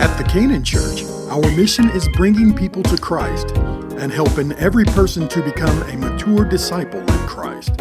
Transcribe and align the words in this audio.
At 0.00 0.16
the 0.16 0.22
Canaan 0.22 0.62
Church, 0.62 1.02
our 1.28 1.42
mission 1.56 1.90
is 1.90 2.08
bringing 2.10 2.54
people 2.54 2.84
to 2.84 2.96
Christ 2.96 3.50
and 3.98 4.12
helping 4.12 4.52
every 4.52 4.84
person 4.84 5.26
to 5.26 5.42
become 5.42 5.82
a 5.90 5.96
mature 5.96 6.44
disciple 6.44 7.00
in 7.00 7.26
Christ. 7.26 7.76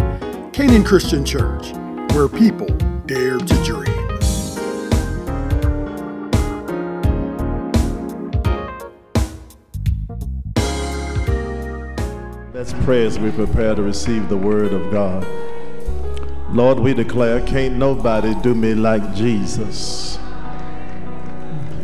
Canaan 0.51 0.83
Christian 0.83 1.23
Church, 1.23 1.73
where 2.13 2.27
people 2.27 2.65
dare 3.05 3.37
to 3.37 3.63
dream. 3.63 4.07
Let's 12.51 12.73
pray 12.83 13.05
as 13.05 13.19
we 13.19 13.29
prepare 13.29 13.75
to 13.75 13.83
receive 13.83 14.27
the 14.27 14.37
word 14.37 14.73
of 14.73 14.91
God. 14.91 15.23
Lord, 16.49 16.79
we 16.79 16.95
declare, 16.95 17.45
can't 17.45 17.75
nobody 17.75 18.33
do 18.41 18.55
me 18.55 18.73
like 18.73 19.13
Jesus. 19.13 20.06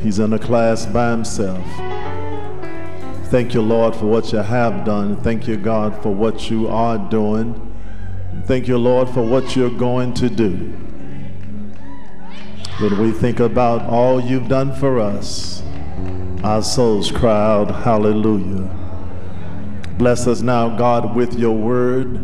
He's 0.03 0.19
in 0.19 0.33
a 0.33 0.39
class 0.39 0.85
by 0.85 1.11
himself. 1.11 1.65
Thank 3.29 3.53
you, 3.53 3.61
Lord, 3.61 3.95
for 3.95 4.05
what 4.05 4.31
you 4.33 4.39
have 4.39 4.85
done. 4.85 5.15
Thank 5.23 5.47
you, 5.47 5.57
God, 5.57 6.03
for 6.03 6.13
what 6.13 6.51
you 6.51 6.67
are 6.67 6.97
doing. 6.97 7.73
Thank 8.45 8.67
you, 8.67 8.77
Lord, 8.77 9.09
for 9.09 9.23
what 9.23 9.55
you're 9.55 9.69
going 9.69 10.13
to 10.15 10.29
do. 10.29 10.51
When 12.79 12.99
we 12.99 13.11
think 13.11 13.39
about 13.39 13.83
all 13.89 14.19
you've 14.19 14.49
done 14.49 14.75
for 14.75 14.99
us, 14.99 15.63
our 16.43 16.61
souls 16.61 17.09
cry 17.09 17.53
out, 17.53 17.71
Hallelujah. 17.71 18.69
Bless 19.97 20.27
us 20.27 20.41
now, 20.41 20.75
God, 20.75 21.15
with 21.15 21.39
your 21.39 21.55
word. 21.55 22.17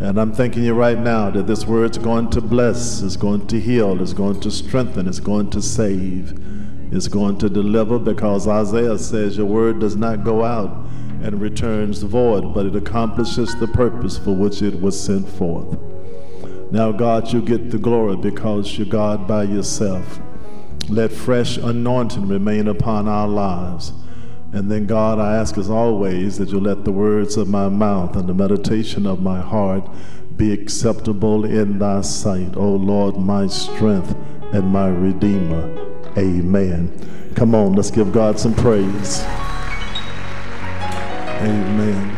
And 0.00 0.18
I'm 0.18 0.32
thanking 0.32 0.64
you 0.64 0.74
right 0.74 0.98
now 0.98 1.30
that 1.30 1.46
this 1.46 1.66
word's 1.66 1.98
going 1.98 2.30
to 2.30 2.40
bless, 2.40 3.00
is 3.00 3.16
going 3.16 3.46
to 3.46 3.60
heal, 3.60 4.02
is 4.02 4.12
going 4.12 4.40
to 4.40 4.50
strengthen, 4.50 5.06
is 5.06 5.20
going 5.20 5.50
to 5.50 5.62
save, 5.62 6.38
is 6.90 7.08
going 7.08 7.38
to 7.38 7.48
deliver, 7.48 7.98
because 7.98 8.46
Isaiah 8.46 8.98
says 8.98 9.36
your 9.36 9.46
word 9.46 9.80
does 9.80 9.96
not 9.96 10.24
go 10.24 10.44
out 10.44 10.70
and 11.22 11.40
returns 11.40 12.02
void, 12.02 12.54
but 12.54 12.66
it 12.66 12.76
accomplishes 12.76 13.54
the 13.58 13.66
purpose 13.68 14.18
for 14.18 14.32
which 14.32 14.62
it 14.62 14.80
was 14.80 14.98
sent 14.98 15.28
forth. 15.28 15.78
Now, 16.70 16.92
God, 16.92 17.32
you 17.32 17.42
get 17.42 17.70
the 17.70 17.78
glory 17.78 18.16
because 18.16 18.76
you're 18.76 18.86
God 18.86 19.26
by 19.26 19.44
yourself. 19.44 20.20
Let 20.88 21.10
fresh 21.10 21.56
anointing 21.56 22.28
remain 22.28 22.68
upon 22.68 23.08
our 23.08 23.28
lives. 23.28 23.92
And 24.52 24.70
then, 24.70 24.86
God, 24.86 25.18
I 25.18 25.36
ask 25.36 25.58
as 25.58 25.68
always 25.68 26.38
that 26.38 26.50
you 26.50 26.60
let 26.60 26.84
the 26.84 26.92
words 26.92 27.36
of 27.36 27.48
my 27.48 27.68
mouth 27.68 28.16
and 28.16 28.28
the 28.28 28.34
meditation 28.34 29.06
of 29.06 29.20
my 29.20 29.40
heart 29.40 29.88
be 30.36 30.52
acceptable 30.52 31.44
in 31.44 31.78
thy 31.78 32.02
sight, 32.02 32.56
O 32.56 32.70
Lord, 32.70 33.16
my 33.16 33.46
strength 33.46 34.14
and 34.52 34.68
my 34.68 34.88
redeemer. 34.88 35.85
Amen. 36.16 37.32
Come 37.34 37.54
on, 37.54 37.74
let's 37.74 37.90
give 37.90 38.12
God 38.12 38.40
some 38.40 38.54
praise. 38.54 39.22
Amen. 41.42 42.16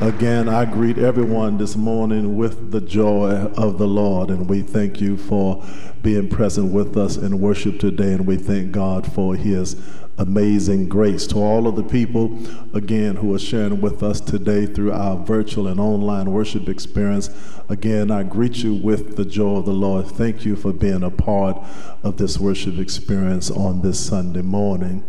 Again, 0.00 0.48
I 0.48 0.64
greet 0.64 0.98
everyone 0.98 1.58
this 1.58 1.74
morning 1.74 2.36
with 2.36 2.70
the 2.70 2.80
joy 2.80 3.30
of 3.56 3.78
the 3.78 3.88
Lord, 3.88 4.30
and 4.30 4.48
we 4.48 4.62
thank 4.62 5.00
you 5.00 5.16
for 5.16 5.64
being 6.02 6.28
present 6.28 6.72
with 6.72 6.96
us 6.96 7.16
in 7.16 7.40
worship 7.40 7.80
today, 7.80 8.12
and 8.12 8.26
we 8.26 8.36
thank 8.36 8.70
God 8.70 9.10
for 9.12 9.34
His 9.34 9.74
amazing 10.18 10.88
grace. 10.88 11.26
To 11.28 11.38
all 11.38 11.66
of 11.66 11.76
the 11.76 11.82
people, 11.82 12.38
again, 12.74 13.16
who 13.16 13.34
are 13.34 13.38
sharing 13.38 13.80
with 13.80 14.02
us 14.02 14.20
today 14.20 14.66
through 14.66 14.92
our 14.92 15.16
virtual 15.16 15.66
and 15.66 15.78
online 15.80 16.32
worship 16.32 16.68
experience, 16.68 17.30
again, 17.68 18.10
I 18.10 18.22
greet 18.22 18.62
you 18.62 18.74
with 18.74 19.16
the 19.16 19.24
joy 19.24 19.56
of 19.56 19.66
the 19.66 19.72
Lord. 19.72 20.06
Thank 20.06 20.44
you 20.44 20.56
for 20.56 20.72
being 20.72 21.02
a 21.02 21.10
part 21.10 21.62
of 22.02 22.16
this 22.16 22.38
worship 22.38 22.78
experience 22.78 23.50
on 23.50 23.82
this 23.82 24.04
Sunday 24.04 24.42
morning. 24.42 25.04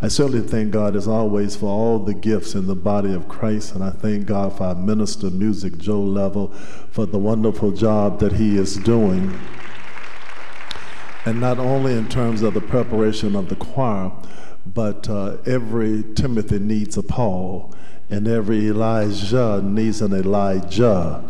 I 0.00 0.08
certainly 0.08 0.46
thank 0.46 0.70
God, 0.70 0.96
as 0.96 1.08
always, 1.08 1.56
for 1.56 1.66
all 1.66 1.98
the 1.98 2.14
gifts 2.14 2.54
in 2.54 2.66
the 2.66 2.74
body 2.74 3.12
of 3.12 3.28
Christ, 3.28 3.74
and 3.74 3.82
I 3.82 3.90
thank 3.90 4.26
God 4.26 4.56
for 4.56 4.64
our 4.64 4.74
minister 4.74 5.30
music, 5.30 5.78
Joe 5.78 6.02
Level, 6.02 6.48
for 6.90 7.06
the 7.06 7.18
wonderful 7.18 7.72
job 7.72 8.20
that 8.20 8.32
he 8.34 8.56
is 8.56 8.76
doing. 8.76 9.38
And 11.26 11.40
not 11.40 11.58
only 11.58 11.94
in 11.94 12.08
terms 12.08 12.42
of 12.42 12.54
the 12.54 12.60
preparation 12.60 13.34
of 13.34 13.48
the 13.48 13.56
choir, 13.56 14.12
but 14.66 15.08
uh, 15.08 15.38
every 15.46 16.04
Timothy 16.14 16.58
needs 16.58 16.96
a 16.96 17.02
Paul, 17.02 17.74
and 18.10 18.28
every 18.28 18.66
Elijah 18.68 19.62
needs 19.62 20.02
an 20.02 20.12
Elisha. 20.12 21.24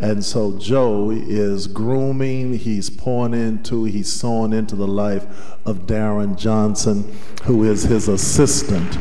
And 0.00 0.24
so 0.24 0.58
Joe 0.58 1.10
is 1.10 1.68
grooming, 1.68 2.58
he's 2.58 2.90
pouring 2.90 3.34
into, 3.34 3.84
he's 3.84 4.12
sowing 4.12 4.52
into 4.52 4.74
the 4.74 4.88
life 4.88 5.26
of 5.64 5.86
Darren 5.86 6.36
Johnson, 6.36 7.16
who 7.44 7.62
is 7.64 7.84
his 7.84 8.08
assistant. 8.08 8.98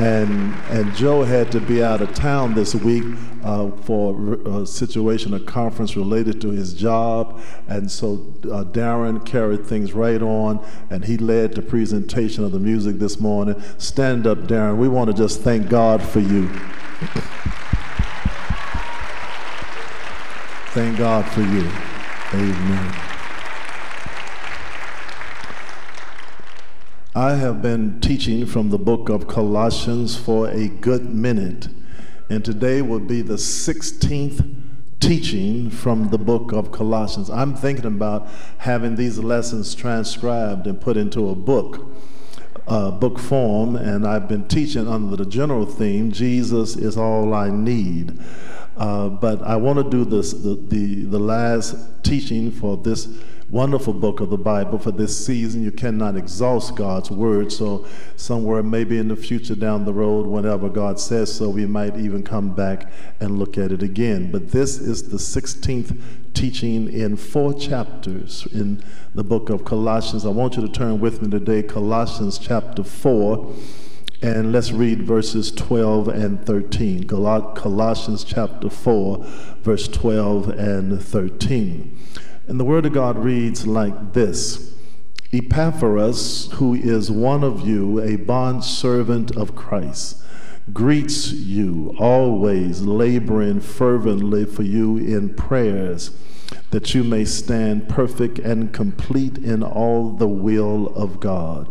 And, 0.00 0.54
and 0.70 0.94
Joe 0.94 1.24
had 1.24 1.52
to 1.52 1.60
be 1.60 1.84
out 1.84 2.00
of 2.00 2.14
town 2.14 2.54
this 2.54 2.74
week 2.74 3.04
uh, 3.44 3.70
for 3.82 4.34
a 4.46 4.66
situation, 4.66 5.34
a 5.34 5.40
conference 5.40 5.94
related 5.94 6.40
to 6.40 6.48
his 6.48 6.72
job. 6.72 7.38
And 7.68 7.90
so 7.90 8.34
uh, 8.44 8.64
Darren 8.64 9.26
carried 9.26 9.66
things 9.66 9.92
right 9.92 10.22
on, 10.22 10.66
and 10.88 11.04
he 11.04 11.18
led 11.18 11.52
the 11.54 11.60
presentation 11.60 12.44
of 12.44 12.52
the 12.52 12.58
music 12.58 12.98
this 12.98 13.20
morning. 13.20 13.62
Stand 13.76 14.26
up, 14.26 14.38
Darren. 14.38 14.78
We 14.78 14.88
want 14.88 15.10
to 15.10 15.16
just 15.16 15.42
thank 15.42 15.68
God 15.68 16.02
for 16.02 16.20
you. 16.20 16.48
thank 20.72 20.96
God 20.96 21.26
for 21.26 21.42
you. 21.42 21.70
Amen. 22.32 22.99
I 27.14 27.34
have 27.34 27.60
been 27.60 28.00
teaching 28.00 28.46
from 28.46 28.70
the 28.70 28.78
book 28.78 29.08
of 29.08 29.26
Colossians 29.26 30.16
for 30.16 30.48
a 30.48 30.68
good 30.68 31.12
minute, 31.12 31.66
and 32.28 32.44
today 32.44 32.82
will 32.82 33.00
be 33.00 33.20
the 33.20 33.34
16th 33.34 34.54
teaching 35.00 35.70
from 35.70 36.10
the 36.10 36.18
book 36.18 36.52
of 36.52 36.70
Colossians. 36.70 37.28
I'm 37.28 37.56
thinking 37.56 37.86
about 37.86 38.28
having 38.58 38.94
these 38.94 39.18
lessons 39.18 39.74
transcribed 39.74 40.68
and 40.68 40.80
put 40.80 40.96
into 40.96 41.30
a 41.30 41.34
book, 41.34 41.92
uh, 42.68 42.92
book 42.92 43.18
form, 43.18 43.74
and 43.74 44.06
I've 44.06 44.28
been 44.28 44.46
teaching 44.46 44.86
under 44.86 45.16
the 45.16 45.26
general 45.26 45.66
theme 45.66 46.12
Jesus 46.12 46.76
is 46.76 46.96
all 46.96 47.34
I 47.34 47.50
need. 47.50 48.20
Uh, 48.76 49.08
but 49.08 49.42
I 49.42 49.56
want 49.56 49.78
to 49.80 49.90
do 49.90 50.04
this, 50.04 50.32
the, 50.32 50.54
the, 50.54 51.06
the 51.06 51.18
last 51.18 52.04
teaching 52.04 52.52
for 52.52 52.76
this 52.76 53.08
wonderful 53.50 53.92
book 53.92 54.20
of 54.20 54.30
the 54.30 54.38
Bible 54.38 54.78
for 54.78 54.92
this 54.92 55.26
season. 55.26 55.62
You 55.62 55.72
cannot 55.72 56.16
exhaust 56.16 56.76
God's 56.76 57.10
word. 57.10 57.50
So, 57.50 57.86
somewhere 58.16 58.62
maybe 58.62 58.98
in 58.98 59.08
the 59.08 59.16
future 59.16 59.56
down 59.56 59.84
the 59.84 59.92
road, 59.92 60.26
whenever 60.26 60.68
God 60.68 61.00
says 61.00 61.34
so, 61.34 61.48
we 61.48 61.66
might 61.66 61.96
even 61.96 62.22
come 62.22 62.54
back 62.54 62.90
and 63.18 63.38
look 63.38 63.58
at 63.58 63.72
it 63.72 63.82
again. 63.82 64.30
But 64.30 64.50
this 64.50 64.78
is 64.78 65.08
the 65.08 65.16
16th 65.16 66.00
teaching 66.32 66.92
in 66.92 67.16
four 67.16 67.52
chapters 67.52 68.46
in 68.52 68.82
the 69.14 69.24
book 69.24 69.50
of 69.50 69.64
Colossians. 69.64 70.24
I 70.24 70.30
want 70.30 70.56
you 70.56 70.62
to 70.62 70.72
turn 70.72 71.00
with 71.00 71.20
me 71.20 71.30
today, 71.30 71.62
Colossians 71.62 72.38
chapter 72.38 72.84
4. 72.84 73.52
And 74.22 74.52
let's 74.52 74.70
read 74.70 75.02
verses 75.04 75.50
12 75.50 76.08
and 76.08 76.44
13. 76.44 77.08
Colossians 77.08 78.22
chapter 78.22 78.68
4, 78.68 79.24
verse 79.62 79.88
12 79.88 80.50
and 80.50 81.02
13. 81.02 81.98
And 82.50 82.58
the 82.58 82.64
Word 82.64 82.84
of 82.84 82.92
God 82.92 83.16
reads 83.16 83.64
like 83.64 84.12
this 84.12 84.74
Epaphras, 85.32 86.50
who 86.54 86.74
is 86.74 87.08
one 87.08 87.44
of 87.44 87.64
you, 87.64 88.00
a 88.00 88.16
bondservant 88.16 89.36
of 89.36 89.54
Christ, 89.54 90.20
greets 90.72 91.30
you, 91.30 91.94
always 92.00 92.80
laboring 92.80 93.60
fervently 93.60 94.44
for 94.46 94.64
you 94.64 94.96
in 94.96 95.32
prayers, 95.32 96.10
that 96.72 96.92
you 96.92 97.04
may 97.04 97.24
stand 97.24 97.88
perfect 97.88 98.40
and 98.40 98.74
complete 98.74 99.38
in 99.38 99.62
all 99.62 100.10
the 100.10 100.26
will 100.26 100.88
of 100.96 101.20
God. 101.20 101.70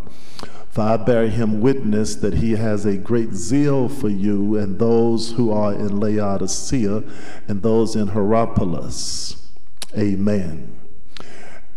For 0.70 0.80
I 0.80 0.96
bear 0.96 1.28
him 1.28 1.60
witness 1.60 2.16
that 2.16 2.36
he 2.36 2.52
has 2.52 2.86
a 2.86 2.96
great 2.96 3.34
zeal 3.34 3.90
for 3.90 4.08
you 4.08 4.56
and 4.56 4.80
those 4.80 5.34
who 5.34 5.52
are 5.52 5.74
in 5.74 6.00
Laodicea 6.00 7.04
and 7.50 7.64
those 7.64 7.98
in 7.98 8.08
Hierapolis. 8.08 9.49
Amen. 9.98 10.80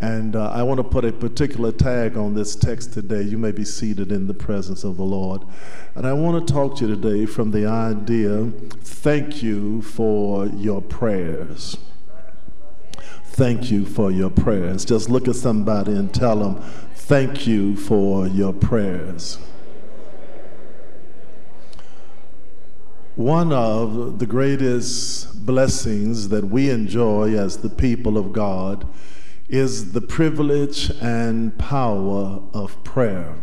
And 0.00 0.34
uh, 0.34 0.50
I 0.50 0.64
want 0.64 0.78
to 0.78 0.84
put 0.84 1.04
a 1.04 1.12
particular 1.12 1.70
tag 1.70 2.16
on 2.16 2.34
this 2.34 2.56
text 2.56 2.92
today. 2.92 3.22
You 3.22 3.38
may 3.38 3.52
be 3.52 3.64
seated 3.64 4.10
in 4.10 4.26
the 4.26 4.34
presence 4.34 4.82
of 4.82 4.96
the 4.96 5.04
Lord. 5.04 5.42
And 5.94 6.06
I 6.06 6.12
want 6.12 6.44
to 6.44 6.52
talk 6.52 6.76
to 6.78 6.88
you 6.88 6.94
today 6.96 7.24
from 7.24 7.52
the 7.52 7.66
idea 7.66 8.50
thank 8.80 9.42
you 9.42 9.80
for 9.82 10.46
your 10.46 10.82
prayers. 10.82 11.76
Thank 13.26 13.70
you 13.70 13.86
for 13.86 14.10
your 14.10 14.28
prayers. 14.28 14.84
Just 14.84 15.08
look 15.08 15.28
at 15.28 15.36
somebody 15.36 15.92
and 15.92 16.12
tell 16.12 16.36
them, 16.36 16.62
thank 16.94 17.46
you 17.46 17.76
for 17.76 18.26
your 18.26 18.52
prayers. 18.52 19.38
One 23.14 23.52
of 23.52 24.18
the 24.18 24.26
greatest 24.26 25.31
blessings 25.46 26.28
that 26.28 26.44
we 26.44 26.70
enjoy 26.70 27.36
as 27.36 27.58
the 27.58 27.68
people 27.68 28.16
of 28.16 28.32
God 28.32 28.86
is 29.48 29.92
the 29.92 30.00
privilege 30.00 30.90
and 31.02 31.58
power 31.58 32.40
of 32.54 32.82
prayer. 32.84 33.34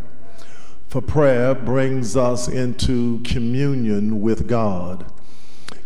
For 0.88 1.00
prayer 1.00 1.54
brings 1.54 2.16
us 2.16 2.48
into 2.48 3.20
communion 3.20 4.20
with 4.20 4.48
God. 4.48 5.04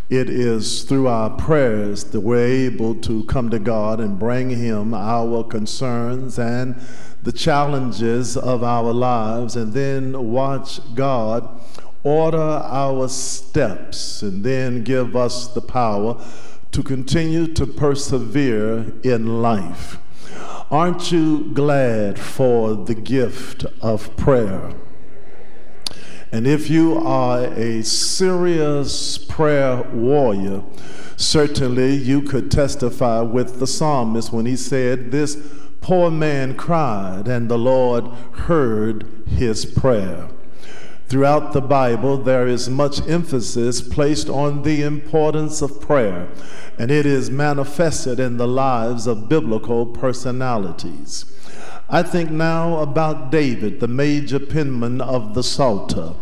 It 0.08 0.30
is 0.30 0.84
through 0.84 1.08
our 1.08 1.30
prayers 1.30 2.04
that 2.04 2.20
we're 2.20 2.46
able 2.46 2.94
to 2.96 3.24
come 3.24 3.50
to 3.50 3.58
God 3.58 4.00
and 4.00 4.18
bring 4.18 4.50
Him 4.50 4.94
our 4.94 5.44
concerns 5.44 6.38
and 6.38 6.80
the 7.22 7.32
challenges 7.32 8.36
of 8.36 8.62
our 8.62 8.92
lives, 8.92 9.56
and 9.56 9.72
then 9.72 10.30
watch 10.30 10.80
God 10.94 11.48
order 12.04 12.38
our 12.38 13.08
steps 13.08 14.22
and 14.22 14.44
then 14.44 14.84
give 14.84 15.16
us 15.16 15.48
the 15.48 15.60
power 15.60 16.22
to 16.70 16.82
continue 16.82 17.46
to 17.46 17.66
persevere 17.66 18.92
in 19.02 19.42
life. 19.42 19.98
Aren't 20.70 21.10
you 21.10 21.50
glad 21.52 22.18
for 22.18 22.74
the 22.74 22.94
gift 22.94 23.64
of 23.80 24.16
prayer? 24.16 24.72
And 26.32 26.48
if 26.48 26.68
you 26.68 26.98
are 26.98 27.44
a 27.44 27.82
serious 27.82 29.18
prayer 29.18 29.82
warrior, 29.92 30.64
certainly 31.16 31.94
you 31.94 32.22
could 32.22 32.50
testify 32.50 33.20
with 33.20 33.60
the 33.60 33.68
psalmist 33.68 34.32
when 34.32 34.44
he 34.44 34.56
said, 34.56 35.12
This 35.12 35.38
poor 35.80 36.10
man 36.10 36.56
cried, 36.56 37.28
and 37.28 37.48
the 37.48 37.58
Lord 37.58 38.08
heard 38.32 39.06
his 39.28 39.64
prayer. 39.64 40.28
Throughout 41.06 41.52
the 41.52 41.60
Bible, 41.60 42.16
there 42.16 42.48
is 42.48 42.70
much 42.70 43.06
emphasis 43.06 43.82
placed 43.82 44.28
on 44.28 44.62
the 44.62 44.82
importance 44.82 45.60
of 45.60 45.80
prayer, 45.80 46.28
and 46.78 46.90
it 46.90 47.04
is 47.04 47.30
manifested 47.30 48.18
in 48.18 48.38
the 48.38 48.48
lives 48.48 49.06
of 49.06 49.28
biblical 49.28 49.84
personalities. 49.86 51.26
I 51.88 52.02
think 52.02 52.30
now 52.30 52.78
about 52.78 53.30
David, 53.30 53.80
the 53.80 53.88
major 53.88 54.38
penman 54.40 55.02
of 55.02 55.34
the 55.34 55.42
Psalter. 55.42 56.14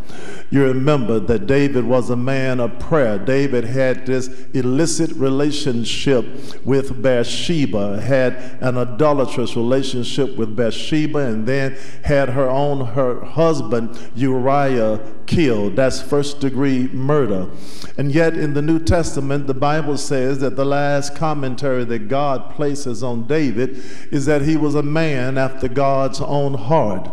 You 0.50 0.64
remember 0.64 1.20
that 1.20 1.46
David 1.46 1.84
was 1.84 2.10
a 2.10 2.16
man 2.16 2.58
of 2.58 2.78
prayer. 2.80 3.16
David 3.16 3.64
had 3.64 4.04
this 4.04 4.28
illicit 4.52 5.12
relationship 5.12 6.26
with 6.64 7.00
Bathsheba, 7.00 8.00
had 8.00 8.34
an 8.60 8.76
idolatrous 8.76 9.56
relationship 9.56 10.36
with 10.36 10.54
Bathsheba, 10.56 11.18
and 11.18 11.46
then 11.46 11.76
had 12.04 12.30
her 12.30 12.50
own 12.50 12.84
her 12.88 13.24
husband 13.24 13.96
Uriah 14.16 15.00
killed. 15.26 15.76
That's 15.76 16.02
first 16.02 16.40
degree 16.40 16.88
murder. 16.88 17.48
And 17.96 18.12
yet 18.12 18.36
in 18.36 18.52
the 18.52 18.62
New 18.62 18.80
Testament, 18.80 19.46
the 19.46 19.54
Bible 19.54 19.96
says 19.96 20.40
that 20.40 20.56
the 20.56 20.66
last 20.66 21.14
commentary 21.14 21.84
that 21.84 22.08
God 22.08 22.50
places 22.50 23.02
on 23.02 23.26
David 23.26 23.82
is 24.10 24.26
that 24.26 24.42
he 24.42 24.56
was 24.56 24.74
a 24.74 24.82
man 24.82 25.38
after 25.38 25.51
God's 25.68 26.20
own 26.20 26.54
heart. 26.54 27.08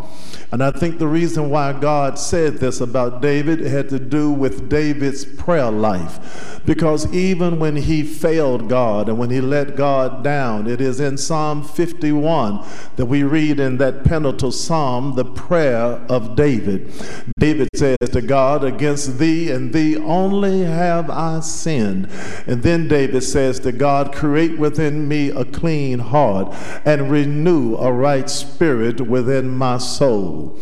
And 0.52 0.64
I 0.64 0.72
think 0.72 0.98
the 0.98 1.08
reason 1.08 1.52
why 1.52 1.74
God 1.74 2.18
said 2.18 2.56
this 2.56 2.82
about 2.82 3.22
David 3.22 3.60
had 3.60 3.88
to 3.90 4.00
do 4.00 4.32
with 4.32 4.68
David's 4.68 5.24
prayer 5.24 5.70
life. 5.70 6.62
Because 6.66 7.12
even 7.14 7.60
when 7.60 7.76
he 7.76 8.02
failed 8.04 8.68
God 8.68 9.10
and 9.10 9.20
when 9.20 9.30
he 9.30 9.42
let 9.42 9.76
God 9.76 10.24
down, 10.24 10.68
it 10.68 10.82
is 10.82 11.00
in 11.00 11.18
Psalm 11.18 11.64
51 11.64 12.66
that 12.96 13.06
we 13.06 13.24
read 13.24 13.60
in 13.60 13.78
that 13.78 14.04
penitential 14.04 14.52
psalm 14.52 15.16
the 15.16 15.26
prayer 15.26 16.02
of 16.10 16.36
David. 16.36 16.92
David 17.38 17.70
says 17.76 17.98
to 18.12 18.22
God, 18.22 18.64
Against 18.64 19.20
thee 19.20 19.52
and 19.52 19.72
thee 19.72 19.98
only 19.98 20.62
have 20.62 21.10
I 21.10 21.42
sinned. 21.42 22.10
And 22.48 22.64
then 22.64 22.88
David 22.88 23.22
says 23.22 23.60
to 23.62 23.72
God, 23.72 24.14
Create 24.14 24.58
within 24.58 25.08
me 25.08 25.30
a 25.30 25.46
clean 25.46 26.00
heart 26.00 26.54
and 26.86 27.12
renew 27.12 27.76
a 27.78 27.92
right 27.92 28.29
spirit 28.30 29.02
within 29.02 29.50
my 29.50 29.78
soul. 29.78 30.60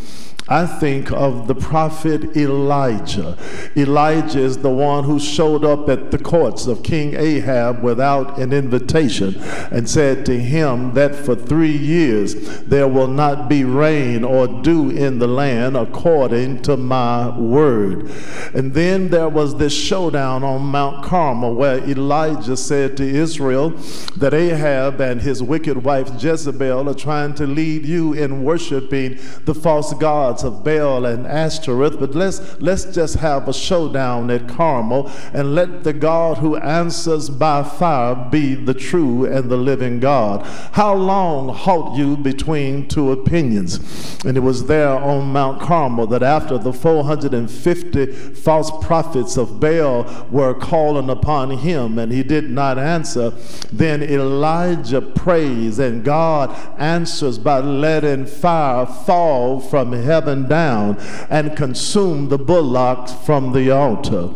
I 0.50 0.66
think 0.66 1.12
of 1.12 1.48
the 1.48 1.56
prophet 1.56 2.38
Elijah. 2.38 3.38
Elijah 3.76 4.40
is 4.40 4.60
the 4.60 4.70
one 4.70 5.04
who 5.04 5.20
showed 5.20 5.66
up 5.66 5.90
at 5.90 6.12
the 6.12 6.18
courts 6.18 6.68
of 6.68 6.84
King 6.84 7.16
Ahab 7.16 7.84
without 7.84 8.40
an 8.40 8.54
invitation 8.54 9.36
and 9.72 9.90
said 9.90 10.26
to 10.28 10.40
him 10.40 10.94
that 10.94 11.16
for 11.16 11.36
three 11.36 11.76
years 11.76 12.62
there 12.62 12.88
will 12.88 13.10
not 13.10 13.50
be 13.50 13.66
rain 13.66 14.24
or 14.24 14.48
dew 14.48 14.90
in 14.90 15.20
the 15.20 15.28
land 15.28 15.76
according 15.76 16.62
to 16.62 16.78
my 16.78 17.38
word. 17.38 18.10
And 18.54 18.74
then 18.74 19.10
there 19.10 19.30
was 19.30 19.58
this 19.58 19.74
showdown 19.74 20.44
on 20.44 20.62
Mount 20.62 21.04
Carmel 21.04 21.56
where 21.56 21.80
Elijah 21.80 22.56
said 22.56 22.96
to 22.98 23.04
Israel 23.04 23.72
that 24.16 24.34
Ahab 24.34 25.02
and 25.02 25.22
his 25.22 25.44
wicked 25.44 25.84
wife 25.84 26.10
Jezebel 26.24 26.90
are 26.90 26.94
trying 26.94 27.34
to 27.36 27.46
lead 27.46 27.86
you 27.86 28.14
in 28.14 28.46
worshiping 28.46 29.20
the 29.44 29.54
false 29.54 29.94
gods 29.96 30.37
gods 30.38 30.44
of 30.44 30.64
Baal 30.64 31.06
and 31.06 31.26
Ashtoreth, 31.26 32.00
but 32.00 32.14
let's, 32.14 32.60
let's 32.62 32.86
just 32.86 33.16
have 33.16 33.48
a 33.48 33.54
showdown 33.54 34.30
at 34.30 34.48
Carmel 34.48 35.10
and 35.34 35.56
let 35.56 35.84
the 35.84 35.94
God 35.94 36.38
who 36.38 36.58
answers 36.58 37.30
by 37.30 37.64
fire 37.64 38.16
be 38.30 38.54
the 38.54 38.74
true 38.74 39.26
and 39.26 39.50
the 39.50 39.58
living 39.58 40.00
God. 40.00 40.46
How 40.74 40.94
long 40.94 41.50
halt 41.50 41.98
you 41.98 42.18
between 42.18 42.88
two 42.88 43.12
opinions? 43.12 43.80
And 44.26 44.38
it 44.38 44.42
was 44.42 44.68
there 44.68 44.90
on 44.90 45.32
Mount 45.32 45.60
Carmel 45.62 46.08
that 46.08 46.24
after 46.24 46.58
the 46.58 46.74
450 46.74 48.06
false 48.36 48.72
prophets 48.86 49.38
of 49.38 49.60
Baal 49.60 50.28
were 50.30 50.54
calling 50.54 51.10
upon 51.10 51.50
him 51.52 51.98
and 51.98 52.12
he 52.12 52.22
did 52.22 52.50
not 52.50 52.78
answer, 52.78 53.32
then 53.72 54.04
Elijah 54.04 55.02
prays 55.02 55.80
and 55.80 56.04
God 56.04 56.56
answers 56.78 57.40
by 57.40 57.60
letting 57.60 58.26
fire 58.28 58.86
fall 58.86 59.60
from 59.60 59.94
heaven 59.94 60.27
heaven 60.28 60.48
down 60.48 60.98
and 61.30 61.56
consume 61.56 62.28
the 62.28 62.38
bullocks 62.38 63.14
from 63.26 63.54
the 63.54 63.72
altar. 63.72 64.30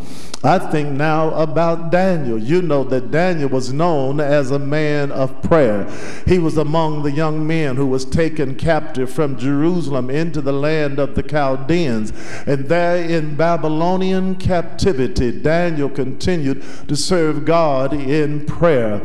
I 0.44 0.58
think 0.58 0.90
now 0.90 1.32
about 1.34 1.92
Daniel. 1.92 2.36
You 2.36 2.62
know 2.62 2.82
that 2.84 3.12
Daniel 3.12 3.48
was 3.48 3.72
known 3.72 4.18
as 4.18 4.50
a 4.50 4.58
man 4.58 5.12
of 5.12 5.40
prayer. 5.40 5.88
He 6.26 6.40
was 6.40 6.56
among 6.56 7.04
the 7.04 7.12
young 7.12 7.46
men 7.46 7.76
who 7.76 7.86
was 7.86 8.04
taken 8.04 8.56
captive 8.56 9.08
from 9.08 9.38
Jerusalem 9.38 10.10
into 10.10 10.40
the 10.40 10.52
land 10.52 10.98
of 10.98 11.14
the 11.14 11.22
Chaldeans. 11.22 12.12
And 12.44 12.64
there 12.68 13.04
in 13.04 13.36
Babylonian 13.36 14.34
captivity, 14.34 15.30
Daniel 15.30 15.88
continued 15.88 16.64
to 16.88 16.96
serve 16.96 17.44
God 17.44 17.92
in 17.92 18.44
prayer. 18.44 19.00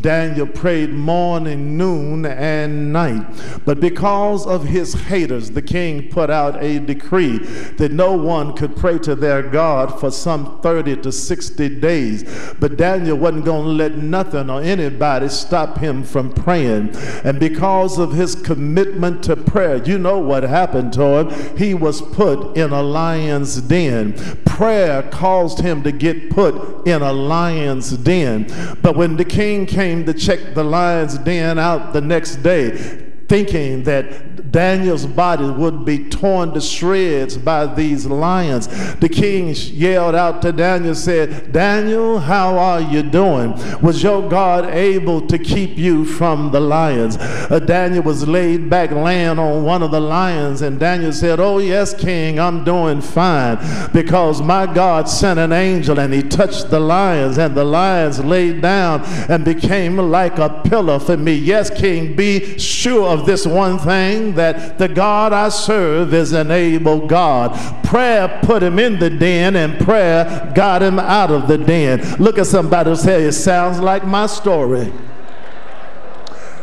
Daniel 0.00 0.46
prayed 0.46 0.90
morning, 0.90 1.76
noon, 1.76 2.26
and 2.26 2.92
night. 2.92 3.26
But 3.64 3.78
because 3.78 4.44
of 4.44 4.64
his 4.64 4.94
haters, 4.94 5.50
the 5.50 5.62
king 5.62 6.08
put 6.08 6.29
out 6.30 6.62
a 6.62 6.78
decree 6.78 7.38
that 7.38 7.92
no 7.92 8.12
one 8.12 8.54
could 8.56 8.76
pray 8.76 8.98
to 9.00 9.14
their 9.14 9.42
God 9.42 9.98
for 10.00 10.10
some 10.10 10.60
30 10.60 10.80
30 10.82 11.02
to 11.02 11.12
60 11.12 11.80
days. 11.80 12.54
But 12.58 12.76
Daniel 12.76 13.16
wasn't 13.16 13.44
going 13.44 13.64
to 13.64 13.70
let 13.70 13.96
nothing 13.96 14.48
or 14.48 14.62
anybody 14.62 15.28
stop 15.28 15.78
him 15.78 16.04
from 16.04 16.32
praying. 16.32 16.96
And 17.24 17.38
because 17.38 17.98
of 17.98 18.12
his 18.12 18.34
commitment 18.34 19.22
to 19.24 19.36
prayer, 19.36 19.82
you 19.82 19.98
know 19.98 20.18
what 20.18 20.42
happened 20.42 20.92
to 20.94 21.02
him? 21.02 21.56
He 21.56 21.74
was 21.74 22.02
put 22.02 22.56
in 22.56 22.70
a 22.70 22.82
lion's 22.82 23.60
den. 23.62 24.14
Prayer 24.44 25.02
caused 25.02 25.60
him 25.60 25.82
to 25.82 25.92
get 25.92 26.30
put 26.30 26.86
in 26.86 27.02
a 27.02 27.12
lion's 27.12 27.96
den. 27.98 28.46
But 28.82 28.96
when 28.96 29.16
the 29.16 29.24
king 29.24 29.66
came 29.66 30.04
to 30.06 30.14
check 30.14 30.54
the 30.54 30.64
lion's 30.64 31.18
den 31.18 31.58
out 31.58 31.92
the 31.92 32.00
next 32.00 32.36
day, 32.36 33.09
thinking 33.30 33.84
that 33.84 34.50
Daniel's 34.50 35.06
body 35.06 35.48
would 35.48 35.84
be 35.84 36.08
torn 36.08 36.52
to 36.52 36.60
shreds 36.60 37.38
by 37.38 37.64
these 37.64 38.04
lions. 38.04 38.66
The 38.96 39.08
king 39.08 39.54
yelled 39.54 40.16
out 40.16 40.42
to 40.42 40.50
Daniel, 40.50 40.96
said, 40.96 41.52
Daniel, 41.52 42.18
how 42.18 42.58
are 42.58 42.80
you 42.80 43.04
doing? 43.04 43.52
Was 43.80 44.02
your 44.02 44.28
God 44.28 44.64
able 44.64 45.24
to 45.28 45.38
keep 45.38 45.78
you 45.78 46.04
from 46.04 46.50
the 46.50 46.58
lions? 46.58 47.18
Uh, 47.18 47.60
Daniel 47.60 48.02
was 48.02 48.26
laid 48.26 48.68
back 48.68 48.90
laying 48.90 49.38
on 49.38 49.62
one 49.62 49.84
of 49.84 49.92
the 49.92 50.00
lions, 50.00 50.62
and 50.62 50.80
Daniel 50.80 51.12
said, 51.12 51.38
Oh, 51.38 51.58
yes, 51.58 51.94
king, 51.94 52.40
I'm 52.40 52.64
doing 52.64 53.00
fine 53.00 53.58
because 53.92 54.42
my 54.42 54.66
God 54.66 55.08
sent 55.08 55.38
an 55.38 55.52
angel 55.52 56.00
and 56.00 56.12
he 56.12 56.22
touched 56.22 56.70
the 56.70 56.80
lions, 56.80 57.38
and 57.38 57.54
the 57.54 57.64
lions 57.64 58.18
laid 58.24 58.60
down 58.60 59.02
and 59.28 59.44
became 59.44 59.96
like 59.96 60.38
a 60.38 60.62
pillar 60.64 60.98
for 60.98 61.16
me. 61.16 61.34
Yes, 61.34 61.70
king, 61.70 62.16
be 62.16 62.58
sure 62.58 63.06
of 63.06 63.19
this 63.26 63.46
one 63.46 63.78
thing 63.78 64.34
that 64.34 64.78
the 64.78 64.88
God 64.88 65.32
I 65.32 65.48
serve 65.48 66.14
is 66.14 66.32
an 66.32 66.50
able 66.50 67.06
God. 67.06 67.54
Prayer 67.84 68.40
put 68.42 68.62
him 68.62 68.78
in 68.78 68.98
the 68.98 69.10
den, 69.10 69.56
and 69.56 69.78
prayer 69.78 70.52
got 70.54 70.82
him 70.82 70.98
out 70.98 71.30
of 71.30 71.48
the 71.48 71.58
den. 71.58 72.00
Look 72.16 72.38
at 72.38 72.46
somebody 72.46 72.94
say, 72.94 73.24
It 73.24 73.32
sounds 73.32 73.80
like 73.80 74.04
my 74.04 74.26
story. 74.26 74.92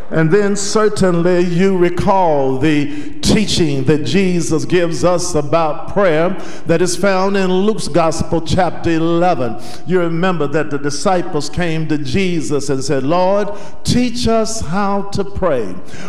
And 0.10 0.32
then 0.32 0.56
certainly 0.56 1.42
you 1.42 1.78
recall 1.78 2.58
the 2.60 3.20
teaching 3.20 3.84
that 3.86 4.06
Jesus 4.06 4.64
gives 4.64 5.04
us 5.04 5.36
about 5.36 5.92
prayer 5.92 6.30
that 6.66 6.82
is 6.82 6.96
found 6.96 7.36
in 7.36 7.52
Luke's 7.52 7.90
Gospel, 7.90 8.40
chapter 8.42 8.90
11. 8.90 9.62
You 9.86 10.00
remember 10.00 10.48
that 10.48 10.70
the 10.70 10.78
disciples 10.78 11.50
came 11.50 11.90
to 11.90 11.98
Jesus 11.98 12.70
and 12.70 12.82
said, 12.82 13.04
Lord, 13.04 13.50
teach 13.84 14.30
us 14.30 14.62
how 14.62 15.04
to 15.10 15.26
pray. 15.26 15.66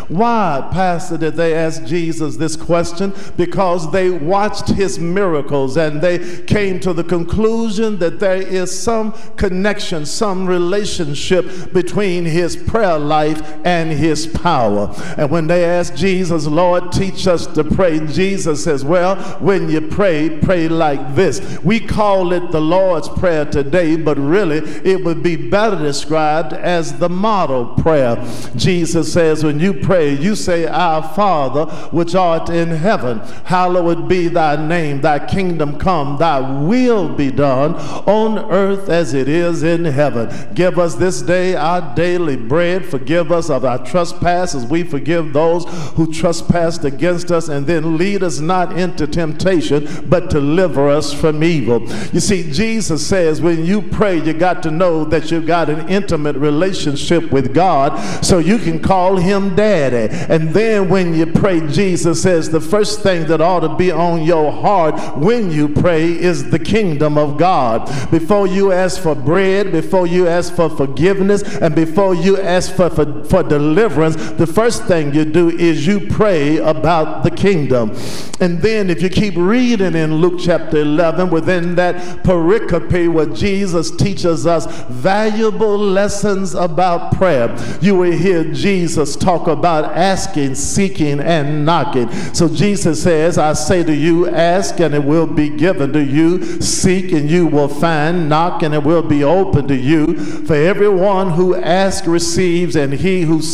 Why, 0.07 0.67
Pastor, 0.71 1.17
did 1.17 1.35
they 1.35 1.53
ask 1.53 1.83
Jesus 1.83 2.37
this 2.37 2.55
question? 2.55 3.13
Because 3.35 3.91
they 3.91 4.09
watched 4.09 4.69
his 4.69 4.97
miracles 4.97 5.75
and 5.75 6.01
they 6.01 6.43
came 6.45 6.79
to 6.79 6.93
the 6.93 7.03
conclusion 7.03 7.99
that 7.99 8.19
there 8.19 8.41
is 8.41 8.77
some 8.77 9.11
connection, 9.35 10.05
some 10.05 10.47
relationship 10.47 11.73
between 11.73 12.23
his 12.23 12.55
prayer 12.55 12.97
life 12.97 13.41
and 13.65 13.88
his 13.89 14.27
power. 14.27 14.93
And 15.17 15.29
when 15.29 15.47
they 15.47 15.65
asked 15.65 15.95
Jesus, 15.95 16.45
Lord, 16.45 16.91
teach 16.91 17.27
us 17.27 17.47
to 17.47 17.63
pray, 17.63 18.05
Jesus 18.07 18.63
says, 18.63 18.83
Well, 18.85 19.15
when 19.39 19.69
you 19.69 19.81
pray, 19.81 20.39
pray 20.41 20.67
like 20.67 21.15
this. 21.15 21.59
We 21.63 21.79
call 21.79 22.33
it 22.33 22.51
the 22.51 22.61
Lord's 22.61 23.09
Prayer 23.09 23.45
today, 23.45 23.95
but 23.95 24.17
really 24.17 24.57
it 24.57 25.03
would 25.03 25.23
be 25.23 25.35
better 25.35 25.77
described 25.77 26.53
as 26.53 26.97
the 26.99 27.09
model 27.09 27.65
prayer. 27.65 28.15
Jesus 28.55 29.11
says, 29.11 29.43
When 29.43 29.59
you 29.59 29.73
pray, 29.73 30.13
you 30.13 30.35
say, 30.35 30.67
Our 30.67 31.03
Father, 31.03 31.65
which 31.91 32.15
art 32.15 32.49
in 32.49 32.69
heaven, 32.69 33.19
hallowed 33.45 34.07
be 34.07 34.27
thy 34.27 34.55
name, 34.55 35.01
thy 35.01 35.25
kingdom 35.25 35.77
come, 35.79 36.17
thy 36.17 36.39
will 36.39 37.09
be 37.09 37.31
done 37.31 37.75
on 38.07 38.39
earth 38.51 38.89
as 38.89 39.13
it 39.13 39.27
is 39.27 39.63
in 39.63 39.85
heaven. 39.85 40.29
Give 40.53 40.77
us 40.77 40.95
this 40.95 41.21
day 41.21 41.55
our 41.55 41.95
daily 41.95 42.35
bread, 42.35 42.85
forgive 42.85 43.31
us 43.31 43.49
of 43.49 43.65
our 43.65 43.78
trespasses, 43.85 44.65
we 44.65 44.83
forgive 44.83 45.33
those 45.33 45.65
who 45.95 46.11
trespassed 46.11 46.85
against 46.85 47.31
us, 47.31 47.49
and 47.49 47.65
then 47.65 47.97
lead 47.97 48.23
us 48.23 48.39
not 48.39 48.77
into 48.77 49.07
temptation, 49.07 49.87
but 50.07 50.29
deliver 50.29 50.89
us 50.89 51.13
from 51.13 51.43
evil. 51.43 51.81
You 52.13 52.19
see, 52.19 52.51
Jesus 52.51 53.05
says 53.05 53.41
when 53.41 53.65
you 53.65 53.81
pray, 53.81 54.21
you 54.21 54.33
got 54.33 54.63
to 54.63 54.71
know 54.71 55.05
that 55.05 55.31
you've 55.31 55.47
got 55.47 55.69
an 55.69 55.87
intimate 55.89 56.35
relationship 56.35 57.31
with 57.31 57.53
God, 57.53 57.97
so 58.23 58.39
you 58.39 58.57
can 58.57 58.79
call 58.79 59.17
him 59.17 59.55
daddy. 59.55 60.13
And 60.29 60.49
then 60.49 60.89
when 60.89 61.13
you 61.13 61.25
pray, 61.25 61.65
Jesus 61.67 62.21
says 62.21 62.49
the 62.49 62.61
first 62.61 63.01
thing 63.01 63.27
that 63.27 63.41
ought 63.41 63.61
to 63.61 63.75
be 63.75 63.91
on 63.91 64.23
your 64.23 64.51
heart 64.51 65.17
when 65.17 65.51
you 65.51 65.69
pray 65.69 66.05
is 66.11 66.49
the 66.49 66.59
kingdom 66.59 67.17
of 67.17 67.37
God. 67.37 67.85
Before 68.11 68.47
you 68.47 68.71
ask 68.71 69.01
for 69.01 69.15
bread, 69.15 69.71
before 69.71 70.07
you 70.07 70.27
ask 70.27 70.55
for 70.55 70.69
forgiveness, 70.69 71.43
and 71.57 71.75
before 71.75 72.15
you 72.15 72.37
ask 72.39 72.75
for, 72.75 72.89
for, 72.89 73.23
for 73.23 73.43
deliverance, 73.43 73.68
deliverance, 73.69 74.15
the 74.31 74.47
first 74.47 74.85
thing 74.85 75.13
you 75.13 75.25
do 75.25 75.49
is 75.49 75.85
you 75.85 76.07
pray 76.07 76.57
about 76.57 77.23
the 77.23 77.31
kingdom. 77.31 77.95
And 78.41 78.61
then 78.61 78.89
if 78.89 79.01
you 79.01 79.09
keep 79.09 79.35
reading 79.35 79.95
in 79.95 80.15
Luke 80.15 80.39
chapter 80.39 80.77
11, 80.77 81.29
within 81.29 81.75
that 81.75 82.23
pericope 82.23 83.11
where 83.11 83.25
Jesus 83.25 83.91
teaches 83.91 84.47
us 84.47 84.65
valuable 84.89 85.77
lessons 85.77 86.55
about 86.55 87.15
prayer, 87.15 87.55
you 87.81 87.95
will 87.95 88.11
hear 88.11 88.45
Jesus 88.45 89.15
talk 89.15 89.47
about 89.47 89.95
asking, 89.95 90.55
seeking, 90.55 91.19
and 91.19 91.65
knocking. 91.65 92.09
So 92.33 92.47
Jesus 92.47 93.03
says, 93.03 93.37
I 93.37 93.53
say 93.53 93.83
to 93.83 93.93
you, 93.93 94.29
ask 94.29 94.79
and 94.79 94.95
it 94.95 95.03
will 95.03 95.27
be 95.27 95.49
given 95.49 95.91
to 95.93 96.03
you, 96.03 96.61
seek 96.61 97.11
and 97.11 97.29
you 97.29 97.45
will 97.45 97.67
find, 97.67 98.29
knock 98.29 98.63
and 98.63 98.73
it 98.73 98.83
will 98.83 99.03
be 99.03 99.23
open 99.23 99.67
to 99.67 99.75
you. 99.75 100.15
For 100.45 100.55
everyone 100.55 101.31
who 101.31 101.55
asks 101.55 102.07
receives, 102.07 102.75
and 102.75 102.93
he 102.93 103.23
who 103.23 103.41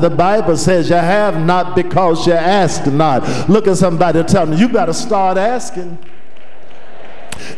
The 0.00 0.10
Bible 0.10 0.56
says 0.56 0.88
you 0.88 0.96
have 0.96 1.38
not 1.44 1.76
because 1.76 2.26
you 2.26 2.32
ask 2.32 2.86
not. 2.86 3.48
Look 3.48 3.66
at 3.66 3.76
somebody 3.76 4.22
tell 4.24 4.46
me, 4.46 4.56
you 4.58 4.68
better 4.68 4.92
start 4.92 5.36
asking. 5.36 5.98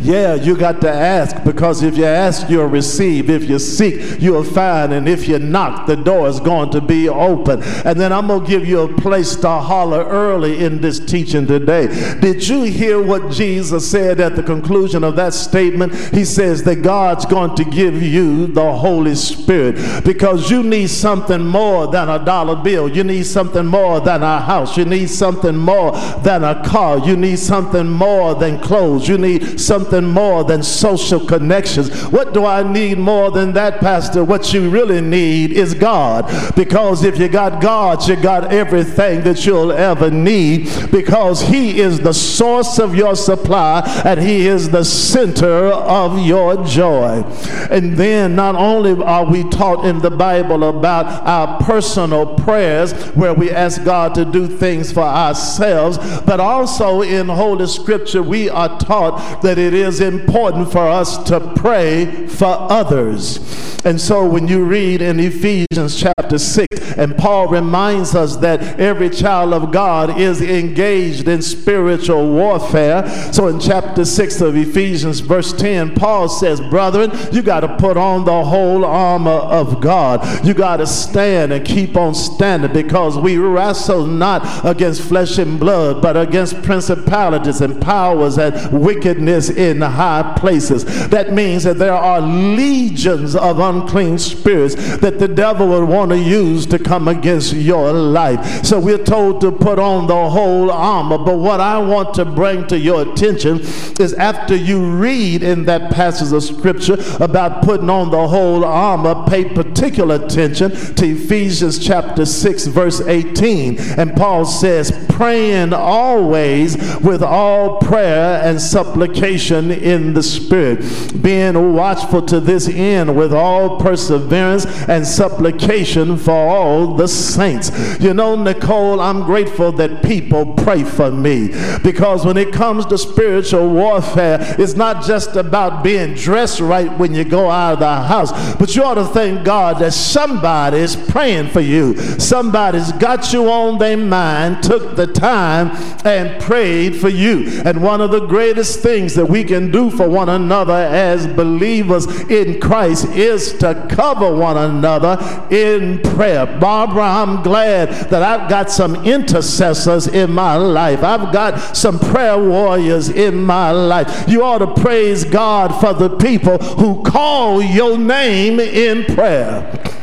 Yeah, 0.00 0.34
you 0.34 0.56
got 0.56 0.80
to 0.82 0.90
ask 0.90 1.42
because 1.44 1.82
if 1.82 1.96
you 1.96 2.04
ask, 2.04 2.48
you'll 2.48 2.66
receive. 2.66 3.30
If 3.30 3.44
you 3.44 3.58
seek, 3.58 4.20
you'll 4.20 4.44
find. 4.44 4.92
And 4.92 5.08
if 5.08 5.28
you 5.28 5.38
knock, 5.38 5.86
the 5.86 5.96
door 5.96 6.28
is 6.28 6.40
going 6.40 6.70
to 6.70 6.80
be 6.80 7.08
open. 7.08 7.62
And 7.84 7.98
then 7.98 8.12
I'm 8.12 8.26
going 8.26 8.44
to 8.44 8.50
give 8.50 8.66
you 8.66 8.80
a 8.80 9.00
place 9.00 9.36
to 9.36 9.48
holler 9.48 10.04
early 10.04 10.64
in 10.64 10.80
this 10.80 10.98
teaching 10.98 11.46
today. 11.46 11.86
Did 12.20 12.46
you 12.46 12.64
hear 12.64 13.00
what 13.00 13.30
Jesus 13.30 13.90
said 13.90 14.20
at 14.20 14.36
the 14.36 14.42
conclusion 14.42 15.04
of 15.04 15.16
that 15.16 15.34
statement? 15.34 15.94
He 16.12 16.24
says 16.24 16.62
that 16.64 16.76
God's 16.82 17.24
going 17.26 17.54
to 17.56 17.64
give 17.64 18.02
you 18.02 18.46
the 18.46 18.72
Holy 18.72 19.14
Spirit 19.14 20.04
because 20.04 20.50
you 20.50 20.62
need 20.62 20.88
something 20.88 21.44
more 21.44 21.86
than 21.86 22.08
a 22.08 22.24
dollar 22.24 22.56
bill. 22.56 22.88
You 22.88 23.04
need 23.04 23.24
something 23.24 23.66
more 23.66 24.00
than 24.00 24.22
a 24.22 24.40
house. 24.40 24.76
You 24.76 24.84
need 24.84 25.10
something 25.10 25.56
more 25.56 25.92
than 26.22 26.44
a 26.44 26.62
car. 26.64 26.98
You 26.98 27.16
need 27.16 27.38
something 27.38 27.88
more 27.88 28.34
than 28.34 28.58
clothes. 28.60 29.08
You 29.08 29.18
need 29.18 29.60
something 29.72 30.04
more 30.04 30.44
than 30.44 30.62
social 30.62 31.18
connections. 31.18 31.88
What 32.12 32.34
do 32.34 32.44
I 32.44 32.62
need 32.62 32.98
more 32.98 33.30
than 33.30 33.54
that, 33.54 33.80
Pastor? 33.80 34.22
What 34.22 34.52
you 34.52 34.68
really 34.68 35.00
need 35.00 35.52
is 35.52 35.72
God. 35.72 36.26
Because 36.54 37.04
if 37.04 37.18
you 37.18 37.26
got 37.26 37.62
God, 37.62 38.06
you 38.06 38.16
got 38.16 38.52
everything 38.52 39.22
that 39.22 39.46
you'll 39.46 39.72
ever 39.72 40.10
need 40.10 40.68
because 40.90 41.40
He 41.40 41.80
is 41.80 42.00
the 42.00 42.12
source 42.12 42.78
of 42.78 42.94
your 42.94 43.16
supply 43.16 43.80
and 44.04 44.20
He 44.20 44.46
is 44.46 44.68
the 44.68 44.84
center 44.84 45.68
of 45.68 46.18
your 46.18 46.62
joy. 46.66 47.22
And 47.70 47.96
then 47.96 48.36
not 48.36 48.54
only 48.56 49.02
are 49.02 49.24
we 49.24 49.42
taught 49.48 49.86
in 49.86 50.00
the 50.00 50.10
Bible 50.10 50.64
about 50.64 51.06
our 51.06 51.62
personal 51.62 52.26
prayers 52.26 52.92
where 53.14 53.32
we 53.32 53.50
ask 53.50 53.82
God 53.84 54.14
to 54.16 54.26
do 54.26 54.46
things 54.46 54.92
for 54.92 55.00
ourselves, 55.00 55.96
but 56.26 56.40
also 56.40 57.00
in 57.00 57.26
Holy 57.26 57.66
Scripture 57.66 58.22
we 58.22 58.50
are 58.50 58.78
taught 58.78 59.40
that 59.40 59.61
it 59.66 59.74
is 59.74 60.00
important 60.00 60.72
for 60.72 60.86
us 60.86 61.22
to 61.24 61.52
pray 61.54 62.26
for 62.26 62.56
others. 62.70 63.38
And 63.84 64.00
so 64.00 64.24
when 64.24 64.46
you 64.46 64.64
read 64.64 65.02
in 65.02 65.18
Ephesians 65.18 66.00
chapter 66.00 66.38
6, 66.38 66.72
and 66.96 67.16
Paul 67.16 67.48
reminds 67.48 68.14
us 68.14 68.36
that 68.36 68.78
every 68.78 69.10
child 69.10 69.52
of 69.52 69.72
God 69.72 70.20
is 70.20 70.40
engaged 70.40 71.26
in 71.26 71.42
spiritual 71.42 72.30
warfare. 72.30 73.08
So 73.32 73.48
in 73.48 73.58
chapter 73.58 74.04
6 74.04 74.40
of 74.40 74.56
Ephesians, 74.56 75.20
verse 75.20 75.52
10, 75.52 75.94
Paul 75.94 76.28
says, 76.28 76.60
Brethren, 76.60 77.10
you 77.32 77.42
got 77.42 77.60
to 77.60 77.76
put 77.76 77.96
on 77.96 78.24
the 78.24 78.44
whole 78.44 78.84
armor 78.84 79.30
of 79.30 79.80
God. 79.80 80.46
You 80.46 80.54
got 80.54 80.78
to 80.78 80.86
stand 80.86 81.52
and 81.52 81.64
keep 81.64 81.96
on 81.96 82.14
standing 82.14 82.72
because 82.72 83.18
we 83.18 83.38
wrestle 83.38 84.06
not 84.06 84.64
against 84.64 85.02
flesh 85.02 85.38
and 85.38 85.58
blood, 85.58 86.02
but 86.02 86.16
against 86.16 86.62
principalities 86.62 87.60
and 87.60 87.80
powers 87.80 88.38
and 88.38 88.80
wickedness 88.80 89.48
in 89.56 89.80
high 89.80 90.34
places. 90.38 90.84
That 91.08 91.32
means 91.32 91.64
that 91.64 91.78
there 91.78 91.94
are 91.94 92.20
legions 92.20 93.36
of 93.36 93.58
unclean 93.58 94.18
spirits 94.18 94.74
that 94.98 95.18
the 95.18 95.28
devil 95.28 95.68
would 95.68 95.88
want 95.88 96.10
to 96.10 96.18
use 96.18 96.66
to 96.66 96.78
come 96.78 97.08
against 97.08 97.52
your 97.52 97.92
life. 97.92 98.64
So 98.64 98.78
we're 98.78 99.02
told 99.02 99.40
to 99.42 99.52
put 99.52 99.78
on 99.78 100.06
the 100.06 100.30
whole 100.30 100.70
armor. 100.70 101.18
But 101.18 101.38
what 101.38 101.60
I 101.60 101.78
want 101.78 102.14
to 102.14 102.24
bring 102.24 102.66
to 102.68 102.78
your 102.78 103.02
attention 103.02 103.60
is 104.00 104.14
after 104.14 104.56
you 104.56 104.84
read 104.96 105.42
in 105.42 105.64
that 105.66 105.92
passage 105.92 106.32
of 106.32 106.42
scripture 106.42 106.96
about 107.20 107.62
putting 107.62 107.90
on 107.90 108.10
the 108.10 108.28
whole 108.28 108.64
armor, 108.64 109.24
pay 109.28 109.44
particular 109.44 110.16
attention 110.16 110.70
to 110.70 111.06
Ephesians 111.06 111.78
chapter 111.78 112.24
6, 112.24 112.66
verse 112.66 113.00
18. 113.00 113.78
And 113.98 114.14
Paul 114.14 114.44
says, 114.44 114.90
praying 115.12 115.72
always 115.72 116.76
with 117.00 117.22
all 117.22 117.78
prayer 117.78 118.42
and 118.42 118.60
supplication 118.60 119.70
in 119.70 120.14
the 120.14 120.22
Spirit, 120.22 121.22
being 121.22 121.74
watchful 121.74 122.22
to 122.22 122.40
this 122.40 122.68
end 122.68 123.16
with 123.16 123.32
all 123.32 123.78
perseverance 123.78 124.66
and 124.88 125.06
supplication 125.06 126.16
for 126.16 126.32
all 126.32 126.94
the 126.94 127.08
saints. 127.08 127.70
You 128.00 128.14
know, 128.14 128.34
Nicole, 128.36 129.00
I'm 129.00 129.22
grateful 129.22 129.72
that 129.72 130.02
people 130.02 130.54
pray 130.54 130.84
for 130.84 131.10
me 131.10 131.48
because 131.82 132.24
when 132.24 132.36
it 132.36 132.52
comes 132.52 132.86
to 132.86 132.98
spiritual 132.98 133.68
warfare, 133.70 134.38
it's 134.58 134.74
not 134.74 135.04
just 135.04 135.36
about 135.36 135.84
being 135.84 136.14
dressed 136.14 136.60
right 136.60 136.90
when 136.98 137.14
you 137.14 137.24
go 137.24 137.50
out 137.50 137.74
of 137.74 137.78
the 137.80 138.02
house, 138.02 138.32
but 138.56 138.74
you 138.74 138.82
ought 138.82 138.94
to 138.94 139.04
thank 139.04 139.44
God 139.44 139.78
that 139.78 139.92
somebody 139.92 140.78
is 140.78 140.96
praying 140.96 141.48
for 141.48 141.60
you. 141.60 141.96
Somebody's 142.18 142.92
got 142.92 143.32
you 143.32 143.50
on 143.50 143.78
their 143.78 143.96
mind, 143.96 144.62
took 144.62 144.96
the 144.96 145.01
time 145.06 145.70
and 146.04 146.40
prayed 146.42 146.96
for 146.96 147.08
you. 147.08 147.62
And 147.64 147.82
one 147.82 148.00
of 148.00 148.10
the 148.10 148.26
greatest 148.26 148.80
things 148.80 149.14
that 149.14 149.26
we 149.26 149.44
can 149.44 149.70
do 149.70 149.90
for 149.90 150.08
one 150.08 150.28
another 150.28 150.72
as 150.72 151.26
believers 151.26 152.06
in 152.30 152.60
Christ 152.60 153.06
is 153.08 153.52
to 153.54 153.86
cover 153.88 154.34
one 154.34 154.56
another 154.56 155.18
in 155.50 156.00
prayer. 156.00 156.46
Barbara, 156.58 157.04
I'm 157.04 157.42
glad 157.42 157.88
that 158.10 158.22
I've 158.22 158.48
got 158.48 158.70
some 158.70 159.04
intercessors 159.04 160.08
in 160.08 160.30
my 160.32 160.56
life. 160.56 161.02
I've 161.02 161.32
got 161.32 161.76
some 161.76 161.98
prayer 161.98 162.38
warriors 162.38 163.08
in 163.08 163.42
my 163.42 163.70
life. 163.70 164.28
You 164.28 164.42
ought 164.44 164.58
to 164.58 164.82
praise 164.82 165.24
God 165.24 165.80
for 165.80 165.94
the 165.94 166.16
people 166.16 166.58
who 166.58 167.02
call 167.02 167.62
your 167.62 167.98
name 167.98 168.60
in 168.60 169.04
prayer. 169.14 170.01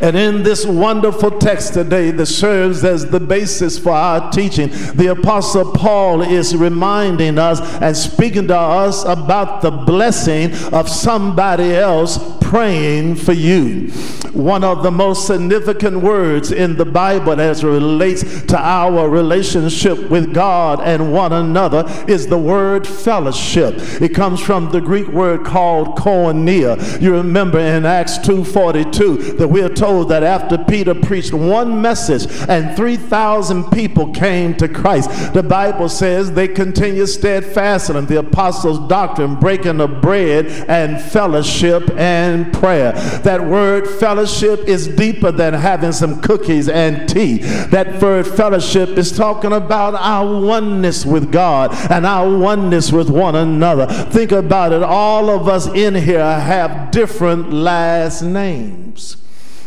And 0.00 0.16
in 0.16 0.42
this 0.42 0.64
wonderful 0.64 1.32
text 1.38 1.74
today 1.74 2.10
that 2.12 2.26
serves 2.26 2.84
as 2.84 3.10
the 3.10 3.20
basis 3.20 3.78
for 3.78 3.92
our 3.92 4.30
teaching, 4.30 4.68
the 4.94 5.08
Apostle 5.08 5.72
Paul 5.72 6.22
is 6.22 6.56
reminding 6.56 7.38
us 7.38 7.60
and 7.82 7.96
speaking 7.96 8.48
to 8.48 8.56
us 8.56 9.04
about 9.04 9.60
the 9.60 9.70
blessing 9.70 10.52
of 10.72 10.88
somebody 10.88 11.74
else 11.74 12.18
praying 12.40 13.16
for 13.16 13.32
you. 13.32 13.90
One 14.32 14.62
of 14.62 14.84
the 14.84 14.90
most 14.90 15.26
significant 15.26 16.02
words 16.02 16.52
in 16.52 16.76
the 16.76 16.84
Bible 16.84 17.40
as 17.40 17.64
relates 17.64 18.42
to 18.42 18.58
our 18.58 19.08
relationship 19.08 20.08
with 20.08 20.32
God 20.32 20.80
and 20.80 21.12
one 21.12 21.32
another 21.32 21.84
is 22.08 22.28
the 22.28 22.38
word 22.38 22.86
fellowship. 22.86 23.74
It 24.00 24.14
comes 24.14 24.40
from 24.40 24.70
the 24.70 24.80
Greek 24.80 25.08
word 25.08 25.44
called 25.44 25.96
koinonia. 25.98 27.00
You 27.02 27.12
remember 27.14 27.58
in 27.58 27.84
Acts 27.84 28.18
2:42 28.18 29.36
that 29.38 29.48
we're 29.48 29.68
told 29.68 29.89
told 29.90 30.08
that 30.08 30.22
after 30.22 30.56
Peter 30.56 30.94
preached 30.94 31.32
one 31.32 31.82
message 31.82 32.24
and 32.48 32.76
3,000 32.76 33.64
people 33.72 34.12
came 34.12 34.54
to 34.54 34.68
Christ, 34.68 35.34
the 35.34 35.42
Bible 35.42 35.88
says 35.88 36.30
they 36.30 36.46
continued 36.46 37.08
steadfast 37.08 37.90
in 37.90 38.06
the 38.06 38.20
apostles' 38.20 38.78
doctrine, 38.88 39.34
breaking 39.34 39.80
of 39.80 40.00
bread 40.00 40.46
and 40.68 41.00
fellowship 41.00 41.90
and 41.96 42.52
prayer. 42.52 42.92
That 43.24 43.44
word 43.44 43.88
fellowship 43.88 44.60
is 44.68 44.86
deeper 44.86 45.32
than 45.32 45.54
having 45.54 45.92
some 45.92 46.20
cookies 46.20 46.68
and 46.68 47.08
tea. 47.08 47.38
That 47.70 48.00
word 48.00 48.28
fellowship 48.28 48.90
is 48.90 49.10
talking 49.10 49.52
about 49.52 49.94
our 49.96 50.40
oneness 50.40 51.04
with 51.04 51.32
God 51.32 51.72
and 51.90 52.06
our 52.06 52.38
oneness 52.38 52.92
with 52.92 53.10
one 53.10 53.34
another. 53.34 53.86
Think 53.86 54.30
about 54.30 54.72
it. 54.72 54.84
All 54.84 55.30
of 55.30 55.48
us 55.48 55.66
in 55.66 55.96
here 55.96 56.24
have 56.24 56.92
different 56.92 57.52
last 57.52 58.22
names 58.22 59.16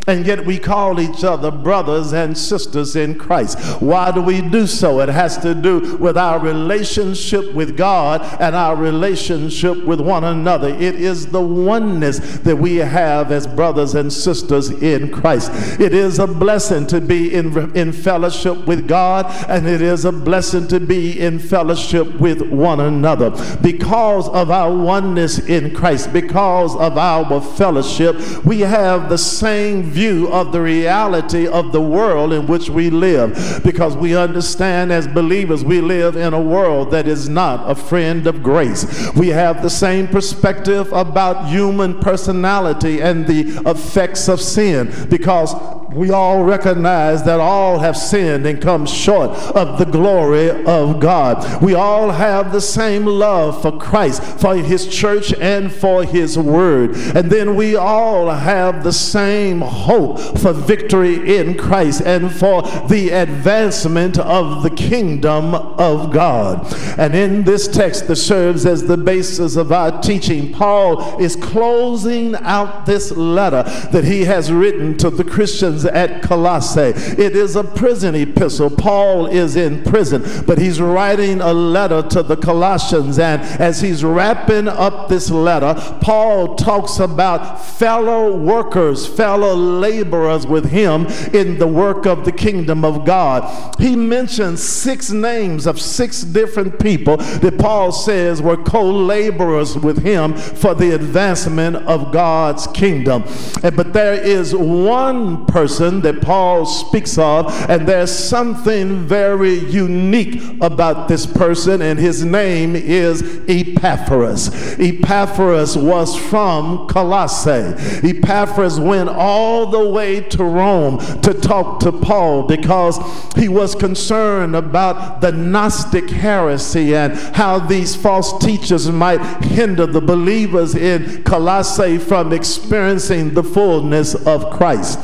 and 0.07 0.25
yet 0.25 0.45
we 0.45 0.59
call 0.59 0.99
each 0.99 1.23
other 1.23 1.49
brothers 1.49 2.13
and 2.13 2.37
sisters 2.37 2.95
in 2.95 3.17
Christ. 3.17 3.59
Why 3.81 4.11
do 4.11 4.21
we 4.21 4.41
do 4.41 4.67
so? 4.67 4.99
It 4.99 5.09
has 5.09 5.37
to 5.39 5.55
do 5.55 5.95
with 5.97 6.17
our 6.17 6.39
relationship 6.39 7.53
with 7.53 7.77
God 7.77 8.21
and 8.39 8.55
our 8.55 8.75
relationship 8.75 9.83
with 9.85 10.01
one 10.01 10.23
another. 10.23 10.69
It 10.69 10.95
is 10.95 11.27
the 11.27 11.41
oneness 11.41 12.19
that 12.39 12.55
we 12.55 12.77
have 12.77 13.31
as 13.31 13.47
brothers 13.47 13.95
and 13.95 14.11
sisters 14.11 14.69
in 14.69 15.11
Christ. 15.11 15.79
It 15.79 15.93
is 15.93 16.19
a 16.19 16.27
blessing 16.27 16.85
to 16.87 16.99
be 16.99 17.33
in, 17.33 17.75
in 17.75 17.91
fellowship 17.93 18.67
with 18.67 18.87
God, 18.87 19.25
and 19.47 19.67
it 19.67 19.81
is 19.81 20.05
a 20.05 20.11
blessing 20.11 20.67
to 20.69 20.79
be 20.79 21.19
in 21.19 21.39
fellowship 21.39 22.19
with 22.19 22.41
one 22.41 22.79
another. 22.81 23.31
Because 23.61 24.27
of 24.29 24.51
our 24.51 24.75
oneness 24.75 25.39
in 25.39 25.73
Christ, 25.73 26.11
because 26.11 26.75
of 26.75 26.97
our 26.97 27.41
fellowship, 27.41 28.15
we 28.45 28.61
have 28.61 29.09
the 29.09 29.17
same 29.17 29.92
view 29.93 30.27
of 30.31 30.51
the 30.51 30.59
reality 30.61 31.47
of 31.47 31.71
the 31.71 31.81
world 31.81 32.33
in 32.33 32.47
which 32.47 32.69
we 32.69 32.89
live 32.89 33.61
because 33.63 33.95
we 33.95 34.15
understand 34.15 34.91
as 34.91 35.07
believers 35.07 35.63
we 35.63 35.79
live 35.81 36.15
in 36.15 36.33
a 36.33 36.41
world 36.41 36.91
that 36.91 37.07
is 37.07 37.29
not 37.29 37.69
a 37.69 37.75
friend 37.75 38.25
of 38.27 38.41
grace. 38.41 39.11
We 39.15 39.29
have 39.29 39.61
the 39.61 39.69
same 39.69 40.07
perspective 40.07 40.91
about 40.91 41.49
human 41.49 41.99
personality 41.99 43.01
and 43.01 43.27
the 43.27 43.41
effects 43.69 44.27
of 44.27 44.41
sin 44.41 44.91
because 45.09 45.53
we 45.95 46.11
all 46.11 46.43
recognize 46.43 47.23
that 47.23 47.39
all 47.39 47.79
have 47.79 47.95
sinned 47.95 48.45
and 48.45 48.61
come 48.61 48.85
short 48.85 49.31
of 49.55 49.77
the 49.77 49.85
glory 49.85 50.49
of 50.65 50.99
God. 50.99 51.61
We 51.61 51.73
all 51.73 52.11
have 52.11 52.51
the 52.51 52.61
same 52.61 53.05
love 53.05 53.61
for 53.61 53.77
Christ, 53.77 54.23
for 54.39 54.55
his 54.55 54.87
church, 54.87 55.33
and 55.33 55.71
for 55.71 56.03
his 56.03 56.37
word. 56.37 56.95
And 57.15 57.29
then 57.29 57.55
we 57.55 57.75
all 57.75 58.29
have 58.29 58.83
the 58.83 58.93
same 58.93 59.61
hope 59.61 60.19
for 60.39 60.53
victory 60.53 61.37
in 61.37 61.57
Christ 61.57 62.01
and 62.01 62.31
for 62.31 62.63
the 62.87 63.09
advancement 63.09 64.17
of 64.17 64.63
the 64.63 64.71
kingdom 64.71 65.53
of 65.53 66.11
God. 66.11 66.73
And 66.97 67.15
in 67.15 67.43
this 67.43 67.67
text 67.67 68.07
that 68.07 68.15
serves 68.15 68.65
as 68.65 68.87
the 68.87 68.97
basis 68.97 69.55
of 69.55 69.71
our 69.71 70.01
teaching, 70.01 70.51
Paul 70.51 71.19
is 71.21 71.35
closing 71.35 72.35
out 72.35 72.85
this 72.85 73.11
letter 73.11 73.63
that 73.91 74.05
he 74.05 74.25
has 74.25 74.51
written 74.51 74.97
to 74.97 75.09
the 75.09 75.23
Christians 75.23 75.82
at 75.85 76.21
Colossae. 76.21 76.93
It 77.21 77.35
is 77.35 77.55
a 77.55 77.63
prison 77.63 78.15
epistle. 78.15 78.69
Paul 78.69 79.27
is 79.27 79.55
in 79.55 79.83
prison, 79.83 80.23
but 80.45 80.57
he's 80.57 80.81
writing 80.81 81.41
a 81.41 81.53
letter 81.53 82.01
to 82.09 82.23
the 82.23 82.37
Colossians. 82.37 83.19
And 83.19 83.41
as 83.41 83.81
he's 83.81 84.03
wrapping 84.03 84.67
up 84.67 85.09
this 85.09 85.29
letter, 85.29 85.73
Paul 86.01 86.55
talks 86.55 86.99
about 86.99 87.63
fellow 87.63 88.35
workers, 88.35 89.07
fellow 89.07 89.55
laborers 89.55 90.45
with 90.45 90.69
him 90.69 91.05
in 91.33 91.59
the 91.59 91.67
work 91.67 92.05
of 92.05 92.25
the 92.25 92.31
kingdom 92.31 92.83
of 92.85 93.05
God. 93.05 93.79
He 93.79 93.95
mentions 93.95 94.61
six 94.61 95.11
names 95.11 95.67
of 95.67 95.79
six 95.79 96.21
different 96.21 96.79
people 96.79 97.17
that 97.17 97.57
Paul 97.57 97.91
says 97.91 98.41
were 98.41 98.57
co 98.57 98.83
laborers 98.89 99.77
with 99.77 100.03
him 100.03 100.33
for 100.35 100.73
the 100.73 100.93
advancement 100.95 101.75
of 101.75 102.11
God's 102.11 102.67
kingdom. 102.67 103.23
But 103.61 103.93
there 103.93 104.13
is 104.13 104.55
one 104.55 105.45
person 105.45 105.72
person 105.73 106.01
that 106.01 106.21
Paul 106.21 106.67
speaks 106.67 107.17
of, 107.17 107.51
and 107.67 107.87
there's 107.87 108.11
something 108.11 109.07
very 109.07 109.55
unique 109.55 110.39
about 110.61 111.07
this 111.07 111.25
person, 111.25 111.81
and 111.81 111.97
his 111.97 112.23
name 112.23 112.75
is 112.75 113.23
Epaphras. 113.47 114.77
Epaphras 114.79 115.75
was 115.75 116.15
from 116.15 116.87
Colossae. 116.87 117.73
Epaphras 118.07 118.79
went 118.79 119.09
all 119.09 119.65
the 119.71 119.89
way 119.89 120.21
to 120.21 120.43
Rome 120.43 120.99
to 121.21 121.33
talk 121.33 121.79
to 121.79 121.91
Paul 121.91 122.43
because 122.43 122.99
he 123.35 123.49
was 123.49 123.73
concerned 123.73 124.55
about 124.55 125.21
the 125.21 125.31
Gnostic 125.31 126.07
heresy 126.07 126.95
and 126.95 127.13
how 127.35 127.57
these 127.57 127.95
false 127.95 128.37
teachers 128.45 128.91
might 128.91 129.21
hinder 129.43 129.87
the 129.87 130.01
believers 130.01 130.75
in 130.75 131.23
Colossae 131.23 131.97
from 131.97 132.31
experiencing 132.31 133.33
the 133.33 133.43
fullness 133.43 134.13
of 134.27 134.51
Christ 134.51 134.99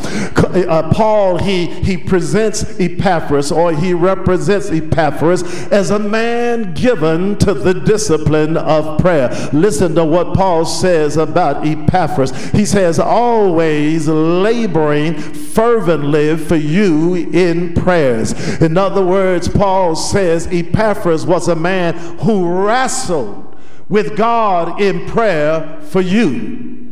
uh, 0.56 0.92
Paul, 0.94 1.38
he, 1.38 1.68
he 1.68 1.98
presents 1.98 2.80
Epaphras 2.80 3.52
or 3.52 3.74
he 3.74 3.94
represents 3.94 4.70
Epaphras 4.70 5.44
as 5.72 5.92
a 5.92 6.00
man 6.00 6.74
given 6.74 7.38
to 7.40 7.54
the 7.54 7.74
discipline 7.74 8.58
of 8.58 9.00
prayer. 9.00 9.30
Listen 9.54 9.96
to 9.96 10.06
what 10.06 10.34
Paul 10.34 10.66
says 10.66 11.18
about 11.18 11.66
Epaphras. 11.66 12.52
He 12.52 12.66
says, 12.66 13.00
always 13.00 14.08
laboring 14.08 15.16
fervently 15.16 16.38
for 16.38 16.56
you 16.56 17.16
in 17.16 17.74
prayers. 17.74 18.34
In 18.62 18.78
other 18.78 19.06
words, 19.06 19.48
Paul 19.48 19.96
says 19.96 20.48
Epaphras 20.52 21.26
was 21.26 21.48
a 21.48 21.56
man 21.56 21.96
who 22.20 22.48
wrestled 22.48 23.58
with 23.90 24.16
God 24.16 24.80
in 24.80 25.08
prayer 25.08 25.80
for 25.82 26.02
you. 26.02 26.89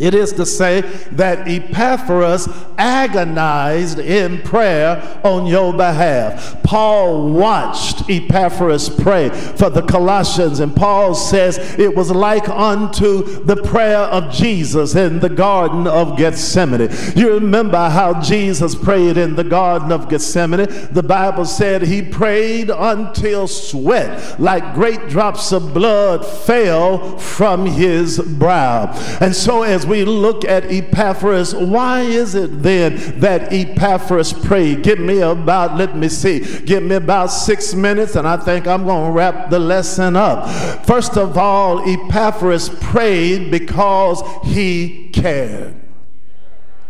It 0.00 0.14
is 0.14 0.32
to 0.32 0.46
say 0.46 0.80
that 1.12 1.46
Epaphras 1.46 2.48
agonized 2.78 3.98
in 3.98 4.40
prayer 4.40 5.20
on 5.22 5.46
your 5.46 5.72
behalf. 5.72 6.62
Paul 6.62 7.30
watched 7.30 8.08
Epaphras 8.08 8.88
pray 8.88 9.28
for 9.28 9.68
the 9.68 9.82
Colossians, 9.82 10.60
and 10.60 10.74
Paul 10.74 11.14
says 11.14 11.58
it 11.78 11.94
was 11.94 12.10
like 12.10 12.48
unto 12.48 13.44
the 13.44 13.56
prayer 13.56 13.98
of 13.98 14.32
Jesus 14.32 14.94
in 14.94 15.20
the 15.20 15.28
Garden 15.28 15.86
of 15.86 16.16
Gethsemane. 16.16 16.88
You 17.14 17.34
remember 17.34 17.90
how 17.90 18.20
Jesus 18.22 18.74
prayed 18.74 19.18
in 19.18 19.36
the 19.36 19.44
Garden 19.44 19.92
of 19.92 20.08
Gethsemane? 20.08 20.66
The 20.92 21.02
Bible 21.02 21.44
said 21.44 21.82
he 21.82 22.00
prayed 22.00 22.70
until 22.70 23.46
sweat, 23.46 24.40
like 24.40 24.74
great 24.74 25.08
drops 25.08 25.52
of 25.52 25.74
blood, 25.74 26.24
fell 26.24 27.18
from 27.18 27.66
his 27.66 28.18
brow. 28.18 28.86
And 29.20 29.36
so, 29.36 29.62
as 29.62 29.81
as 29.82 29.88
we 29.88 30.04
look 30.04 30.44
at 30.44 30.70
Epaphras, 30.70 31.52
why 31.56 32.02
is 32.02 32.36
it 32.36 32.62
then 32.62 32.94
that 33.18 33.52
Epaphras 33.52 34.32
prayed? 34.32 34.84
Give 34.84 35.00
me 35.00 35.18
about, 35.18 35.76
let 35.76 35.96
me 35.96 36.08
see, 36.08 36.38
give 36.60 36.84
me 36.84 36.94
about 36.94 37.26
six 37.26 37.74
minutes, 37.74 38.14
and 38.14 38.28
I 38.28 38.36
think 38.36 38.68
I'm 38.68 38.84
going 38.84 39.06
to 39.06 39.12
wrap 39.12 39.50
the 39.50 39.58
lesson 39.58 40.14
up. 40.14 40.48
First 40.86 41.16
of 41.16 41.36
all, 41.36 41.80
Epaphras 41.80 42.68
prayed 42.68 43.50
because 43.50 44.22
he 44.44 45.10
cared. 45.12 45.81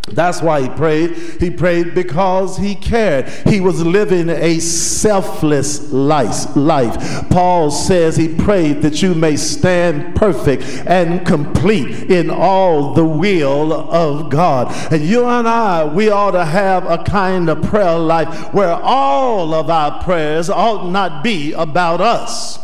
That's 0.09 0.43
why 0.43 0.62
he 0.62 0.69
prayed. 0.69 1.17
He 1.41 1.49
prayed 1.49 1.95
because 1.95 2.57
he 2.59 2.75
cared. 2.75 3.29
He 3.47 3.61
was 3.61 3.85
living 3.85 4.29
a 4.29 4.59
selfless 4.59 5.93
life. 5.93 7.29
Paul 7.31 7.71
says 7.71 8.17
he 8.17 8.35
prayed 8.35 8.83
that 8.83 9.01
you 9.01 9.15
may 9.15 9.37
stand 9.37 10.17
perfect 10.17 10.65
and 10.87 11.25
complete 11.27 12.11
in 12.11 12.31
all 12.31 12.95
the 12.95 13.07
will 13.07 13.73
of 13.73 14.29
God. 14.29 14.75
And 14.93 15.03
you 15.03 15.25
and 15.25 15.49
I, 15.49 15.85
we 15.85 16.11
ought 16.11 16.33
to 16.33 16.45
have 16.45 16.85
a 16.85 17.03
kind 17.05 17.49
of 17.49 17.62
prayer 17.62 17.99
life 17.99 18.53
where 18.53 18.75
all 18.75 19.55
of 19.55 19.71
our 19.71 20.03
prayers 20.03 20.51
ought 20.51 20.91
not 20.91 21.23
be 21.23 21.53
about 21.53 22.01
us. 22.01 22.62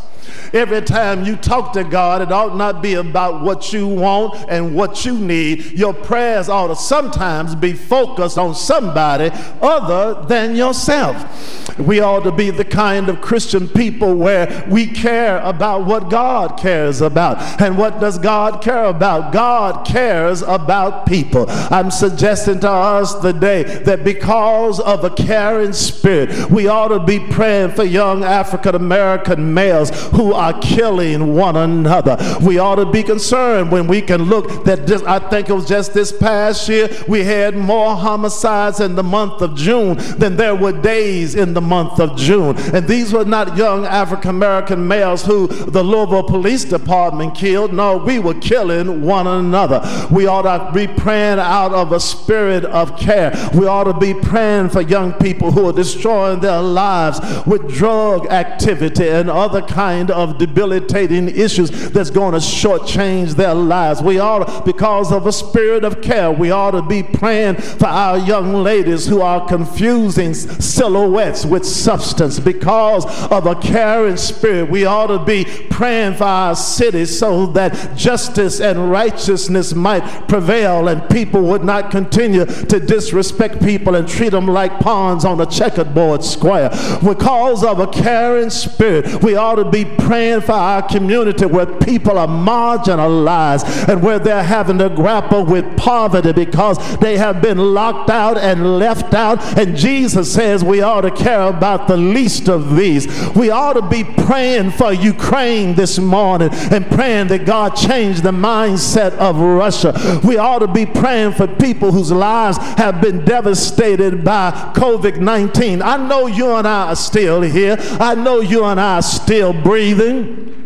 Every 0.52 0.80
time 0.82 1.24
you 1.24 1.36
talk 1.36 1.72
to 1.74 1.84
God, 1.84 2.22
it 2.22 2.32
ought 2.32 2.56
not 2.56 2.82
be 2.82 2.94
about 2.94 3.42
what 3.42 3.72
you 3.72 3.86
want 3.86 4.34
and 4.48 4.74
what 4.74 5.04
you 5.04 5.18
need. 5.18 5.78
Your 5.78 5.92
prayers 5.92 6.48
ought 6.48 6.68
to 6.68 6.76
sometimes 6.76 7.54
be 7.54 7.72
focused 7.72 8.38
on 8.38 8.54
somebody 8.54 9.30
other 9.60 10.26
than 10.26 10.56
yourself. 10.56 11.78
We 11.78 12.00
ought 12.00 12.24
to 12.24 12.32
be 12.32 12.50
the 12.50 12.64
kind 12.64 13.08
of 13.08 13.20
Christian 13.20 13.68
people 13.68 14.16
where 14.16 14.66
we 14.68 14.86
care 14.86 15.38
about 15.38 15.86
what 15.86 16.10
God 16.10 16.58
cares 16.58 17.00
about. 17.00 17.38
And 17.60 17.78
what 17.78 18.00
does 18.00 18.18
God 18.18 18.62
care 18.62 18.86
about? 18.86 19.32
God 19.32 19.86
cares 19.86 20.42
about 20.42 21.06
people. 21.06 21.46
I'm 21.48 21.90
suggesting 21.90 22.60
to 22.60 22.70
us 22.70 23.14
today 23.20 23.62
that 23.62 24.02
because 24.02 24.80
of 24.80 25.04
a 25.04 25.10
caring 25.10 25.72
spirit, 25.72 26.50
we 26.50 26.66
ought 26.66 26.88
to 26.88 27.00
be 27.00 27.20
praying 27.20 27.72
for 27.72 27.84
young 27.84 28.24
African 28.24 28.74
American 28.74 29.54
males 29.54 29.90
who 30.10 30.34
are 30.38 30.58
killing 30.60 31.34
one 31.34 31.56
another. 31.56 32.16
We 32.40 32.58
ought 32.58 32.76
to 32.76 32.86
be 32.86 33.02
concerned 33.02 33.70
when 33.70 33.86
we 33.86 34.00
can 34.00 34.22
look 34.22 34.64
that 34.64 34.86
this, 34.86 35.02
I 35.02 35.18
think 35.18 35.48
it 35.48 35.52
was 35.52 35.68
just 35.68 35.94
this 35.94 36.12
past 36.12 36.68
year, 36.68 36.88
we 37.06 37.24
had 37.24 37.56
more 37.56 37.96
homicides 37.96 38.80
in 38.80 38.94
the 38.94 39.02
month 39.02 39.42
of 39.42 39.54
June 39.56 39.96
than 40.18 40.36
there 40.36 40.54
were 40.54 40.72
days 40.72 41.34
in 41.34 41.54
the 41.54 41.60
month 41.60 42.00
of 42.00 42.16
June. 42.16 42.56
And 42.74 42.86
these 42.86 43.12
were 43.12 43.24
not 43.24 43.56
young 43.56 43.84
African 43.84 44.30
American 44.30 44.86
males 44.86 45.24
who 45.24 45.46
the 45.48 45.82
Louisville 45.82 46.22
Police 46.22 46.64
Department 46.64 47.34
killed. 47.34 47.72
No, 47.72 47.96
we 47.96 48.18
were 48.18 48.34
killing 48.34 49.02
one 49.02 49.26
another. 49.26 49.80
We 50.10 50.26
ought 50.26 50.42
to 50.42 50.72
be 50.72 50.86
praying 50.86 51.38
out 51.38 51.72
of 51.72 51.92
a 51.92 52.00
spirit 52.00 52.64
of 52.64 52.98
care. 52.98 53.32
We 53.54 53.66
ought 53.66 53.84
to 53.84 53.94
be 53.94 54.14
praying 54.14 54.70
for 54.70 54.80
young 54.80 55.12
people 55.14 55.50
who 55.50 55.68
are 55.68 55.72
destroying 55.72 56.40
their 56.40 56.60
lives 56.60 57.20
with 57.46 57.68
drug 57.68 58.26
activity 58.26 59.08
and 59.08 59.30
other 59.30 59.62
kind 59.62 60.10
of 60.10 60.27
of 60.28 60.38
debilitating 60.38 61.28
issues 61.28 61.70
that's 61.90 62.10
going 62.10 62.32
to 62.32 62.38
shortchange 62.38 63.34
their 63.34 63.54
lives. 63.54 64.02
We 64.02 64.18
ought, 64.18 64.64
because 64.64 65.12
of 65.12 65.26
a 65.26 65.32
spirit 65.32 65.84
of 65.84 66.00
care, 66.00 66.30
we 66.30 66.50
ought 66.50 66.72
to 66.72 66.82
be 66.82 67.02
praying 67.02 67.56
for 67.56 67.86
our 67.86 68.18
young 68.18 68.54
ladies 68.54 69.06
who 69.06 69.20
are 69.20 69.46
confusing 69.46 70.34
silhouettes 70.34 71.44
with 71.44 71.64
substance. 71.64 72.38
Because 72.38 73.04
of 73.30 73.46
a 73.46 73.54
caring 73.56 74.16
spirit, 74.16 74.68
we 74.70 74.84
ought 74.84 75.08
to 75.08 75.24
be 75.24 75.44
praying 75.70 76.14
for 76.14 76.24
our 76.24 76.54
city 76.56 77.04
so 77.04 77.46
that 77.46 77.96
justice 77.96 78.60
and 78.60 78.90
righteousness 78.90 79.74
might 79.74 80.28
prevail 80.28 80.88
and 80.88 81.08
people 81.08 81.42
would 81.42 81.64
not 81.64 81.90
continue 81.90 82.44
to 82.44 82.80
disrespect 82.80 83.62
people 83.62 83.94
and 83.94 84.08
treat 84.08 84.30
them 84.30 84.46
like 84.46 84.78
pawns 84.80 85.24
on 85.24 85.40
a 85.40 85.46
checkerboard 85.46 86.22
square. 86.24 86.68
Because 87.02 87.64
of 87.64 87.78
a 87.80 87.86
caring 87.86 88.50
spirit, 88.50 89.22
we 89.22 89.36
ought 89.36 89.56
to 89.56 89.70
be 89.70 89.84
praying 89.84 90.17
praying 90.18 90.40
for 90.40 90.50
our 90.50 90.82
community 90.82 91.46
where 91.46 91.64
people 91.64 92.18
are 92.18 92.26
marginalized 92.26 93.88
and 93.88 94.02
where 94.02 94.18
they're 94.18 94.42
having 94.42 94.76
to 94.76 94.88
grapple 94.88 95.44
with 95.44 95.64
poverty 95.76 96.32
because 96.32 96.76
they 96.98 97.16
have 97.16 97.40
been 97.40 97.56
locked 97.56 98.10
out 98.10 98.36
and 98.36 98.80
left 98.80 99.14
out. 99.14 99.38
And 99.56 99.76
Jesus 99.76 100.34
says 100.34 100.64
we 100.64 100.82
ought 100.82 101.02
to 101.02 101.12
care 101.12 101.42
about 101.42 101.86
the 101.86 101.96
least 101.96 102.48
of 102.48 102.74
these. 102.74 103.06
We 103.36 103.50
ought 103.50 103.74
to 103.74 103.88
be 103.88 104.02
praying 104.02 104.72
for 104.72 104.92
Ukraine 104.92 105.76
this 105.76 106.00
morning 106.00 106.48
and 106.72 106.84
praying 106.90 107.28
that 107.28 107.46
God 107.46 107.76
change 107.76 108.22
the 108.22 108.32
mindset 108.32 109.12
of 109.18 109.36
Russia. 109.36 110.20
We 110.24 110.36
ought 110.36 110.58
to 110.60 110.66
be 110.66 110.84
praying 110.84 111.34
for 111.34 111.46
people 111.46 111.92
whose 111.92 112.10
lives 112.10 112.58
have 112.76 113.00
been 113.00 113.24
devastated 113.24 114.24
by 114.24 114.50
COVID 114.74 115.20
19. 115.20 115.80
I 115.80 115.96
know 116.08 116.26
you 116.26 116.54
and 116.54 116.66
I 116.66 116.88
are 116.88 116.96
still 116.96 117.42
here. 117.42 117.76
I 118.00 118.16
know 118.16 118.40
you 118.40 118.64
and 118.64 118.80
I 118.80 118.96
are 118.96 119.02
still 119.02 119.52
breathing 119.52 120.07
June 120.08 120.57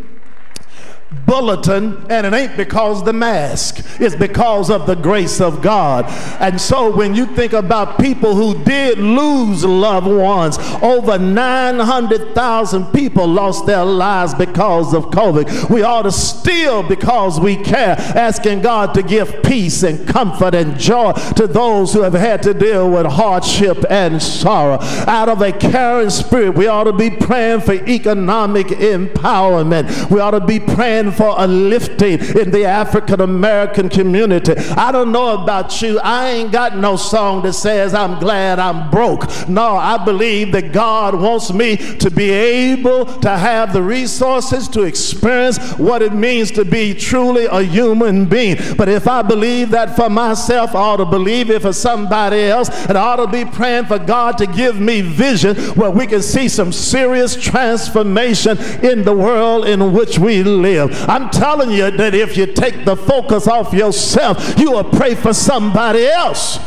bulletin, 1.26 1.96
and 2.10 2.26
it 2.26 2.34
ain't 2.34 2.56
because 2.56 3.02
the 3.04 3.12
mask, 3.12 3.84
it's 3.98 4.14
because 4.14 4.70
of 4.70 4.86
the 4.86 4.94
grace 4.94 5.40
of 5.40 5.62
God. 5.62 6.04
And 6.40 6.60
so 6.60 6.94
when 6.94 7.14
you 7.14 7.26
think 7.26 7.52
about 7.52 7.98
people 7.98 8.34
who 8.34 8.62
did 8.64 8.98
lose 8.98 9.64
loved 9.64 10.06
ones, 10.06 10.58
over 10.82 11.18
900,000 11.18 12.86
people 12.92 13.26
lost 13.26 13.66
their 13.66 13.84
lives 13.84 14.34
because 14.34 14.92
of 14.92 15.06
COVID. 15.06 15.70
We 15.70 15.82
ought 15.82 16.02
to 16.02 16.12
still, 16.12 16.82
because 16.82 17.40
we 17.40 17.56
care, 17.56 17.96
asking 17.98 18.60
God 18.60 18.92
to 18.94 19.02
give 19.02 19.42
peace 19.42 19.82
and 19.82 20.06
comfort 20.06 20.54
and 20.54 20.78
joy 20.78 21.12
to 21.36 21.46
those 21.46 21.92
who 21.92 22.02
have 22.02 22.12
had 22.12 22.42
to 22.42 22.52
deal 22.52 22.90
with 22.90 23.06
hardship 23.06 23.84
and 23.88 24.22
sorrow. 24.22 24.78
Out 25.06 25.28
of 25.28 25.40
a 25.40 25.52
caring 25.52 26.10
spirit, 26.10 26.54
we 26.54 26.66
ought 26.66 26.84
to 26.84 26.92
be 26.92 27.10
praying 27.10 27.60
for 27.60 27.72
economic 27.72 28.66
empowerment. 28.66 30.10
We 30.10 30.20
ought 30.20 30.32
to 30.32 30.40
be 30.40 30.60
praying 30.60 31.01
for 31.10 31.34
a 31.38 31.46
lifting 31.46 32.20
in 32.38 32.50
the 32.50 32.64
African 32.64 33.20
American 33.20 33.88
community. 33.88 34.52
I 34.76 34.92
don't 34.92 35.10
know 35.10 35.42
about 35.42 35.82
you. 35.82 35.98
I 36.00 36.30
ain't 36.30 36.52
got 36.52 36.76
no 36.76 36.96
song 36.96 37.42
that 37.42 37.54
says 37.54 37.94
I'm 37.94 38.20
glad 38.20 38.58
I'm 38.58 38.90
broke. 38.90 39.48
No, 39.48 39.76
I 39.76 40.02
believe 40.04 40.52
that 40.52 40.72
God 40.72 41.14
wants 41.14 41.52
me 41.52 41.76
to 41.76 42.10
be 42.10 42.30
able 42.30 43.06
to 43.20 43.30
have 43.30 43.72
the 43.72 43.82
resources 43.82 44.68
to 44.68 44.82
experience 44.82 45.58
what 45.78 46.02
it 46.02 46.12
means 46.12 46.50
to 46.52 46.64
be 46.64 46.94
truly 46.94 47.46
a 47.46 47.62
human 47.62 48.26
being. 48.26 48.58
But 48.76 48.88
if 48.88 49.08
I 49.08 49.22
believe 49.22 49.70
that 49.70 49.96
for 49.96 50.10
myself, 50.10 50.74
I 50.74 50.78
ought 50.78 50.96
to 50.98 51.06
believe 51.06 51.50
it 51.50 51.62
for 51.62 51.72
somebody 51.72 52.42
else. 52.42 52.68
And 52.86 52.98
I 52.98 53.02
ought 53.02 53.16
to 53.16 53.26
be 53.26 53.44
praying 53.44 53.86
for 53.86 53.98
God 53.98 54.38
to 54.38 54.46
give 54.46 54.80
me 54.80 55.00
vision 55.00 55.56
where 55.74 55.90
we 55.90 56.06
can 56.06 56.22
see 56.22 56.48
some 56.48 56.72
serious 56.72 57.36
transformation 57.36 58.58
in 58.82 59.04
the 59.04 59.14
world 59.14 59.66
in 59.66 59.92
which 59.92 60.18
we 60.18 60.42
live. 60.42 60.91
I'm 61.08 61.30
telling 61.30 61.70
you 61.70 61.90
that 61.90 62.14
if 62.14 62.36
you 62.36 62.46
take 62.46 62.84
the 62.84 62.96
focus 62.96 63.46
off 63.46 63.72
yourself, 63.72 64.58
you 64.58 64.72
will 64.72 64.84
pray 64.84 65.14
for 65.14 65.32
somebody 65.32 66.06
else. 66.06 66.58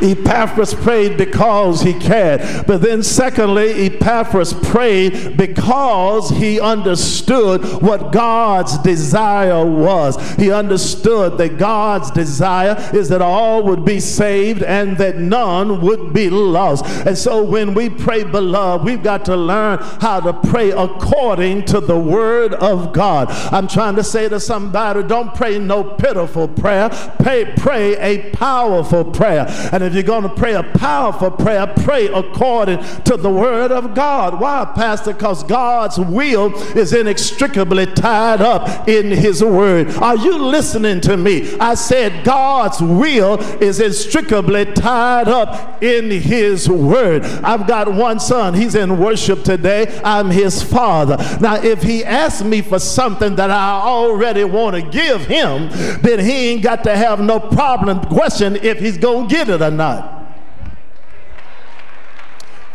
Epaphras 0.00 0.74
prayed 0.74 1.16
because 1.16 1.82
he 1.82 1.94
cared. 1.94 2.66
But 2.66 2.82
then, 2.82 3.02
secondly, 3.02 3.86
Epaphras 3.86 4.52
prayed 4.52 5.36
because 5.36 6.30
he 6.30 6.60
understood 6.60 7.64
what 7.82 8.12
God's 8.12 8.78
desire 8.78 9.64
was. 9.64 10.16
He 10.34 10.50
understood 10.50 11.38
that 11.38 11.58
God's 11.58 12.10
desire 12.10 12.76
is 12.94 13.08
that 13.08 13.22
all 13.22 13.62
would 13.64 13.84
be 13.84 14.00
saved 14.00 14.62
and 14.62 14.96
that 14.98 15.16
none 15.16 15.80
would 15.80 16.12
be 16.12 16.30
lost. 16.30 16.84
And 17.06 17.16
so, 17.16 17.42
when 17.42 17.74
we 17.74 17.90
pray, 17.90 18.24
beloved, 18.24 18.84
we've 18.84 19.02
got 19.02 19.24
to 19.26 19.36
learn 19.36 19.78
how 20.00 20.20
to 20.20 20.32
pray 20.32 20.70
according 20.70 21.64
to 21.66 21.80
the 21.80 21.98
word 21.98 22.54
of 22.54 22.92
God. 22.92 23.30
I'm 23.52 23.68
trying 23.68 23.96
to 23.96 24.04
say 24.04 24.28
to 24.28 24.40
somebody, 24.40 25.02
don't 25.02 25.34
pray 25.34 25.58
no 25.58 25.84
pitiful 25.84 26.48
prayer, 26.48 26.90
pray, 27.18 27.52
pray 27.56 27.96
a 27.96 28.30
powerful 28.30 29.04
prayer. 29.04 29.46
And 29.72 29.82
if 29.82 29.94
you're 29.94 30.02
going 30.02 30.22
to 30.22 30.28
pray 30.28 30.54
a 30.54 30.62
powerful 30.62 31.30
prayer, 31.30 31.66
pray 31.66 32.08
according 32.08 32.82
to 33.04 33.16
the 33.16 33.30
word 33.30 33.72
of 33.72 33.94
God. 33.94 34.40
Why, 34.40 34.70
Pastor? 34.74 35.12
Because 35.12 35.42
God's 35.44 35.98
will 35.98 36.54
is 36.76 36.92
inextricably 36.92 37.86
tied 37.86 38.40
up 38.40 38.88
in 38.88 39.10
his 39.10 39.42
word. 39.42 39.90
Are 39.96 40.16
you 40.16 40.38
listening 40.38 41.00
to 41.02 41.16
me? 41.16 41.56
I 41.58 41.74
said 41.74 42.24
God's 42.24 42.80
will 42.80 43.40
is 43.62 43.80
inextricably 43.80 44.66
tied 44.72 45.28
up 45.28 45.82
in 45.82 46.10
his 46.10 46.68
word. 46.68 47.22
I've 47.24 47.66
got 47.66 47.92
one 47.92 48.20
son. 48.20 48.54
He's 48.54 48.74
in 48.74 48.98
worship 48.98 49.42
today. 49.42 50.00
I'm 50.04 50.30
his 50.30 50.62
father. 50.62 51.16
Now, 51.40 51.56
if 51.56 51.82
he 51.82 52.04
asks 52.04 52.42
me 52.42 52.62
for 52.62 52.78
something 52.78 53.36
that 53.36 53.50
I 53.50 53.80
already 53.80 54.44
want 54.44 54.76
to 54.76 54.82
give 54.82 55.26
him, 55.26 55.68
then 56.00 56.20
he 56.20 56.50
ain't 56.50 56.62
got 56.62 56.84
to 56.84 56.96
have 56.96 57.20
no 57.20 57.38
problem 57.40 58.00
question 58.06 58.56
if 58.56 58.78
he's 58.78 58.98
going 58.98 59.28
to 59.28 59.34
get 59.34 59.48
it 59.48 59.53
or 59.62 59.70
not. 59.70 60.13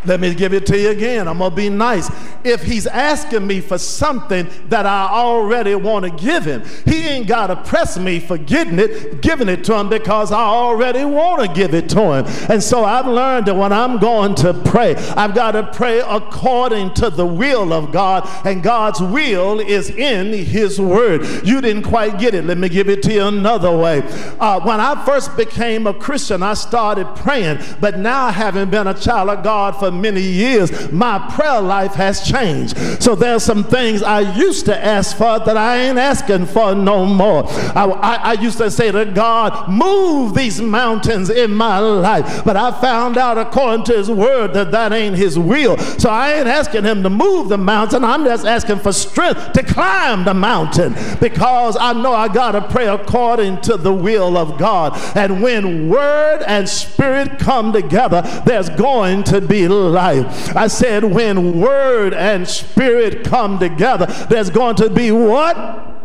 Let 0.06 0.20
me 0.20 0.34
give 0.34 0.54
it 0.54 0.66
to 0.68 0.80
you 0.80 0.90
again. 0.90 1.28
I'm 1.28 1.40
going 1.40 1.52
to 1.52 1.56
be 1.56 1.70
nice. 1.70 2.10
If 2.44 2.64
he's 2.64 2.88
asking 2.88 3.46
me 3.46 3.60
for 3.60 3.78
something 3.78 4.48
that 4.70 4.86
I 4.86 5.10
already 5.10 5.76
want 5.76 6.06
to 6.06 6.12
give 6.12 6.46
him, 6.46 6.64
he 6.86 7.06
ain't 7.06 7.28
got 7.28 7.48
to 7.48 7.58
press 7.58 7.98
me 7.98 8.20
for 8.20 8.38
getting 8.38 8.80
it, 8.80 9.22
giving 9.22 9.50
it 9.50 9.64
to 9.66 9.78
him 9.78 9.90
because 9.90 10.32
I 10.32 10.42
already 10.42 11.04
want 11.04 11.42
to 11.42 11.54
give 11.54 11.74
it 11.74 11.90
to 11.90 12.14
him. 12.14 12.26
And 12.50 12.64
so 12.64 12.86
I've 12.86 13.08
learned 13.08 13.48
that 13.48 13.56
when 13.56 13.74
I'm 13.74 14.00
going 14.00 14.36
to 14.36 14.54
pray, 14.54 14.96
I've 14.96 15.36
got 15.36 15.52
to 15.52 15.64
pray 15.74 16.00
according 16.00 16.94
to 16.96 17.10
the 17.10 17.26
will 17.26 17.74
of 17.74 17.92
God, 17.92 18.28
and 18.46 18.64
God's 18.64 19.02
will 19.02 19.60
is 19.60 19.90
in 19.90 20.34
his 20.34 20.80
word. 20.80 21.26
You 21.46 21.60
didn't 21.60 21.84
quite 21.84 22.20
get 22.20 22.34
it. 22.34 22.46
Let 22.46 22.58
me 22.58 22.70
give 22.70 22.88
it 22.88 23.04
to 23.04 23.14
you 23.14 23.26
another 23.26 23.76
way. 23.76 24.02
Uh, 24.40 24.62
when 24.62 24.80
I 24.80 25.04
first 25.06 25.36
became 25.36 25.88
a 25.88 25.94
Christian, 25.94 26.42
I 26.42 26.54
started 26.54 27.06
praying, 27.16 27.60
but 27.82 28.00
now 28.00 28.30
having 28.32 28.70
been 28.70 28.88
a 28.88 28.94
child 28.94 29.30
of 29.30 29.44
God 29.44 29.76
for 29.76 29.89
many 29.92 30.22
years, 30.22 30.92
my 30.92 31.20
prayer 31.36 31.62
life 31.62 31.94
has 31.94 32.22
changed. 32.28 32.78
So 33.02 33.16
there's 33.16 33.44
some 33.44 33.64
things 33.64 34.04
I 34.04 34.36
used 34.36 34.66
to 34.66 34.86
ask 34.86 35.16
for 35.18 35.40
that 35.40 35.58
I 35.58 35.78
ain't 35.78 35.98
asking 35.98 36.48
for 36.48 36.76
no 36.76 37.06
more. 37.06 37.46
I, 37.48 37.86
I, 37.86 38.16
I 38.16 38.34
used 38.34 38.58
to 38.58 38.70
say 38.72 38.92
to 38.92 39.06
God, 39.06 39.70
move 39.70 40.34
these 40.34 40.62
mountains 40.62 41.30
in 41.30 41.54
my 41.54 41.80
life. 41.80 42.44
But 42.46 42.58
I 42.58 42.72
found 42.80 43.18
out 43.18 43.38
according 43.38 43.86
to 43.86 43.98
his 43.98 44.10
word 44.10 44.54
that 44.54 44.72
that 44.72 44.94
ain't 44.94 45.16
his 45.16 45.38
will. 45.38 45.78
So 45.78 46.10
I 46.10 46.34
ain't 46.34 46.48
asking 46.48 46.84
him 46.84 47.04
to 47.04 47.10
move 47.10 47.50
the 47.50 47.58
mountain. 47.58 48.04
I'm 48.04 48.24
just 48.24 48.46
asking 48.46 48.80
for 48.80 48.92
strength 48.92 49.54
to 49.54 49.64
climb 49.64 50.26
the 50.26 50.34
mountain 50.34 50.96
because 51.20 51.78
I 51.80 51.94
know 51.94 52.14
I 52.14 52.28
got 52.28 52.52
to 52.52 52.62
pray 52.62 52.88
according 52.88 53.62
to 53.62 53.78
the 53.78 53.94
will 53.94 54.38
of 54.38 54.58
God. 54.58 55.00
And 55.16 55.42
when 55.42 55.90
word 55.90 56.44
and 56.48 56.68
spirit 56.68 57.40
come 57.40 57.74
together, 57.74 58.22
there's 58.46 58.70
going 58.70 59.24
to 59.26 59.42
be 59.42 59.68
life. 59.88 60.56
I 60.56 60.68
said, 60.68 61.04
when 61.04 61.60
word 61.60 62.14
and 62.14 62.48
spirit 62.48 63.24
come 63.24 63.60
together, 63.60 64.06
there's 64.30 64.50
going 64.50 64.76
to 64.78 64.90
be 64.90 65.12
what? 65.12 65.99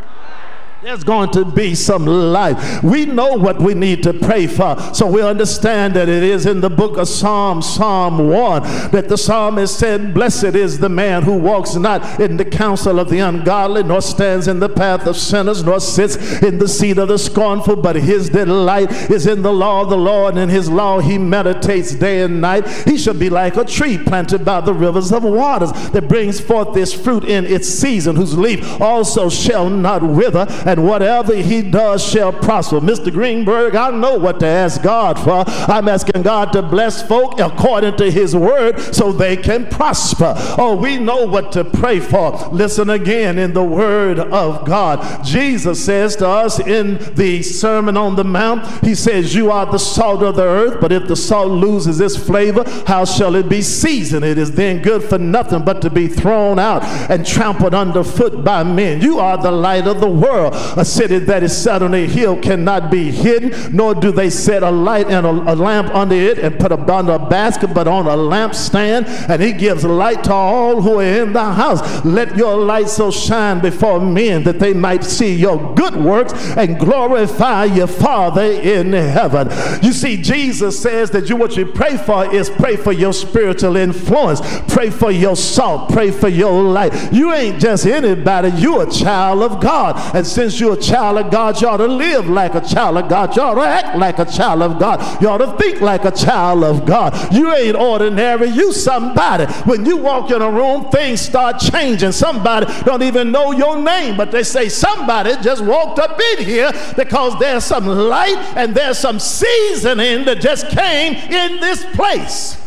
There's 0.85 1.03
going 1.03 1.31
to 1.31 1.47
be 1.47 1.75
some 1.75 2.05
life. 2.05 2.83
We 2.83 3.07
know 3.07 3.33
what 3.35 3.59
we 3.59 3.73
need 3.73 4.03
to 4.03 4.13
pray 4.13 4.47
for. 4.47 4.77
So 4.93 5.07
we 5.07 5.23
understand 5.23 5.95
that 5.95 6.11
it 6.11 6.23
is 6.23 6.45
in 6.45 6.61
the 6.61 6.69
book 6.69 6.99
of 6.99 7.09
Psalms, 7.09 7.67
Psalm 7.67 8.29
1, 8.29 8.91
that 8.91 9.09
the 9.09 9.17
psalmist 9.17 9.79
said, 9.79 10.13
Blessed 10.13 10.55
is 10.55 10.79
the 10.79 10.91
man 10.91 11.23
who 11.23 11.39
walks 11.39 11.75
not 11.75 12.21
in 12.21 12.37
the 12.37 12.45
counsel 12.45 13.01
of 13.01 13.09
the 13.09 13.21
ungodly, 13.21 13.83
nor 13.83 14.03
stands 14.03 14.47
in 14.47 14.61
the 14.61 14.69
path 14.69 15.07
of 15.07 15.17
sinners, 15.17 15.65
nor 15.65 15.81
sits 15.81 16.17
in 16.43 16.59
the 16.59 16.69
seat 16.69 16.99
of 16.99 17.09
the 17.09 17.19
scornful, 17.19 17.77
but 17.77 17.97
his 17.97 18.29
delight 18.29 18.93
is 19.11 19.27
in 19.27 19.41
the 19.41 19.53
law 19.53 19.81
of 19.81 19.89
the 19.89 19.97
Lord, 19.97 20.35
and 20.35 20.43
in 20.43 20.49
his 20.51 20.69
law 20.69 20.99
he 20.99 21.17
meditates 21.17 21.95
day 21.95 22.21
and 22.23 22.43
night. 22.43 22.69
He 22.69 22.99
shall 22.99 23.15
be 23.15 23.31
like 23.31 23.57
a 23.57 23.65
tree 23.65 23.97
planted 23.97 24.45
by 24.45 24.61
the 24.61 24.75
rivers 24.75 25.13
of 25.13 25.25
waters 25.25 25.73
that 25.93 26.09
brings 26.09 26.41
forth 26.41 26.75
this 26.75 26.93
fruit 26.93 27.25
in 27.25 27.47
its 27.47 27.69
season, 27.69 28.17
whose 28.17 28.37
leaf 28.37 28.83
also 28.83 29.31
shall 29.31 29.71
not 29.71 30.03
wither 30.03 30.47
and 30.75 30.85
whatever 30.85 31.37
he 31.37 31.63
does 31.63 32.05
shall 32.05 32.33
prosper. 32.33 32.81
Mr. 32.81 33.13
Greenberg, 33.13 33.77
I 33.77 33.91
know 33.91 34.19
what 34.19 34.41
to 34.41 34.47
ask 34.47 34.83
God 34.83 35.17
for. 35.21 35.45
I'm 35.71 35.87
asking 35.87 36.23
God 36.23 36.53
to 36.53 36.63
bless 36.63 37.07
folk 37.07 37.39
according 37.39 37.97
to 37.99 38.11
his 38.11 38.35
word 38.35 38.81
so 38.93 39.13
they 39.13 39.37
can 39.37 39.69
prosper. 39.69 40.35
Oh, 40.59 40.75
we 40.75 40.97
know 40.97 41.27
what 41.27 41.53
to 41.53 41.63
pray 41.63 42.01
for. 42.01 42.33
Listen 42.49 42.91
again 42.91 43.39
in 43.39 43.53
the 43.53 43.63
word 43.63 44.19
of 44.19 44.67
God. 44.67 45.25
Jesus 45.25 45.85
says 45.85 46.17
to 46.17 46.27
us 46.27 46.59
in 46.59 46.99
the 47.15 47.43
Sermon 47.43 47.97
on 47.97 48.17
the 48.17 48.25
Mount, 48.25 48.85
He 48.85 48.97
says, 48.97 49.33
You 49.33 49.53
are 49.53 49.67
the 49.67 49.79
salt 49.79 50.25
of 50.25 50.35
the 50.35 50.43
earth, 50.43 50.81
but 50.81 50.91
if 50.91 51.07
the 51.07 51.15
salt 51.15 51.53
loses 51.53 52.01
its 52.01 52.17
flavor, 52.17 52.69
how 52.89 53.05
shall 53.05 53.37
it 53.37 53.49
be 53.49 53.63
seasoned? 53.63 54.25
It 54.25 54.39
is 54.39 54.51
then 54.51 54.83
good 54.83 55.05
for 55.05 55.19
nothing 55.19 55.65
but 55.65 55.81
to 55.83 55.91
be 55.91 56.09
thrown 56.09 56.59
out 56.59 56.83
and 57.09 57.25
trampled 57.25 57.75
underfoot 57.75 58.43
by 58.43 58.65
men. 58.65 59.01
You 59.01 59.21
are 59.21 59.41
the 59.41 59.53
light 59.53 59.87
of 59.87 60.01
the 60.01 60.11
world. 60.11 60.55
A 60.77 60.85
city 60.85 61.19
that 61.19 61.43
is 61.43 61.57
set 61.57 61.83
on 61.83 61.95
a 61.95 62.07
hill 62.07 62.39
cannot 62.41 62.91
be 62.91 63.11
hidden, 63.11 63.75
nor 63.75 63.95
do 63.95 64.13
they 64.13 64.31
set 64.31 64.63
a 64.63 64.71
light 64.71 65.09
and 65.09 65.27
a, 65.27 65.31
a 65.31 65.55
lamp 65.55 65.95
under 65.95 66.15
it 66.15 66.39
and 66.39 66.59
put 66.59 66.73
it 66.73 66.91
under 66.91 67.13
a 67.13 67.19
basket, 67.19 67.75
but 67.75 67.89
on 67.89 68.07
a 68.07 68.17
lampstand, 68.17 69.07
and 69.29 69.43
he 69.43 69.53
gives 69.53 69.85
light 69.85 70.25
to 70.25 70.33
all 70.33 70.81
who 70.81 71.01
are 71.01 71.03
in 71.03 71.33
the 71.33 71.45
house. 71.45 72.05
Let 72.05 72.37
your 72.37 72.57
light 72.57 72.89
so 72.89 73.11
shine 73.11 73.61
before 73.61 74.01
men 74.01 74.45
that 74.45 74.59
they 74.59 74.75
might 74.75 75.05
see 75.05 75.35
your 75.35 75.75
good 75.75 75.97
works 75.97 76.33
and 76.57 76.79
glorify 76.79 77.65
your 77.65 77.87
Father 77.87 78.43
in 78.43 78.93
heaven. 78.93 79.49
You 79.83 79.93
see, 79.93 80.21
Jesus 80.21 80.81
says 80.81 81.11
that 81.11 81.29
you 81.29 81.37
what 81.37 81.57
you 81.57 81.67
pray 81.67 81.97
for 81.97 82.33
is 82.35 82.51
pray 82.51 82.77
for 82.77 82.93
your 82.93 83.13
spiritual 83.13 83.77
influence, 83.77 84.41
pray 84.69 84.91
for 84.91 85.11
your 85.11 85.37
salt, 85.37 85.91
pray 85.91 86.11
for 86.11 86.29
your 86.29 86.63
light. 86.63 87.13
You 87.13 87.33
ain't 87.33 87.61
just 87.61 87.87
anybody, 87.87 88.51
you're 88.61 88.89
a 88.89 88.91
child 88.91 89.43
of 89.43 89.61
God. 89.61 90.15
And 90.15 90.27
since 90.27 90.54
you're 90.61 90.75
a 90.75 90.81
child 90.81 91.19
of 91.19 91.31
God, 91.31 91.61
you 91.61 91.69
ought 91.69 91.79
to 91.79 91.87
live 91.87 92.29
like 92.29 92.55
a 92.55 92.61
child 92.61 92.97
of 92.97 93.09
God. 93.09 93.37
You 93.37 93.43
ought 93.43 93.55
to 93.55 93.63
act 93.63 93.97
like 93.97 94.19
a 94.19 94.25
child 94.25 94.63
of 94.63 94.79
God. 94.79 95.23
You 95.23 95.29
ought 95.29 95.39
to 95.39 95.57
think 95.59 95.81
like 95.81 96.05
a 96.05 96.11
child 96.11 96.65
of 96.65 96.87
God. 96.87 97.15
You 97.33 97.53
ain't 97.53 97.77
ordinary, 97.77 98.49
you 98.49 98.73
somebody. 98.73 99.47
When 99.65 99.85
you 99.85 99.97
walk 99.97 100.31
in 100.31 100.43
a 100.43 100.51
room, 100.51 100.91
things 100.91 101.21
start 101.21 101.59
changing. 101.59 102.13
Somebody 102.13 102.67
don't 102.85 103.03
even 103.03 103.31
know 103.31 103.53
your 103.53 103.77
name, 103.81 104.17
but 104.17 104.31
they 104.31 104.43
say 104.43 104.69
somebody 104.69 105.35
just 105.43 105.63
walked 105.65 105.99
up 105.99 106.21
in 106.33 106.45
here 106.45 106.73
because 106.97 107.39
there's 107.39 107.65
some 107.65 107.87
light 107.87 108.39
and 108.57 108.75
there's 108.75 108.99
some 108.99 109.19
seasoning 109.19 110.25
that 110.25 110.41
just 110.41 110.69
came 110.69 111.15
in 111.15 111.61
this 111.61 111.85
place. 111.95 112.64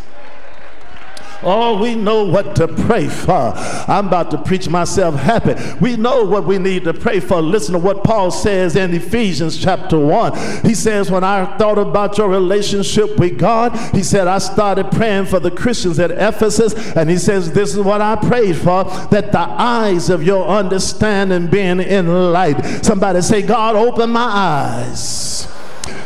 Oh, 1.43 1.79
we 1.79 1.95
know 1.95 2.23
what 2.23 2.55
to 2.55 2.67
pray 2.67 3.07
for. 3.07 3.53
I'm 3.87 4.07
about 4.07 4.31
to 4.31 4.37
preach 4.37 4.69
myself 4.69 5.15
happy. 5.15 5.55
We 5.79 5.95
know 5.95 6.23
what 6.23 6.45
we 6.45 6.57
need 6.57 6.85
to 6.85 6.93
pray 6.93 7.19
for. 7.19 7.41
Listen 7.41 7.73
to 7.73 7.79
what 7.79 8.03
Paul 8.03 8.31
says 8.31 8.75
in 8.75 8.93
Ephesians 8.93 9.57
chapter 9.61 9.99
1. 9.99 10.65
He 10.65 10.73
says, 10.73 11.11
When 11.11 11.23
I 11.23 11.57
thought 11.57 11.77
about 11.77 12.17
your 12.17 12.29
relationship 12.29 13.17
with 13.17 13.37
God, 13.37 13.77
he 13.93 14.01
said, 14.01 14.27
I 14.27 14.39
started 14.39 14.91
praying 14.91 15.25
for 15.25 15.39
the 15.39 15.51
Christians 15.51 15.99
at 15.99 16.11
Ephesus. 16.11 16.73
And 16.95 17.09
he 17.09 17.17
says, 17.17 17.51
This 17.51 17.75
is 17.75 17.79
what 17.79 18.01
I 18.01 18.15
prayed 18.15 18.57
for 18.57 18.85
that 19.11 19.31
the 19.31 19.39
eyes 19.39 20.09
of 20.09 20.23
your 20.23 20.47
understanding 20.47 21.47
being 21.47 21.79
enlightened. 21.79 22.85
Somebody 22.85 23.21
say, 23.21 23.41
God, 23.41 23.75
open 23.75 24.09
my 24.09 24.21
eyes 24.21 25.56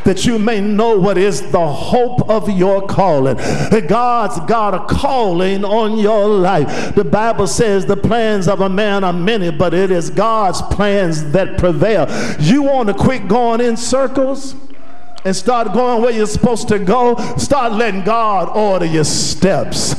that 0.06 0.26
you 0.26 0.40
may 0.40 0.62
know 0.62 0.98
what 1.00 1.18
is 1.18 1.52
the 1.52 1.68
hope 1.68 2.30
of 2.30 2.50
your 2.50 2.86
calling. 2.88 3.38
God's 3.88 4.40
got 4.42 4.74
a 4.74 4.94
calling 4.94 5.64
on 5.64 5.98
your 5.98 6.28
life. 6.28 6.96
The 6.96 7.04
Bible 7.04 7.48
says 7.48 7.86
the 7.86 7.98
plans 7.98 8.48
of 8.48 8.62
a 8.62 8.70
man 8.70 9.04
are 9.04 9.14
many, 9.14 9.52
but 9.52 9.74
it 9.74 9.92
is 9.92 10.10
God's 10.10 10.62
plans 10.62 11.32
that 11.32 11.58
prevail. 11.58 12.08
You 12.40 12.64
want 12.64 12.88
to 12.90 12.94
quit 12.94 13.28
going 13.28 13.62
in 13.62 13.78
circles? 13.78 14.56
And 15.23 15.36
start 15.36 15.73
going 15.73 16.01
where 16.01 16.12
you're 16.12 16.25
supposed 16.25 16.67
to 16.69 16.79
go, 16.79 17.15
start 17.38 17.73
letting 17.73 18.03
God 18.03 18.49
order 18.55 18.86
your 18.86 19.03
steps. 19.03 19.93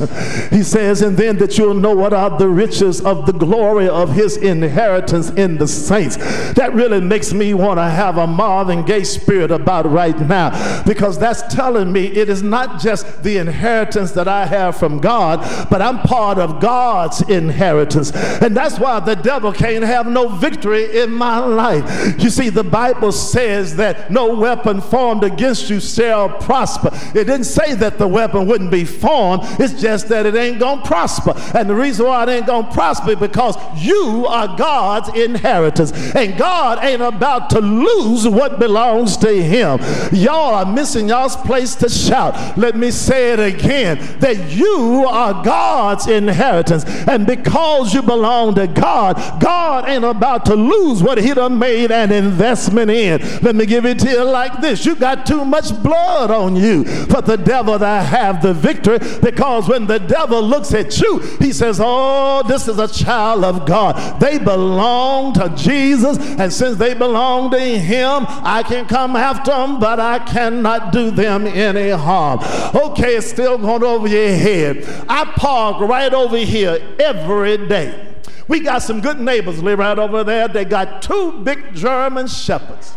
He 0.49 0.63
says, 0.63 1.01
and 1.01 1.17
then 1.17 1.37
that 1.37 1.57
you'll 1.57 1.73
know 1.73 1.95
what 1.95 2.13
are 2.13 2.37
the 2.37 2.49
riches 2.49 3.01
of 3.01 3.25
the 3.25 3.31
glory 3.31 3.87
of 3.87 4.13
his 4.13 4.37
inheritance 4.37 5.29
in 5.31 5.57
the 5.57 5.67
saints. 5.67 6.17
That 6.53 6.73
really 6.73 7.01
makes 7.01 7.33
me 7.33 7.53
want 7.53 7.77
to 7.77 7.83
have 7.83 8.17
a 8.17 8.27
Marvin 8.27 8.83
Gaye 8.83 9.03
spirit 9.03 9.51
about 9.51 9.89
right 9.89 10.17
now 10.19 10.83
because 10.83 11.17
that's 11.17 11.41
telling 11.53 11.91
me 11.91 12.07
it 12.07 12.29
is 12.29 12.43
not 12.43 12.81
just 12.81 13.23
the 13.23 13.37
inheritance 13.37 14.11
that 14.11 14.27
I 14.27 14.45
have 14.45 14.77
from 14.77 14.99
God, 14.99 15.39
but 15.69 15.81
I'm 15.81 15.99
part 15.99 16.37
of 16.37 16.59
God's 16.59 17.21
inheritance. 17.29 18.11
And 18.41 18.55
that's 18.55 18.79
why 18.79 18.99
the 18.99 19.15
devil 19.15 19.53
can't 19.53 19.83
have 19.83 20.07
no 20.07 20.27
victory 20.27 20.99
in 20.99 21.11
my 21.11 21.39
life. 21.39 22.21
You 22.21 22.29
see, 22.29 22.49
the 22.49 22.63
Bible 22.63 23.11
says 23.11 23.75
that 23.77 24.11
no 24.11 24.35
weapon 24.35 24.81
formed 24.81 25.12
formed 25.13 25.31
against 25.31 25.69
you 25.69 25.79
shall 25.79 26.29
prosper. 26.29 26.89
It 27.13 27.25
didn't 27.25 27.43
say 27.43 27.75
that 27.75 27.97
the 27.97 28.07
weapon 28.07 28.47
wouldn't 28.47 28.71
be 28.71 28.83
formed, 28.85 29.41
it's 29.59 29.79
just 29.79 30.07
that 30.09 30.25
it 30.25 30.35
ain't 30.35 30.59
gonna 30.59 30.81
prosper. 30.81 31.33
And 31.55 31.69
the 31.69 31.75
reason 31.75 32.05
why 32.07 32.23
it 32.23 32.29
ain't 32.29 32.47
gonna 32.47 32.71
prosper 32.71 33.11
is 33.11 33.17
because 33.17 33.55
you 33.77 34.25
are 34.27 34.57
God's 34.57 35.09
inheritance. 35.09 35.91
And 36.15 36.37
God 36.37 36.83
ain't 36.83 37.01
about 37.01 37.49
to 37.51 37.59
lose 37.59 38.27
what 38.27 38.59
belongs 38.59 39.17
to 39.17 39.29
Him. 39.31 39.79
Y'all 40.11 40.55
are 40.55 40.71
missing 40.71 41.09
y'all's 41.09 41.35
place 41.35 41.75
to 41.75 41.89
shout. 41.89 42.57
Let 42.57 42.75
me 42.75 42.89
say 42.89 43.33
it 43.33 43.39
again 43.39 43.99
that 44.19 44.51
you 44.51 45.05
are 45.07 45.43
God's 45.43 46.07
inheritance. 46.07 46.85
And 47.07 47.27
because 47.27 47.93
you 47.93 48.01
belong 48.01 48.55
to 48.55 48.67
God, 48.67 49.15
God 49.39 49.87
ain't 49.87 50.03
about 50.03 50.45
to 50.47 50.55
lose 50.55 51.03
what 51.03 51.19
He 51.19 51.33
done 51.33 51.59
made 51.59 51.91
an 51.91 52.11
investment 52.11 52.89
in. 52.89 53.21
Let 53.41 53.55
me 53.55 53.65
give 53.65 53.85
it 53.85 53.99
to 53.99 54.09
you 54.09 54.23
like 54.23 54.59
this 54.59 54.85
you 54.85 54.95
got 55.03 55.25
too 55.25 55.43
much 55.43 55.69
blood 55.83 56.31
on 56.31 56.55
you 56.55 56.85
for 56.85 57.21
the 57.21 57.35
devil 57.35 57.77
to 57.77 57.85
have 57.85 58.41
the 58.41 58.53
victory 58.53 58.97
because 59.21 59.67
when 59.67 59.85
the 59.85 59.99
devil 59.99 60.41
looks 60.41 60.73
at 60.73 60.97
you, 60.97 61.19
he 61.41 61.51
says, 61.51 61.77
Oh, 61.83 62.41
this 62.47 62.69
is 62.69 62.79
a 62.79 62.87
child 62.87 63.43
of 63.43 63.67
God. 63.67 64.21
They 64.21 64.37
belong 64.39 65.33
to 65.33 65.53
Jesus, 65.57 66.17
and 66.39 66.53
since 66.53 66.77
they 66.77 66.93
belong 66.93 67.51
to 67.51 67.59
Him, 67.59 68.25
I 68.29 68.63
can 68.65 68.85
come 68.85 69.17
after 69.17 69.51
them, 69.51 69.77
but 69.77 69.99
I 69.99 70.19
cannot 70.19 70.93
do 70.93 71.11
them 71.11 71.47
any 71.47 71.89
harm. 71.89 72.39
Okay, 72.73 73.17
it's 73.17 73.27
still 73.27 73.57
going 73.57 73.83
over 73.83 74.07
your 74.07 74.29
head. 74.29 74.85
I 75.09 75.25
park 75.25 75.81
right 75.81 76.13
over 76.13 76.37
here 76.37 76.95
every 76.97 77.67
day. 77.67 78.15
We 78.47 78.61
got 78.61 78.83
some 78.83 79.01
good 79.01 79.19
neighbors 79.19 79.61
live 79.61 79.79
right 79.79 79.99
over 79.99 80.23
there. 80.23 80.47
They 80.47 80.63
got 80.63 81.01
two 81.01 81.43
big 81.43 81.75
German 81.75 82.27
shepherds. 82.27 82.95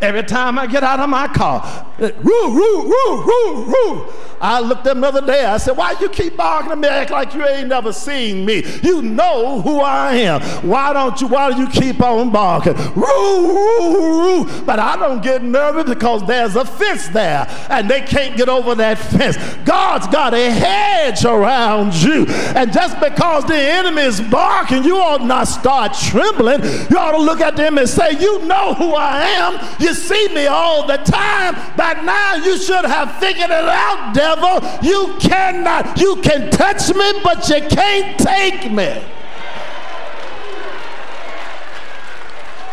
Every 0.00 0.22
time 0.22 0.58
I 0.58 0.66
get 0.66 0.82
out 0.82 1.00
of 1.00 1.08
my 1.08 1.28
car, 1.28 1.86
roo, 1.98 2.10
roo, 2.22 2.82
roo, 2.88 3.22
roo, 3.22 3.64
roo. 3.64 4.12
I 4.40 4.60
looked 4.60 4.86
at 4.86 4.94
them 4.94 5.02
the 5.02 5.08
other 5.08 5.26
day. 5.26 5.44
I 5.44 5.58
said, 5.58 5.76
Why 5.76 5.94
you 6.00 6.08
keep 6.08 6.36
barking 6.36 6.72
at 6.72 6.78
me 6.78 6.88
act 6.88 7.10
like 7.10 7.34
you 7.34 7.44
ain't 7.46 7.68
never 7.68 7.92
seen 7.92 8.46
me? 8.46 8.64
You 8.82 9.02
know 9.02 9.60
who 9.60 9.80
I 9.80 10.14
am. 10.14 10.40
Why 10.66 10.94
don't 10.94 11.20
you, 11.20 11.26
why 11.26 11.52
do 11.52 11.60
you 11.60 11.68
keep 11.68 12.00
on 12.00 12.30
barking? 12.30 12.74
Roo, 12.94 13.46
roo, 13.46 14.44
roo. 14.44 14.62
But 14.62 14.78
I 14.78 14.96
don't 14.96 15.22
get 15.22 15.42
nervous 15.42 15.84
because 15.84 16.26
there's 16.26 16.56
a 16.56 16.64
fence 16.64 17.08
there 17.08 17.46
and 17.68 17.90
they 17.90 18.00
can't 18.00 18.36
get 18.36 18.48
over 18.48 18.74
that 18.76 18.98
fence. 18.98 19.36
God's 19.66 20.06
got 20.06 20.32
a 20.32 20.50
hedge 20.50 21.24
around 21.24 21.94
you. 21.94 22.24
And 22.56 22.72
just 22.72 22.98
because 22.98 23.44
the 23.44 23.58
enemy 23.58 24.02
is 24.02 24.22
barking, 24.22 24.84
you 24.84 24.96
ought 24.96 25.22
not 25.22 25.48
start 25.48 25.92
trembling. 25.92 26.62
You 26.90 26.96
ought 26.96 27.12
to 27.12 27.22
look 27.22 27.42
at 27.42 27.56
them 27.56 27.76
and 27.76 27.88
say, 27.88 28.12
You 28.18 28.42
know 28.46 28.72
who 28.72 28.94
I 28.94 29.20
am. 29.20 29.59
You 29.78 29.94
see 29.94 30.28
me 30.34 30.46
all 30.46 30.86
the 30.86 30.96
time. 30.98 31.54
By 31.76 31.94
now, 32.02 32.34
you 32.36 32.58
should 32.58 32.84
have 32.84 33.18
figured 33.18 33.50
it 33.50 33.52
out, 33.52 34.14
devil 34.14 34.60
you 34.82 35.16
cannot, 35.20 36.00
you 36.00 36.16
can 36.16 36.50
touch 36.50 36.92
me, 36.94 37.12
but 37.22 37.48
you 37.48 37.60
can't 37.68 38.18
take 38.18 38.70
me. 38.70 39.02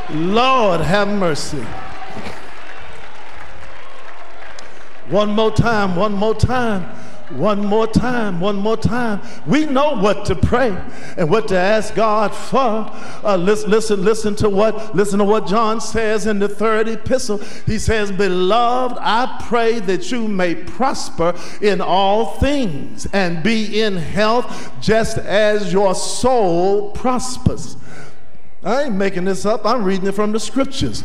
Lord, 0.09 0.81
have 0.81 1.07
mercy. 1.07 1.65
One 5.09 5.29
more 5.31 5.51
time, 5.51 5.95
one 5.95 6.13
more 6.13 6.35
time. 6.35 6.89
One 7.29 7.65
more 7.65 7.87
time, 7.87 8.39
one 8.39 8.55
more 8.55 8.77
time. 8.77 9.19
We 9.45 9.65
know 9.65 9.95
what 9.95 10.25
to 10.27 10.35
pray 10.35 10.77
and 11.17 11.29
what 11.29 11.49
to 11.49 11.57
ask 11.57 11.93
God 11.93 12.33
for. 12.33 12.89
Uh, 13.21 13.35
listen, 13.35 13.69
listen, 13.69 14.03
listen 14.03 14.35
to 14.37 14.49
what 14.49 14.95
listen 14.95 15.19
to 15.19 15.25
what 15.25 15.45
John 15.45 15.81
says 15.81 16.25
in 16.25 16.39
the 16.39 16.47
third 16.47 16.87
epistle. 16.87 17.39
He 17.65 17.79
says, 17.79 18.13
"Beloved, 18.13 18.97
I 19.01 19.43
pray 19.49 19.79
that 19.79 20.09
you 20.09 20.29
may 20.29 20.55
prosper 20.55 21.35
in 21.61 21.81
all 21.81 22.37
things 22.37 23.07
and 23.11 23.43
be 23.43 23.81
in 23.81 23.97
health, 23.97 24.71
just 24.79 25.17
as 25.17 25.73
your 25.73 25.95
soul 25.95 26.91
prospers." 26.91 27.75
I 28.63 28.83
ain't 28.83 28.95
making 28.95 29.25
this 29.25 29.45
up. 29.45 29.65
I'm 29.65 29.83
reading 29.83 30.07
it 30.07 30.15
from 30.15 30.31
the 30.31 30.39
scriptures. 30.39 31.03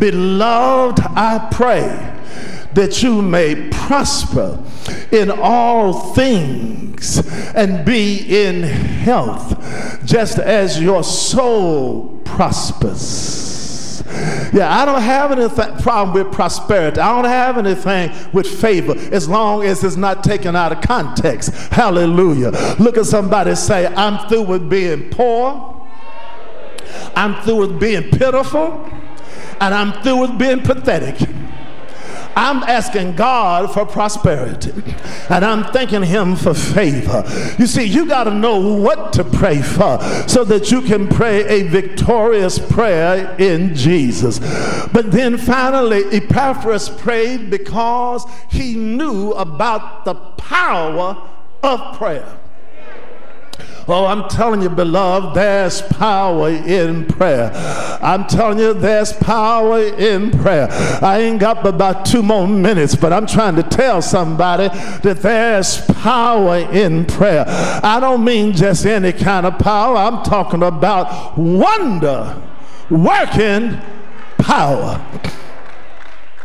Beloved, 0.00 1.00
I 1.00 1.48
pray 1.52 2.16
that 2.74 3.02
you 3.02 3.22
may 3.22 3.68
prosper 3.70 4.62
in 5.10 5.30
all 5.30 6.14
things 6.14 7.18
and 7.54 7.84
be 7.84 8.46
in 8.46 8.62
health, 8.62 10.04
just 10.04 10.38
as 10.38 10.80
your 10.80 11.02
soul 11.02 12.20
prospers. 12.24 13.50
Yeah, 14.52 14.76
I 14.76 14.84
don't 14.84 15.02
have 15.02 15.30
any 15.32 15.48
problem 15.82 16.12
with 16.14 16.32
prosperity. 16.32 17.00
I 17.00 17.14
don't 17.14 17.30
have 17.30 17.58
anything 17.58 18.10
with 18.32 18.46
favor 18.46 18.94
as 19.14 19.28
long 19.28 19.62
as 19.62 19.84
it's 19.84 19.96
not 19.96 20.24
taken 20.24 20.56
out 20.56 20.72
of 20.72 20.80
context. 20.80 21.52
Hallelujah. 21.70 22.50
Look 22.78 22.96
at 22.96 23.06
somebody 23.06 23.54
say, 23.54 23.86
I'm 23.86 24.28
through 24.28 24.42
with 24.42 24.68
being 24.68 25.10
poor. 25.10 25.88
I'm 27.14 27.40
through 27.42 27.56
with 27.56 27.80
being 27.80 28.10
pitiful. 28.10 28.84
And 29.60 29.74
I'm 29.74 30.02
through 30.02 30.16
with 30.16 30.38
being 30.38 30.62
pathetic. 30.62 31.28
I'm 32.36 32.62
asking 32.62 33.16
God 33.16 33.72
for 33.72 33.84
prosperity 33.86 34.72
and 35.28 35.44
I'm 35.44 35.64
thanking 35.72 36.02
Him 36.02 36.36
for 36.36 36.54
favor. 36.54 37.24
You 37.58 37.66
see, 37.66 37.84
you 37.84 38.06
got 38.06 38.24
to 38.24 38.30
know 38.30 38.74
what 38.74 39.12
to 39.14 39.24
pray 39.24 39.62
for 39.62 40.00
so 40.28 40.44
that 40.44 40.70
you 40.70 40.82
can 40.82 41.08
pray 41.08 41.44
a 41.46 41.68
victorious 41.68 42.58
prayer 42.58 43.34
in 43.38 43.74
Jesus. 43.74 44.38
But 44.92 45.12
then 45.12 45.38
finally, 45.38 46.04
Epaphras 46.12 46.88
prayed 46.88 47.50
because 47.50 48.24
he 48.50 48.74
knew 48.74 49.32
about 49.32 50.04
the 50.04 50.14
power 50.14 51.28
of 51.62 51.96
prayer. 51.96 52.38
Oh, 53.88 54.06
I'm 54.06 54.28
telling 54.28 54.62
you, 54.62 54.68
beloved, 54.68 55.34
there's 55.34 55.82
power 55.82 56.50
in 56.50 57.06
prayer. 57.06 57.50
I'm 58.00 58.26
telling 58.26 58.58
you, 58.58 58.72
there's 58.72 59.12
power 59.12 59.80
in 59.80 60.30
prayer. 60.30 60.68
I 61.02 61.20
ain't 61.20 61.40
got 61.40 61.66
about 61.66 62.06
two 62.06 62.22
more 62.22 62.46
minutes, 62.46 62.94
but 62.94 63.12
I'm 63.12 63.26
trying 63.26 63.56
to 63.56 63.62
tell 63.62 64.00
somebody 64.00 64.68
that 64.68 65.18
there's 65.22 65.84
power 66.02 66.58
in 66.72 67.04
prayer. 67.06 67.44
I 67.46 67.98
don't 68.00 68.24
mean 68.24 68.52
just 68.52 68.86
any 68.86 69.12
kind 69.12 69.46
of 69.46 69.58
power, 69.58 69.96
I'm 69.96 70.22
talking 70.22 70.62
about 70.62 71.36
wonder 71.36 72.40
working 72.90 73.78
power. 74.38 75.00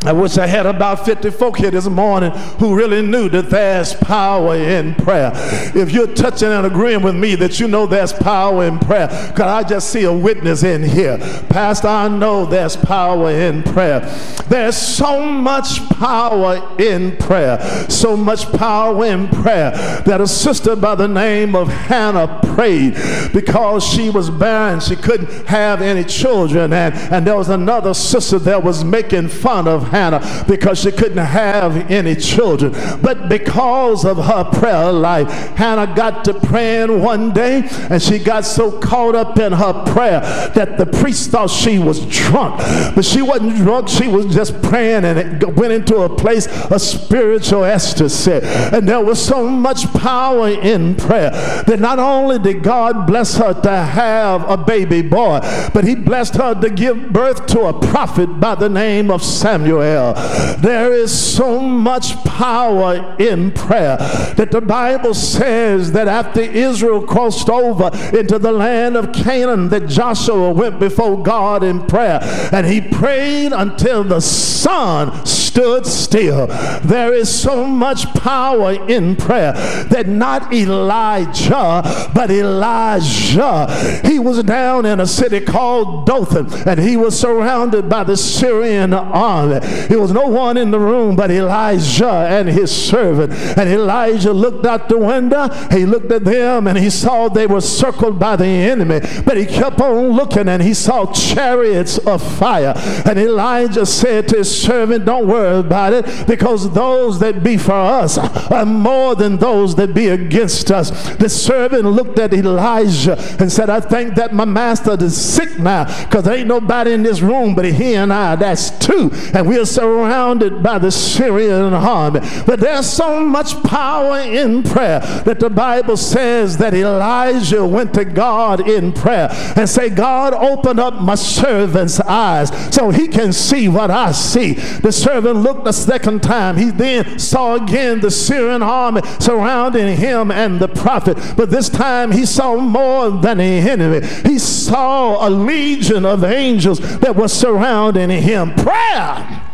I 0.05 0.13
wish 0.13 0.37
I 0.37 0.45
had 0.45 0.67
about 0.67 1.03
50 1.03 1.31
folk 1.31 1.57
here 1.57 1.71
this 1.71 1.87
morning 1.87 2.29
who 2.59 2.75
really 2.75 3.01
knew 3.01 3.27
that 3.29 3.49
there's 3.49 3.95
power 3.95 4.55
in 4.55 4.93
prayer. 4.93 5.31
If 5.73 5.91
you're 5.91 6.13
touching 6.13 6.49
and 6.49 6.67
agreeing 6.67 7.01
with 7.01 7.15
me 7.15 7.33
that 7.35 7.59
you 7.59 7.67
know 7.67 7.87
there's 7.87 8.13
power 8.13 8.65
in 8.65 8.77
prayer, 8.77 9.07
because 9.07 9.47
I 9.47 9.67
just 9.67 9.89
see 9.89 10.03
a 10.03 10.13
witness 10.13 10.63
in 10.63 10.83
here. 10.83 11.17
Pastor, 11.49 11.87
I 11.87 12.07
know 12.07 12.45
there's 12.45 12.75
power 12.75 13.31
in 13.31 13.63
prayer. 13.63 14.01
There's 14.47 14.77
so 14.77 15.25
much 15.25 15.79
power 15.89 16.75
in 16.79 17.17
prayer, 17.17 17.59
so 17.89 18.15
much 18.15 18.51
power 18.53 19.05
in 19.05 19.27
prayer 19.29 19.71
that 20.05 20.21
a 20.21 20.27
sister 20.27 20.75
by 20.75 20.93
the 20.93 21.07
name 21.07 21.55
of 21.55 21.67
Hannah 21.67 22.39
prayed 22.53 22.95
because 23.33 23.83
she 23.83 24.11
was 24.11 24.29
barren. 24.29 24.79
She 24.79 24.95
couldn't 24.95 25.47
have 25.47 25.81
any 25.81 26.03
children. 26.03 26.73
And, 26.73 26.93
and 27.11 27.25
there 27.25 27.35
was 27.35 27.49
another 27.49 27.95
sister 27.95 28.37
that 28.39 28.63
was 28.63 28.83
making 28.83 29.29
fun 29.29 29.67
of 29.67 29.94
Hannah 29.95 30.45
because 30.47 30.81
she 30.81 30.91
couldn't 30.91 31.25
have 31.25 31.89
any 31.89 32.15
children. 32.15 32.73
But 33.01 33.29
because 33.29 34.03
of 34.03 34.17
her 34.17 34.43
prayer 34.43 34.91
life, 34.91 35.29
Hannah 35.55 35.93
got 35.95 36.25
to 36.25 36.33
praying 36.33 37.01
one 37.01 37.31
day 37.31 37.63
and 37.89 38.01
she 38.01 38.19
got 38.19 38.41
so 38.41 38.77
caught 38.79 39.15
up 39.15 39.39
in 39.39 39.53
her 39.53 39.73
prayer 39.85 40.19
that 40.53 40.77
the 40.77 40.85
priest 40.85 41.31
thought 41.31 41.49
she 41.49 41.79
was 41.79 42.05
drunk. 42.07 42.57
But 42.95 43.05
she 43.05 43.21
wasn't 43.21 43.55
drunk, 43.55 43.87
she 43.87 44.07
was 44.07 44.33
just 44.33 44.61
praying 44.61 45.05
and 45.05 45.17
it 45.17 45.55
went 45.55 45.71
into 45.71 45.97
a 45.97 46.09
place 46.13 46.47
of 46.71 46.81
spiritual 46.81 47.63
ecstasy. 47.63 48.39
And 48.43 48.87
there 48.87 49.01
was 49.01 49.23
so 49.23 49.47
much 49.49 49.85
power 49.93 50.49
in 50.49 50.95
prayer 50.95 51.31
that 51.67 51.79
not 51.79 51.99
only 51.99 52.39
did 52.39 52.63
God 52.63 53.07
bless 53.07 53.37
her 53.37 53.53
to 53.53 53.71
have 53.71 54.49
a 54.49 54.57
baby 54.57 55.01
boy, 55.01 55.39
but 55.73 55.85
he 55.85 55.95
blessed 55.95 56.35
her 56.35 56.53
to 56.59 56.69
give 56.69 57.13
birth 57.13 57.45
to 57.47 57.61
a 57.61 57.73
prophet 57.73 58.27
by 58.39 58.55
the 58.55 58.69
name 58.69 59.09
of 59.09 59.23
Samuel. 59.23 59.74
There 59.79 60.93
is 60.93 61.11
so 61.35 61.59
much 61.59 62.15
power 62.23 63.15
in 63.19 63.51
prayer 63.51 63.97
that 64.37 64.51
the 64.51 64.61
Bible 64.61 65.13
says 65.13 65.91
that 65.93 66.07
after 66.07 66.41
Israel 66.41 67.01
crossed 67.01 67.49
over 67.49 67.89
into 68.17 68.39
the 68.39 68.51
land 68.51 68.95
of 68.95 69.13
Canaan, 69.13 69.69
that 69.69 69.87
Joshua 69.87 70.51
went 70.51 70.79
before 70.79 71.21
God 71.21 71.63
in 71.63 71.85
prayer 71.85 72.19
and 72.51 72.65
he 72.65 72.81
prayed 72.81 73.51
until 73.51 74.03
the 74.03 74.21
sun 74.21 75.25
stood 75.25 75.85
still. 75.85 76.47
There 76.83 77.13
is 77.13 77.29
so 77.29 77.65
much 77.65 78.05
power 78.15 78.73
in 78.89 79.15
prayer 79.15 79.53
that 79.53 80.07
not 80.07 80.53
Elijah, 80.53 82.09
but 82.13 82.29
Elisha, 82.29 84.01
he 84.05 84.19
was 84.19 84.43
down 84.43 84.85
in 84.85 84.99
a 84.99 85.07
city 85.07 85.39
called 85.39 86.05
Dothan 86.05 86.47
and 86.67 86.79
he 86.79 86.97
was 86.97 87.17
surrounded 87.17 87.87
by 87.89 88.03
the 88.03 88.17
Syrian 88.17 88.93
army 88.93 89.59
There 89.87 89.99
was 89.99 90.11
no 90.11 90.27
one 90.27 90.57
in 90.57 90.71
the 90.71 90.79
room 90.79 91.15
but 91.15 91.31
Elisha 91.31 92.27
and 92.29 92.49
his 92.49 92.71
servant. 92.71 93.33
And 93.57 93.69
Elisha 93.69 94.33
looked 94.33 94.65
out 94.65 94.89
the 94.89 94.97
window. 94.97 95.49
He 95.71 95.85
looked 95.85 96.11
at 96.11 96.23
them 96.23 96.67
and 96.67 96.77
he 96.77 96.89
saw 96.89 97.29
they 97.29 97.47
were 97.47 97.61
circled 97.61 98.19
by 98.19 98.35
the 98.35 98.45
enemy. 98.45 99.01
But 99.25 99.37
he 99.37 99.45
kept 99.45 99.79
on 99.81 100.09
looking 100.09 100.47
and 100.47 100.61
he 100.61 100.73
saw 100.73 101.11
chariots 101.11 101.97
of 101.99 102.21
fire. 102.37 102.73
And 103.05 103.19
Elisha 103.19 103.85
said 103.85 104.27
to 104.29 104.37
his 104.37 104.61
servant, 104.61 105.05
Don't 105.05 105.27
worry 105.27 105.59
about 105.59 105.93
it 105.93 106.27
because 106.27 106.73
those 106.73 107.19
that 107.19 107.43
be 107.43 107.57
for 107.57 107.73
us 107.73 108.17
are 108.17 108.65
more 108.65 109.15
than 109.15 109.37
those 109.37 109.75
that 109.75 109.93
be 109.93 110.07
against 110.07 110.71
us. 110.71 111.15
The 111.15 111.29
servant 111.29 111.85
looked 111.85 112.19
at 112.19 112.33
Elisha 112.33 113.17
and 113.39 113.51
said, 113.51 113.69
I 113.69 113.79
think 113.79 114.15
that 114.15 114.33
my 114.33 114.45
master 114.45 114.95
is 115.01 115.19
sick 115.19 115.59
now 115.59 115.85
because 116.03 116.23
there 116.23 116.35
ain't 116.35 116.47
nobody 116.47 116.93
in 116.93 117.03
this 117.03 117.21
room 117.21 117.55
but 117.55 117.65
he 117.65 117.95
and 117.95 118.11
I. 118.11 118.35
That's 118.35 118.71
two. 118.79 119.09
And 119.33 119.47
we're 119.55 119.65
surrounded 119.65 120.61
by 120.61 120.77
the 120.77 120.91
Syrian 120.91 121.73
army. 121.73 122.19
But 122.45 122.59
there's 122.59 122.89
so 122.89 123.25
much 123.25 123.61
power 123.63 124.19
in 124.19 124.63
prayer 124.63 124.99
that 125.25 125.39
the 125.39 125.49
Bible 125.49 125.97
says 125.97 126.57
that 126.57 126.73
Elisha 126.73 127.65
went 127.65 127.93
to 127.93 128.05
God 128.05 128.67
in 128.67 128.91
prayer 128.91 129.29
and 129.55 129.69
say, 129.69 129.89
God, 129.89 130.33
open 130.33 130.77
up 130.77 130.95
my 131.01 131.15
servant's 131.15 131.99
eyes 132.01 132.49
so 132.73 132.89
he 132.89 133.07
can 133.07 133.31
see 133.31 133.67
what 133.67 133.89
I 133.89 134.11
see. 134.11 134.53
The 134.53 134.91
servant 134.91 135.37
looked 135.37 135.67
a 135.67 135.73
second 135.73 136.21
time. 136.21 136.57
He 136.57 136.71
then 136.71 137.17
saw 137.17 137.55
again 137.55 138.01
the 138.01 138.11
Syrian 138.11 138.61
army 138.61 139.01
surrounding 139.19 139.95
him 139.95 140.31
and 140.31 140.59
the 140.59 140.67
prophet. 140.67 141.17
But 141.37 141.49
this 141.49 141.69
time 141.69 142.11
he 142.11 142.25
saw 142.25 142.57
more 142.57 143.09
than 143.09 143.39
an 143.39 143.67
enemy. 143.67 144.05
He 144.23 144.37
saw 144.37 145.27
a 145.27 145.29
legion 145.29 146.05
of 146.05 146.23
angels 146.23 146.79
that 146.99 147.15
were 147.15 147.27
surrounding 147.27 148.09
him. 148.09 148.53
Prayer 148.55 149.44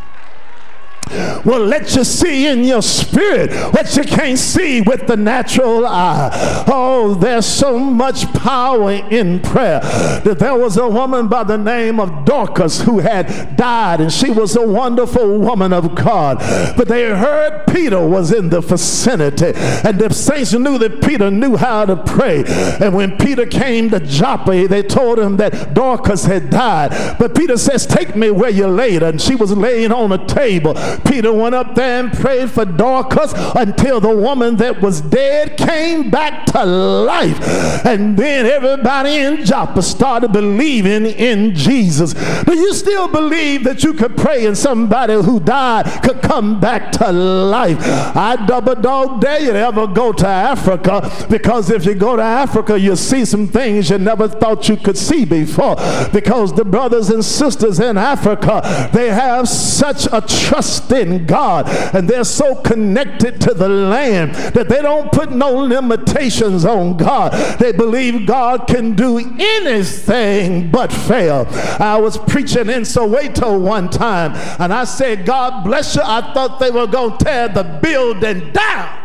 will 1.45 1.65
let 1.65 1.95
you 1.95 2.03
see 2.03 2.47
in 2.47 2.63
your 2.63 2.81
spirit 2.81 3.51
what 3.73 3.95
you 3.95 4.03
can't 4.03 4.39
see 4.39 4.81
with 4.81 5.07
the 5.07 5.17
natural 5.17 5.85
eye. 5.85 6.29
Oh, 6.67 7.13
there's 7.15 7.45
so 7.45 7.79
much 7.79 8.31
power 8.33 8.91
in 8.91 9.39
prayer 9.41 9.79
that 9.79 10.37
there 10.39 10.55
was 10.55 10.77
a 10.77 10.87
woman 10.87 11.27
by 11.27 11.43
the 11.43 11.57
name 11.57 11.99
of 11.99 12.25
Dorcas 12.25 12.81
who 12.81 12.99
had 12.99 13.55
died, 13.55 14.01
and 14.01 14.11
she 14.11 14.31
was 14.31 14.55
a 14.55 14.65
wonderful 14.65 15.39
woman 15.39 15.73
of 15.73 15.95
God. 15.95 16.37
But 16.77 16.87
they 16.87 17.03
heard 17.05 17.67
Peter 17.67 18.05
was 18.05 18.31
in 18.31 18.49
the 18.49 18.61
vicinity, 18.61 19.53
and 19.55 19.99
the 19.99 20.13
saints 20.13 20.53
knew 20.53 20.77
that 20.77 21.01
Peter 21.01 21.31
knew 21.31 21.55
how 21.55 21.85
to 21.85 21.95
pray. 21.95 22.43
And 22.79 22.95
when 22.95 23.17
Peter 23.17 23.45
came 23.45 23.89
to 23.89 23.99
Joppa, 23.99 24.67
they 24.67 24.83
told 24.83 25.19
him 25.19 25.37
that 25.37 25.73
Dorcas 25.73 26.25
had 26.25 26.49
died. 26.49 27.17
But 27.19 27.35
Peter 27.35 27.57
says, 27.57 27.85
Take 27.85 28.15
me 28.15 28.31
where 28.31 28.49
you 28.49 28.67
laid 28.67 29.01
her. 29.01 29.09
And 29.09 29.21
she 29.21 29.35
was 29.35 29.51
laying 29.51 29.91
on 29.91 30.11
a 30.11 30.25
table. 30.27 30.73
Peter 31.05 31.31
went 31.33 31.55
up 31.55 31.75
there 31.75 32.03
and 32.03 32.13
prayed 32.13 32.49
for 32.49 32.65
Dorcas 32.65 33.33
until 33.55 33.99
the 33.99 34.15
woman 34.15 34.57
that 34.57 34.81
was 34.81 35.01
dead 35.01 35.57
came 35.57 36.09
back 36.09 36.45
to 36.47 36.65
life. 36.65 37.37
And 37.85 38.17
then 38.17 38.45
everybody 38.45 39.17
in 39.17 39.45
Joppa 39.45 39.81
started 39.81 40.31
believing 40.31 41.05
in 41.05 41.55
Jesus. 41.55 42.13
Do 42.43 42.55
you 42.55 42.73
still 42.73 43.07
believe 43.07 43.63
that 43.63 43.83
you 43.83 43.93
could 43.93 44.17
pray 44.17 44.45
and 44.45 44.57
somebody 44.57 45.13
who 45.13 45.39
died 45.39 45.85
could 46.03 46.21
come 46.21 46.59
back 46.59 46.91
to 46.93 47.11
life? 47.11 47.77
I 47.81 48.37
double 48.45 48.75
dog 48.75 49.21
dare 49.21 49.41
you 49.41 49.51
to 49.51 49.59
ever 49.59 49.87
go 49.87 50.11
to 50.13 50.27
Africa 50.27 51.11
because 51.29 51.69
if 51.69 51.85
you 51.85 51.95
go 51.95 52.15
to 52.15 52.21
Africa, 52.21 52.79
you'll 52.79 52.95
see 52.95 53.25
some 53.25 53.47
things 53.47 53.89
you 53.89 53.97
never 53.97 54.27
thought 54.27 54.69
you 54.69 54.77
could 54.77 54.97
see 54.97 55.25
before. 55.25 55.75
Because 56.11 56.53
the 56.53 56.65
brothers 56.65 57.09
and 57.09 57.23
sisters 57.23 57.79
in 57.79 57.97
Africa, 57.97 58.89
they 58.93 59.09
have 59.09 59.47
such 59.47 60.05
a 60.11 60.21
trust 60.21 60.90
in 60.91 61.25
God 61.25 61.67
and 61.95 62.07
they're 62.07 62.23
so 62.23 62.55
connected 62.55 63.39
to 63.41 63.53
the 63.53 63.69
land 63.69 64.33
that 64.53 64.69
they 64.69 64.81
don't 64.81 65.11
put 65.11 65.31
no 65.31 65.53
limitations 65.53 66.65
on 66.65 66.97
God. 66.97 67.31
They 67.59 67.71
believe 67.71 68.25
God 68.27 68.67
can 68.67 68.95
do 68.95 69.17
anything 69.17 70.71
but 70.71 70.91
fail. 70.91 71.47
I 71.79 71.97
was 71.97 72.17
preaching 72.17 72.69
in 72.69 72.83
Soweto 72.83 73.59
one 73.59 73.89
time 73.89 74.33
and 74.59 74.73
I 74.73 74.83
said, 74.83 75.25
God 75.25 75.63
bless 75.63 75.95
you. 75.95 76.01
I 76.03 76.33
thought 76.33 76.59
they 76.59 76.71
were 76.71 76.87
going 76.87 77.17
to 77.17 77.23
tear 77.23 77.47
the 77.47 77.63
building 77.81 78.51
down. 78.51 79.01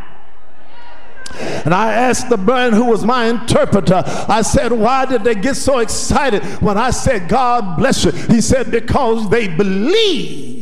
And 1.38 1.74
I 1.74 1.92
asked 1.92 2.30
the 2.30 2.38
man 2.38 2.72
who 2.72 2.84
was 2.84 3.04
my 3.04 3.26
interpreter, 3.26 4.02
I 4.06 4.42
said, 4.42 4.72
Why 4.72 5.04
did 5.04 5.24
they 5.24 5.34
get 5.34 5.56
so 5.56 5.80
excited 5.80 6.42
when 6.62 6.78
I 6.78 6.90
said, 6.90 7.28
God 7.28 7.76
bless 7.76 8.04
you? 8.04 8.12
He 8.12 8.40
said, 8.40 8.70
Because 8.70 9.28
they 9.28 9.48
believe 9.48 10.55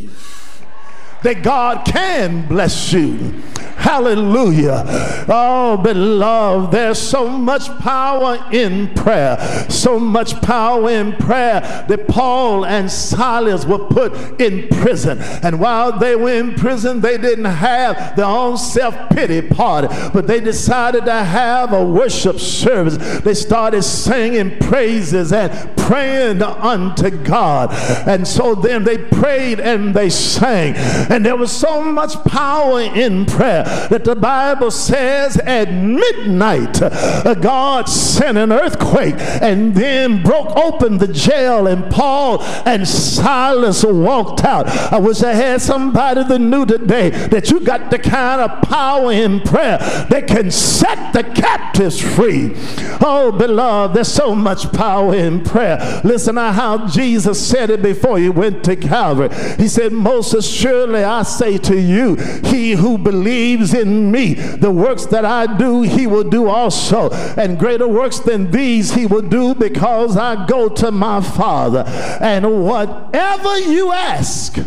that 1.24 1.42
God 1.42 1.86
can 1.86 2.46
bless 2.46 2.92
you. 2.92 3.42
Hallelujah. 3.84 4.82
Oh, 5.28 5.76
beloved, 5.76 6.72
there's 6.72 6.98
so 6.98 7.28
much 7.28 7.68
power 7.80 8.42
in 8.50 8.88
prayer. 8.94 9.36
So 9.68 10.00
much 10.00 10.40
power 10.40 10.88
in 10.88 11.12
prayer 11.12 11.60
that 11.86 12.08
Paul 12.08 12.64
and 12.64 12.90
Silas 12.90 13.66
were 13.66 13.78
put 13.78 14.40
in 14.40 14.68
prison. 14.68 15.18
And 15.20 15.60
while 15.60 15.98
they 15.98 16.16
were 16.16 16.32
in 16.32 16.54
prison, 16.54 17.02
they 17.02 17.18
didn't 17.18 17.44
have 17.44 18.16
their 18.16 18.24
own 18.24 18.56
self 18.56 19.10
pity 19.10 19.42
party, 19.42 19.88
but 20.14 20.26
they 20.26 20.40
decided 20.40 21.04
to 21.04 21.22
have 21.22 21.74
a 21.74 21.84
worship 21.84 22.38
service. 22.38 22.96
They 23.20 23.34
started 23.34 23.82
singing 23.82 24.58
praises 24.60 25.30
and 25.30 25.76
praying 25.76 26.40
unto 26.40 27.10
God. 27.10 27.68
And 28.08 28.26
so 28.26 28.54
then 28.54 28.84
they 28.84 28.96
prayed 28.96 29.60
and 29.60 29.92
they 29.92 30.08
sang. 30.08 30.74
And 30.74 31.24
there 31.24 31.36
was 31.36 31.52
so 31.52 31.82
much 31.82 32.14
power 32.24 32.80
in 32.80 33.26
prayer 33.26 33.73
that 33.88 34.04
the 34.04 34.16
Bible 34.16 34.70
says 34.70 35.36
at 35.38 35.72
midnight, 35.72 36.82
uh, 36.82 37.34
God 37.34 37.88
sent 37.88 38.36
an 38.36 38.52
earthquake 38.52 39.14
and 39.18 39.74
then 39.74 40.22
broke 40.22 40.56
open 40.56 40.98
the 40.98 41.08
jail, 41.08 41.66
and 41.66 41.90
Paul 41.92 42.42
and 42.66 42.86
Silas 42.86 43.84
walked 43.84 44.44
out. 44.44 44.66
I 44.92 44.98
wish 44.98 45.22
I 45.22 45.34
had 45.34 45.62
somebody 45.62 46.24
that 46.24 46.38
knew 46.38 46.66
today 46.66 47.10
that 47.10 47.50
you 47.50 47.60
got 47.60 47.90
the 47.90 47.98
kind 47.98 48.40
of 48.40 48.62
power 48.68 49.12
in 49.12 49.40
prayer 49.40 49.78
that 49.78 50.24
can 50.26 50.50
set 50.50 51.12
the 51.12 51.22
captives 51.22 52.00
free. 52.00 52.52
Oh, 53.00 53.32
beloved, 53.36 53.96
there's 53.96 54.08
so 54.08 54.34
much 54.34 54.72
power 54.72 55.14
in 55.14 55.42
prayer. 55.44 56.00
Listen 56.04 56.34
to 56.34 56.52
how 56.52 56.88
Jesus 56.88 57.44
said 57.44 57.70
it 57.70 57.82
before 57.82 58.18
he 58.18 58.28
went 58.28 58.64
to 58.64 58.76
Calvary. 58.76 59.28
He 59.56 59.68
said, 59.68 59.92
Most 59.92 60.34
assuredly 60.34 61.04
I 61.04 61.22
say, 61.22 61.44
say 61.44 61.58
to 61.58 61.80
you, 61.80 62.16
he 62.44 62.72
who 62.72 62.96
believes 62.96 63.63
in 63.72 64.10
me, 64.10 64.34
the 64.34 64.70
works 64.70 65.06
that 65.06 65.24
I 65.24 65.56
do, 65.56 65.82
he 65.82 66.06
will 66.06 66.28
do 66.28 66.48
also. 66.48 67.10
And 67.10 67.58
greater 67.58 67.88
works 67.88 68.18
than 68.18 68.50
these 68.50 68.94
he 68.94 69.06
will 69.06 69.22
do 69.22 69.54
because 69.54 70.16
I 70.16 70.46
go 70.46 70.68
to 70.68 70.90
my 70.90 71.20
Father. 71.20 71.84
And 72.20 72.64
whatever 72.64 73.58
you 73.60 73.92
ask, 73.92 74.58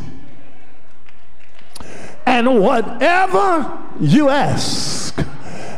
and 2.26 2.60
whatever 2.62 3.80
you 4.00 4.30
ask, 4.30 5.20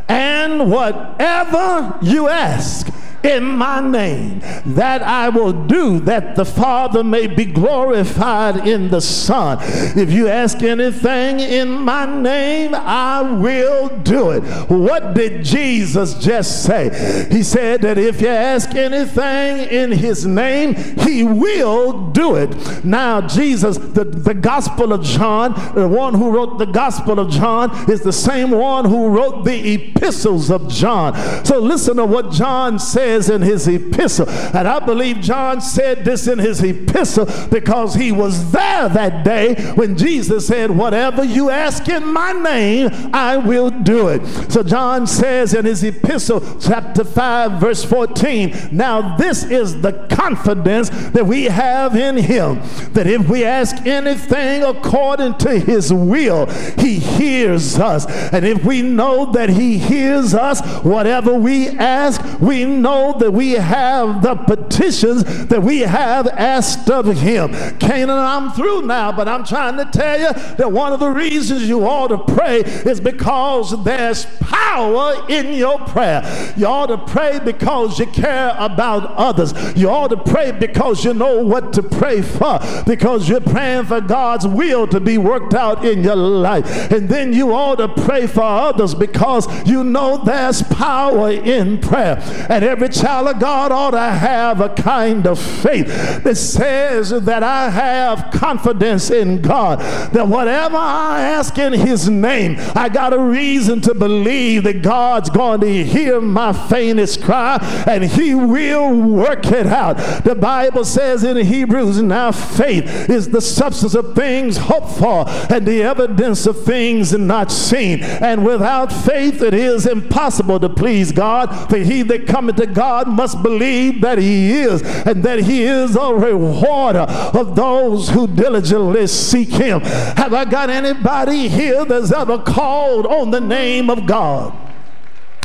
and 0.08 0.72
whatever 0.72 1.98
you 2.02 2.28
ask, 2.28 2.88
in 3.24 3.44
my 3.44 3.82
name 3.82 4.40
that 4.66 5.02
I 5.02 5.30
will 5.30 5.54
do 5.54 6.00
that 6.02 6.36
the 6.36 6.46
Father 6.46 7.04
may 7.04 7.28
be 7.28 7.46
glorified 7.46 8.68
in 8.68 8.90
the 8.90 9.02
Son. 9.02 9.58
If 9.98 10.12
you 10.12 10.28
ask 10.28 10.62
anything 10.64 11.40
in 11.40 11.72
my 11.72 12.06
name, 12.06 12.74
I 12.74 13.22
will 13.22 13.90
do 14.00 14.32
it. 14.32 14.42
What 14.70 15.14
did 15.14 15.44
Jesus 15.44 16.16
just 16.16 16.64
say? 16.64 17.28
He 17.32 17.44
said 17.44 17.82
that 17.82 17.98
if 17.98 18.22
you 18.22 18.28
ask 18.28 18.76
anything 18.76 19.70
in 19.70 19.92
his 19.92 20.26
name, 20.26 20.76
he 21.00 21.24
will 21.24 22.12
do 22.12 22.36
it. 22.36 22.86
Now, 22.86 23.22
Jesus, 23.22 23.78
the, 23.78 24.04
the 24.04 24.34
Gospel 24.34 24.94
of 24.94 25.04
John, 25.04 25.54
the 25.76 25.88
one 25.88 26.14
who 26.14 26.32
wrote 26.32 26.58
the 26.58 26.66
Gospel 26.66 27.20
of 27.20 27.30
John, 27.32 27.90
is 27.90 28.02
the 28.02 28.14
same 28.14 28.52
one 28.52 28.86
who 28.86 29.08
wrote 29.08 29.44
the 29.44 29.74
epistles 29.74 30.50
of 30.50 30.70
John. 30.70 31.16
So 31.46 31.60
listen 31.60 31.98
to 31.98 32.06
what 32.06 32.32
John 32.32 32.80
said 32.80 33.09
says 33.10 33.30
in 33.30 33.42
his 33.42 33.68
epistle. 33.68 34.30
And 34.30 34.68
I 34.68 34.80
believe 34.80 35.20
John 35.20 35.62
said 35.62 36.06
this 36.06 36.28
in 36.28 36.38
his 36.38 36.64
epistle 36.64 37.26
because 37.50 37.96
he 37.96 38.12
was 38.12 38.52
there 38.52 38.88
that 38.90 39.26
day 39.26 39.56
when 39.74 39.98
Jesus 39.98 40.46
said, 40.46 40.70
Whatever 40.70 41.24
you 41.24 41.50
ask 41.50 41.90
in 41.90 42.14
my 42.14 42.34
name, 42.34 42.90
I 43.12 43.38
will 43.38 43.72
do 43.72 44.10
it. 44.10 44.26
So 44.52 44.62
John 44.62 45.08
says 45.08 45.56
in 45.56 45.66
his 45.66 45.84
epistle, 45.84 46.42
chapter 46.60 47.04
5, 47.04 47.60
verse 47.60 47.84
14, 47.84 48.70
Now 48.72 49.18
this 49.18 49.44
is 49.44 49.82
the 49.82 49.94
confidence 50.12 50.90
that 50.90 51.26
we 51.26 51.46
have 51.46 51.96
in 51.96 52.18
him, 52.18 52.62
that 52.94 53.08
if 53.08 53.28
we 53.28 53.44
ask 53.44 53.88
anything 53.88 54.64
according 54.64 55.36
to 55.40 55.58
his 55.58 55.92
will, 55.92 56.46
he 56.78 57.00
hears 57.00 57.80
us. 57.80 58.06
And 58.32 58.46
if 58.46 58.64
we 58.64 58.84
know 58.84 59.32
that 59.32 59.50
he 59.50 59.80
hears 59.80 60.36
us, 60.36 60.62
whatever 60.84 61.34
we 61.34 61.70
ask, 61.70 62.22
we 62.40 62.66
know 62.66 62.99
know 63.00 63.18
that 63.18 63.32
we 63.32 63.54
have 63.54 64.22
the 64.22 64.36
petitions 64.36 65.48
that 65.48 65.62
we 65.62 65.80
have 65.80 66.28
asked 66.28 66.90
of 66.90 67.06
him. 67.06 67.52
Canaan, 67.80 68.18
I'm 68.18 68.52
through 68.52 68.84
now, 68.84 69.12
but 69.12 69.28
I'm 69.28 69.44
trying 69.44 69.78
to 69.78 69.86
tell 69.86 70.20
you 70.20 70.34
that 70.58 70.72
one 70.72 70.92
of 70.94 71.00
the 71.00 71.10
reasons 71.10 71.68
you 71.68 71.88
ought 71.88 72.10
to 72.10 72.34
pray 72.34 72.60
is 72.60 73.00
because 73.00 73.84
there's 73.84 74.26
power 74.42 75.26
in 75.30 75.54
your 75.54 75.80
prayer. 75.80 76.22
You 76.58 76.68
ought 76.68 76.88
to 76.88 76.98
pray 76.98 77.40
because 77.40 78.00
you 78.00 78.08
care 78.08 78.56
about 78.58 79.12
others. 79.16 79.54
You 79.76 79.90
ought 79.90 80.10
to 80.10 80.18
pray 80.18 80.52
because 80.52 81.06
you 81.06 81.14
know 81.14 81.42
what 81.42 81.74
to 81.74 81.84
pray 81.84 82.22
for, 82.22 82.60
because 82.86 83.30
you're 83.30 83.42
praying 83.42 83.86
for 83.86 84.02
God's 84.02 84.48
will 84.48 84.88
to 84.88 85.00
be 85.00 85.18
worked 85.18 85.54
out 85.54 85.86
in 85.86 86.04
your 86.04 86.16
life. 86.16 86.92
And 86.92 87.08
then 87.08 87.34
you 87.34 87.54
ought 87.54 87.78
to 87.78 87.88
pray 87.88 88.28
for 88.28 88.44
others 88.44 88.94
because 88.94 89.48
you 89.68 89.84
know 89.84 90.18
there's 90.18 90.62
power 90.64 91.32
in 91.32 91.80
prayer. 91.80 92.18
And 92.50 92.64
every 92.64 92.89
child 92.90 93.28
of 93.28 93.40
God 93.40 93.72
ought 93.72 93.92
to 93.92 94.00
have 94.00 94.62
a 94.62 94.70
kind 94.70 95.26
of 95.28 95.40
faith 95.40 95.88
that 96.24 96.36
says 96.36 97.10
that 97.10 97.44
I 97.44 97.70
have 97.70 98.32
confidence 98.32 99.10
in 99.10 99.42
God, 99.42 99.80
that 100.14 100.28
whatever 100.28 100.78
I 100.78 101.22
ask 101.22 101.58
in 101.58 101.74
His 101.74 102.10
name, 102.10 102.56
I 102.76 102.90
got 102.90 103.14
a 103.14 103.20
reason 103.20 103.82
to 103.82 103.94
believe 103.94 104.64
that 104.64 104.82
God's 104.82 105.30
going 105.30 105.62
to 105.62 105.84
hear 105.84 106.22
my 106.22 106.54
faintest 106.54 107.24
cry 107.24 107.58
and 107.88 108.04
He 108.04 108.34
will 108.36 109.00
work 109.00 109.46
it 109.48 109.68
out. 109.68 109.98
The 110.24 110.36
Bible 110.36 110.86
says 110.86 111.24
in 111.24 111.38
Hebrews, 111.38 112.02
now 112.02 112.32
faith 112.32 113.10
is 113.10 113.30
the 113.30 113.42
substance 113.42 113.96
of 113.96 114.16
things 114.16 114.58
hoped 114.58 114.98
for 114.98 115.26
and 115.54 115.66
the 115.66 115.84
evidence 115.84 116.46
of 116.46 116.64
things 116.64 117.14
not 117.14 117.52
seen. 117.52 118.02
And 118.02 118.46
without 118.46 118.92
faith, 118.92 119.42
it 119.42 119.54
is 119.54 119.86
impossible 119.86 120.60
to 120.60 120.70
please 120.70 121.12
God. 121.12 121.70
For 121.70 121.78
he 121.78 122.02
that 122.04 122.28
cometh 122.28 122.58
to 122.58 122.66
God 122.66 122.79
must 123.08 123.42
believe 123.44 124.02
that 124.02 124.18
he 124.18 124.52
is, 124.52 124.82
and 125.06 125.24
that 125.24 125.40
he 125.40 125.64
is 125.64 125.96
a 125.96 126.14
rewarder 126.14 127.06
of 127.34 127.56
those 127.56 128.10
who 128.10 128.28
diligently 128.28 129.08
seek 129.08 129.50
him. 129.50 129.82
Have 129.82 130.34
I 130.34 130.46
got 130.46 130.70
anybody 130.70 131.48
here 131.48 131.86
that's 131.86 132.12
ever 132.12 132.38
called 132.38 133.06
on 133.06 133.32
the 133.32 133.42
name 133.42 133.90
of 133.90 134.06
God? 134.06 134.69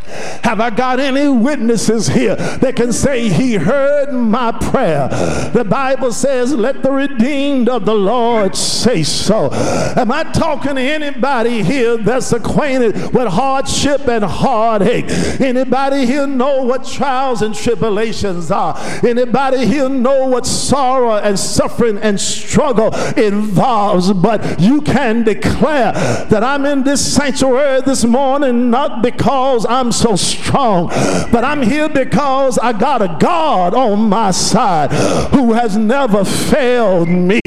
Have 0.06 0.60
I 0.60 0.70
got 0.70 1.00
any 1.00 1.26
witnesses 1.28 2.08
here 2.08 2.36
that 2.36 2.76
can 2.76 2.92
say 2.92 3.28
he 3.28 3.54
heard 3.54 4.12
my 4.12 4.52
prayer? 4.52 5.08
The 5.54 5.64
Bible 5.64 6.12
says, 6.12 6.52
let 6.52 6.82
the 6.82 6.92
redeemed 6.92 7.68
of 7.68 7.86
the 7.86 7.94
Lord 7.94 8.54
say 8.54 9.02
so. 9.02 9.50
Am 9.52 10.12
I 10.12 10.24
talking 10.24 10.74
to 10.74 10.80
anybody 10.80 11.62
here 11.62 11.96
that's 11.96 12.32
acquainted 12.32 13.14
with 13.14 13.28
hardship 13.28 14.06
and 14.06 14.24
heartache? 14.24 15.06
Anybody 15.40 16.04
here 16.04 16.26
know 16.26 16.62
what 16.62 16.86
trials 16.86 17.40
and 17.40 17.54
tribulations 17.54 18.50
are? 18.50 18.76
Anybody 19.02 19.66
here 19.66 19.88
know 19.88 20.26
what 20.26 20.46
sorrow 20.46 21.16
and 21.16 21.38
suffering 21.38 21.96
and 21.98 22.20
struggle 22.20 22.94
involves? 23.16 24.12
But 24.12 24.60
you 24.60 24.82
can 24.82 25.24
declare 25.24 25.92
that 25.92 26.44
I'm 26.44 26.66
in 26.66 26.84
this 26.84 27.14
sanctuary 27.14 27.80
this 27.80 28.04
morning 28.04 28.70
not 28.70 29.02
because 29.02 29.64
I'm 29.66 29.92
so 29.94 30.16
strong. 30.16 30.88
But 31.32 31.44
I'm 31.44 31.62
here 31.62 31.88
because 31.88 32.58
I 32.58 32.72
got 32.72 33.02
a 33.02 33.16
God 33.20 33.74
on 33.74 34.08
my 34.08 34.30
side 34.30 34.92
who 35.32 35.52
has 35.52 35.76
never 35.76 36.24
failed 36.24 37.08
me. 37.08 37.40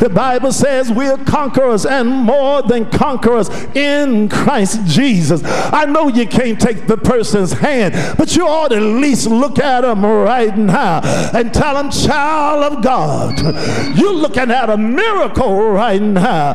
The 0.00 0.08
Bible 0.08 0.50
says 0.50 0.90
we're 0.90 1.16
conquerors 1.18 1.86
and 1.86 2.08
more 2.08 2.62
than 2.62 2.90
conquerors 2.90 3.48
in 3.76 4.28
Christ 4.28 4.84
Jesus. 4.86 5.40
I 5.44 5.84
know 5.84 6.08
you 6.08 6.26
can't 6.26 6.60
take 6.60 6.88
the 6.88 6.96
person's 6.96 7.52
hand, 7.52 7.94
but 8.18 8.34
you 8.34 8.44
ought 8.44 8.72
to 8.72 8.78
at 8.78 8.82
least 8.82 9.28
look 9.28 9.60
at 9.60 9.82
them 9.82 10.04
right 10.04 10.58
now 10.58 11.00
and 11.32 11.54
tell 11.54 11.74
them, 11.74 11.92
child 11.92 12.72
of 12.72 12.82
God, 12.82 13.38
you're 13.96 14.12
looking 14.12 14.50
at 14.50 14.68
a 14.68 14.76
miracle 14.76 15.70
right 15.70 16.02
now 16.02 16.54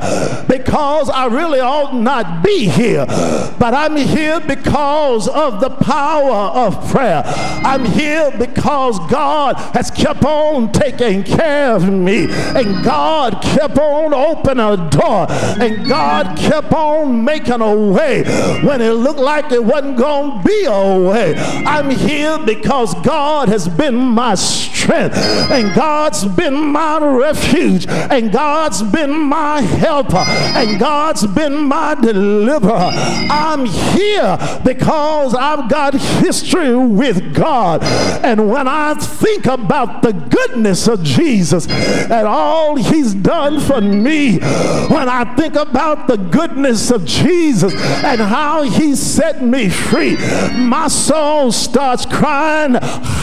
because 0.50 1.10
I 1.10 1.28
really 1.28 1.62
ought 1.62 1.96
not 1.96 2.44
be 2.44 2.68
here, 2.68 3.06
but 3.08 3.74
I'm 3.74 3.96
here 3.96 4.42
because 4.42 5.30
of 5.30 5.62
the 5.62 5.70
power 5.70 6.52
of 6.54 6.92
prayer. 6.92 7.24
I'm 7.26 7.86
here 7.86 8.32
because 8.38 9.00
God 9.10 9.56
has 9.74 9.90
kept 9.92 10.26
on 10.26 10.74
taking 10.74 11.24
care 11.24 11.74
of 11.74 11.88
me 11.88 12.28
and 12.30 12.84
God 12.84 13.30
kept 13.42 13.78
on 13.78 14.14
opening 14.14 14.66
a 14.66 14.90
door 14.90 15.28
and 15.30 15.88
God 15.88 16.38
kept 16.38 16.72
on 16.74 17.24
making 17.24 17.62
a 17.62 17.76
way 17.76 18.24
when 18.64 18.82
it 18.82 18.92
looked 18.92 19.20
like 19.20 19.52
it 19.52 19.64
wasn't 19.64 19.98
going 19.98 20.42
to 20.42 20.48
be 20.48 20.66
a 20.66 21.00
way. 21.00 21.36
I'm 21.66 21.90
here 21.90 22.38
because 22.46 22.94
God 23.02 23.50
has 23.50 23.68
been 23.68 23.96
my 23.96 24.36
strength 24.36 25.16
and 25.52 25.74
God's 25.76 26.26
been 26.26 26.56
my 26.56 26.98
refuge 27.00 27.88
and 27.88 28.32
God's 28.32 28.82
been 28.84 29.12
my 29.12 29.62
helper 29.62 30.18
and 30.18 30.80
God's 30.80 31.26
been 31.28 31.66
my 31.66 31.96
deliverer. 31.96 32.92
I'm 33.32 33.66
here 33.66 34.38
because 34.64 35.36
I've 35.36 35.70
got 35.70 35.94
history 35.94 36.76
with 36.76 37.34
God. 37.34 37.84
And 38.24 38.50
when 38.50 38.68
I 38.68 38.94
think 38.96 39.46
about 39.46 40.02
the 40.02 40.14
goodness 40.14 40.88
of 40.88 41.04
Jesus 41.04 41.68
and 41.68 42.28
all 42.28 42.76
he's 42.76 43.14
done 43.24 43.60
for 43.60 43.82
me, 43.82 44.40
when 44.40 45.10
I 45.10 45.34
think 45.36 45.56
about 45.56 46.08
the 46.08 46.18
goodness 46.18 46.92
of 46.92 47.06
Jesus 47.06 47.74
and 48.04 48.20
how 48.20 48.64
he 48.64 48.96
set 48.96 49.44
me 49.44 49.70
free, 49.70 50.16
my 50.58 50.88
soul 50.88 51.52
starts 51.52 52.06
crying, 52.06 52.76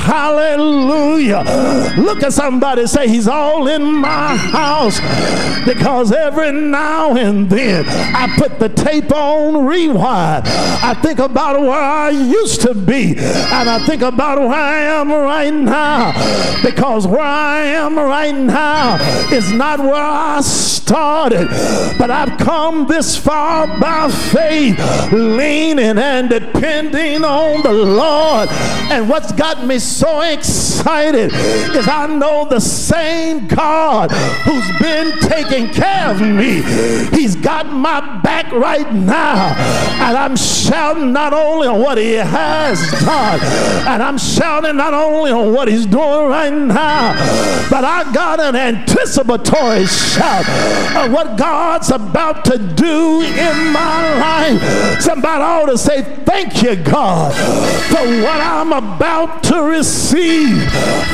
Hallelujah. 0.07 1.43
Look 1.99 2.23
at 2.23 2.33
somebody 2.33 2.87
say, 2.87 3.09
He's 3.09 3.29
all 3.29 3.67
in 3.67 3.83
my 3.83 4.37
house 4.37 5.01
because 5.65 6.13
every 6.13 6.53
now 6.53 7.17
and 7.17 7.51
then 7.51 7.85
I 7.89 8.33
put 8.39 8.59
the 8.59 8.69
tape 8.69 9.13
on 9.13 9.67
rewind. 9.67 10.45
I 10.47 10.95
think 10.95 11.19
about 11.19 11.61
where 11.61 11.73
I 11.73 12.11
used 12.11 12.61
to 12.63 12.75
be 12.75 13.17
and 13.19 13.69
I 13.69 13.85
think 13.85 14.03
about 14.03 14.39
where 14.39 14.53
I 14.53 14.79
am 14.79 15.11
right 15.11 15.53
now 15.53 16.13
because 16.63 17.07
where 17.07 17.21
I 17.21 17.63
am 17.63 17.97
right 17.97 18.35
now 18.35 18.97
is 19.33 19.53
not 19.53 19.81
where 19.87 20.03
I 20.03 20.41
started, 20.41 21.49
but 21.99 22.11
I've 22.11 22.39
come 22.39 22.87
this 22.87 23.17
far 23.17 23.67
by 23.81 24.09
faith, 24.09 24.79
leaning 25.13 25.99
and 25.99 26.29
depending 26.29 27.25
on 27.25 27.63
the 27.63 27.73
Lord. 27.73 28.49
And 28.91 29.09
what's 29.09 29.33
got 29.33 29.67
me 29.67 29.79
so 29.79 30.21
excited 30.21 31.33
is 31.33 31.89
I 31.89 32.07
know 32.07 32.47
the 32.49 32.61
same 32.61 33.49
God 33.49 34.11
who's 34.11 34.81
been 34.81 35.13
taking 35.29 35.73
care 35.73 36.11
of 36.11 36.21
me. 36.21 36.63
He's 37.17 37.35
got 37.35 37.67
my 37.67 38.21
back 38.21 38.53
right 38.53 38.93
now, 38.93 39.55
and 40.07 40.17
I'm 40.17 40.37
shouting 40.37 41.13
not 41.13 41.33
only 41.33 41.67
on 41.67 41.81
what 41.81 41.99
He 41.99 42.13
has 42.13 42.79
done, 43.05 43.41
and 43.89 44.03
I'm 44.03 44.19
shouting 44.19 44.77
not 44.77 44.95
only 44.95 45.33
on 45.33 45.53
what 45.53 45.69
He's 45.69 45.87
doing 45.87 46.29
right 46.29 46.53
now, 46.53 47.15
but 47.71 47.85
I 47.85 48.13
got 48.13 48.39
an 48.39 48.55
anticipatory 48.55 49.76
shout 49.85 50.49
of 50.97 51.13
what 51.13 51.37
God's 51.37 51.91
about 51.91 52.45
to 52.47 52.59
do 52.59 53.21
in 53.21 53.73
my 53.73 54.19
life. 54.19 55.01
Somebody 55.01 55.43
ought 55.43 55.67
to 55.67 55.79
say, 55.79 56.03
Thank 56.25 56.63
you, 56.63 56.77
God, 56.77 57.33
for 57.89 58.05
what 58.23 58.41
I'm 58.41 58.73
about 58.73 59.43
to 59.45 59.63
receive. 59.63 60.63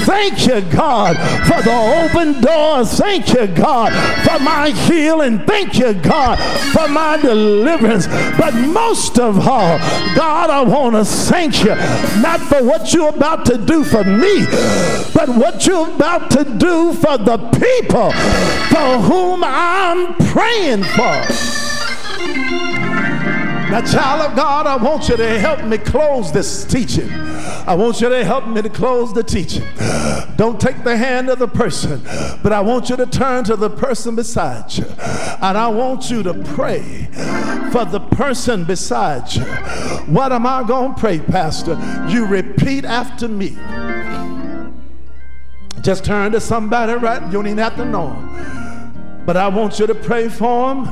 Thank 0.05 0.47
you, 0.47 0.61
God, 0.73 1.17
for 1.47 1.63
the 1.63 1.73
open 2.05 2.41
doors. 2.41 2.93
Thank 2.95 3.33
you, 3.35 3.47
God, 3.47 3.93
for 4.25 4.43
my 4.43 4.71
healing. 4.71 5.41
Thank 5.47 5.79
you, 5.79 5.95
God, 5.95 6.39
for 6.73 6.89
my 6.89 7.19
deliverance. 7.19 8.07
But 8.39 8.55
most 8.55 9.19
of 9.19 9.47
all, 9.47 9.79
God, 10.17 10.51
I 10.51 10.63
want 10.63 10.97
to 10.97 11.05
thank 11.05 11.63
you, 11.63 11.75
not 12.21 12.41
for 12.41 12.65
what 12.65 12.93
you're 12.93 13.11
about 13.11 13.47
to 13.47 13.59
do 13.59 13.85
for 13.85 14.03
me, 14.03 14.45
but 15.15 15.29
what 15.29 15.67
you're 15.67 15.89
about 15.89 16.31
to 16.33 16.45
do 16.45 16.93
for 16.95 17.19
the 17.19 17.39
people 17.61 18.13
for 18.71 18.99
whom 18.99 19.43
I'm 19.45 20.15
praying 20.29 20.85
for. 20.85 21.23
Now, 23.73 23.81
child 23.81 24.31
of 24.31 24.37
God, 24.37 24.67
I 24.67 24.77
want 24.77 25.09
you 25.09 25.17
to 25.17 25.39
help 25.39 25.65
me 25.65 25.79
close 25.79 26.31
this 26.31 26.63
teaching. 26.67 27.11
I 27.11 27.75
want 27.75 28.03
you 28.03 28.11
to 28.11 28.23
help 28.23 28.47
me 28.47 28.61
to 28.61 28.69
close 28.69 29.15
the 29.15 29.23
teaching. 29.23 29.67
Don't 30.37 30.61
take 30.61 30.85
the 30.85 30.95
hand 30.95 31.31
of 31.31 31.39
the 31.39 31.49
person, 31.49 32.03
but 32.43 32.53
I 32.53 32.61
want 32.61 32.91
you 32.91 32.97
to 32.97 33.07
turn 33.07 33.45
to 33.45 33.57
the 33.57 33.71
person 33.71 34.15
beside 34.15 34.77
you. 34.77 34.85
And 35.41 35.57
I 35.57 35.69
want 35.69 36.11
you 36.11 36.23
to 36.23 36.35
pray 36.35 37.09
for 37.73 37.87
the 37.87 38.01
person 38.11 38.65
beside 38.65 39.33
you. 39.33 39.45
What 40.05 40.33
am 40.33 40.47
I 40.47 40.65
going 40.65 40.95
to 40.95 41.01
pray, 41.01 41.21
Pastor? 41.21 41.79
You 42.11 42.27
repeat 42.27 42.85
after 42.85 43.27
me. 43.27 43.57
Just 45.83 46.05
turn 46.05 46.31
to 46.33 46.41
somebody 46.41 46.93
right. 46.95 47.21
You 47.27 47.33
don't 47.33 47.47
even 47.47 47.59
have 47.59 47.77
to 47.77 47.85
know 47.85 48.11
them. 48.11 49.23
But 49.27 49.37
I 49.37 49.49
want 49.49 49.79
you 49.81 49.87
to 49.87 49.95
pray 49.95 50.29
for 50.29 50.75
him. 50.75 50.89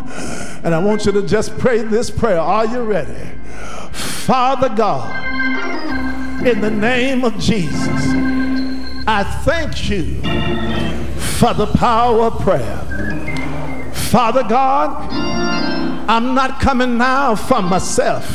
and 0.64 0.74
I 0.74 0.78
want 0.78 1.06
you 1.06 1.12
to 1.12 1.22
just 1.26 1.56
pray 1.58 1.82
this 1.82 2.10
prayer. 2.10 2.40
Are 2.40 2.66
you 2.66 2.82
ready? 2.82 3.30
Father 3.92 4.68
God, 4.68 5.26
In 6.46 6.60
the 6.60 6.70
name 6.70 7.24
of 7.24 7.38
Jesus, 7.38 7.76
I 9.06 9.24
thank 9.44 9.90
you 9.90 10.16
for 11.38 11.52
the 11.52 11.66
power 11.74 12.22
of 12.24 12.40
prayer. 12.40 13.92
Father 13.92 14.42
God, 14.42 15.12
I'm 16.08 16.34
not 16.34 16.60
coming 16.60 16.96
now 16.96 17.34
for 17.34 17.60
myself, 17.60 18.26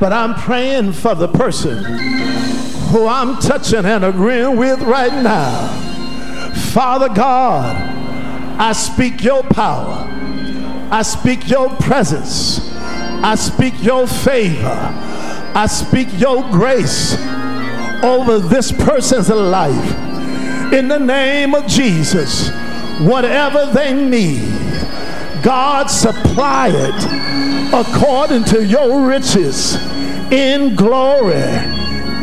but 0.00 0.12
I'm 0.12 0.34
praying 0.34 0.94
for 0.94 1.14
the 1.14 1.28
person 1.28 2.59
who 2.90 3.06
I'm 3.06 3.36
touching 3.40 3.84
and 3.84 4.04
agreeing 4.04 4.56
with 4.56 4.82
right 4.82 5.22
now. 5.22 5.68
Father 6.72 7.08
God, 7.08 7.76
I 8.60 8.72
speak 8.72 9.22
your 9.22 9.44
power. 9.44 10.08
I 10.90 11.02
speak 11.02 11.48
your 11.48 11.70
presence. 11.76 12.58
I 12.74 13.36
speak 13.36 13.74
your 13.80 14.08
favor. 14.08 14.76
I 15.54 15.66
speak 15.66 16.08
your 16.18 16.42
grace 16.50 17.16
over 18.02 18.40
this 18.40 18.72
person's 18.72 19.28
life. 19.28 20.72
In 20.72 20.88
the 20.88 20.98
name 20.98 21.54
of 21.54 21.68
Jesus, 21.68 22.50
whatever 23.00 23.66
they 23.66 23.92
need, 23.92 24.52
God 25.44 25.86
supply 25.86 26.70
it 26.74 27.72
according 27.72 28.44
to 28.46 28.66
your 28.66 29.06
riches 29.06 29.76
in 30.32 30.74
glory 30.74 31.79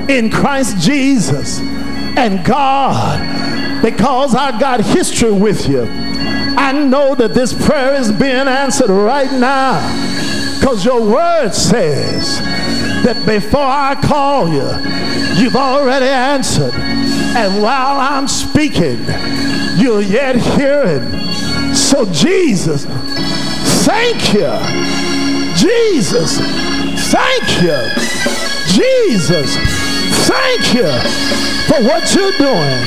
in 0.09 0.29
Christ 0.29 0.77
Jesus. 0.77 1.59
And 1.59 2.45
God, 2.45 3.81
because 3.81 4.33
I 4.35 4.57
got 4.59 4.81
history 4.81 5.31
with 5.31 5.67
you, 5.67 5.83
I 5.83 6.71
know 6.71 7.13
that 7.15 7.33
this 7.33 7.53
prayer 7.53 7.93
is 7.93 8.11
being 8.11 8.47
answered 8.47 8.89
right 8.89 9.31
now. 9.31 9.79
Because 10.59 10.83
your 10.83 11.01
word 11.01 11.51
says 11.53 12.39
that 13.05 13.23
before 13.25 13.61
I 13.61 13.95
call 14.03 14.49
you, 14.49 14.67
you've 15.41 15.55
already 15.55 16.07
answered. 16.07 16.73
And 16.73 17.61
while 17.61 17.99
I'm 17.99 18.27
speaking, 18.27 18.99
you're 19.77 20.01
yet 20.01 20.35
hearing. 20.35 21.03
So, 21.75 22.05
Jesus, 22.11 22.85
thank 23.85 24.33
you. 24.33 24.51
Jesus, 25.55 26.39
thank 27.11 27.61
you. 27.61 27.79
Jesus, 28.73 29.76
thank 30.27 30.73
you 30.75 30.91
for 31.71 31.81
what 31.87 32.13
you're 32.13 32.35
doing 32.37 32.83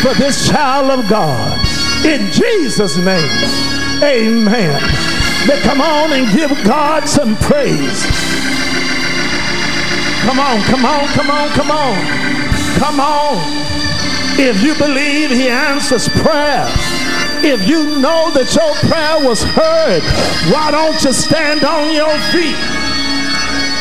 for 0.00 0.14
this 0.14 0.48
child 0.48 0.90
of 0.90 1.08
God. 1.10 1.58
In 2.06 2.30
Jesus' 2.30 2.96
name, 2.96 3.28
amen. 4.02 4.80
Now 5.46 5.60
come 5.62 5.80
on 5.80 6.12
and 6.12 6.30
give 6.36 6.50
God 6.64 7.08
some 7.08 7.36
praise. 7.38 8.06
Come 10.22 10.38
on, 10.38 10.60
come 10.62 10.84
on, 10.84 11.06
come 11.08 11.30
on, 11.30 11.48
come 11.50 11.70
on. 11.70 12.28
Come 12.78 13.00
on. 13.00 13.38
If 14.38 14.62
you 14.62 14.74
believe 14.74 15.30
he 15.30 15.48
answers 15.48 16.08
prayer, 16.08 16.66
if 17.42 17.66
you 17.68 17.98
know 17.98 18.30
that 18.34 18.54
your 18.54 18.74
prayer 18.88 19.26
was 19.26 19.42
heard, 19.42 20.02
why 20.52 20.70
don't 20.70 21.02
you 21.02 21.12
stand 21.12 21.64
on 21.64 21.92
your 21.92 22.14
feet? 22.30 22.54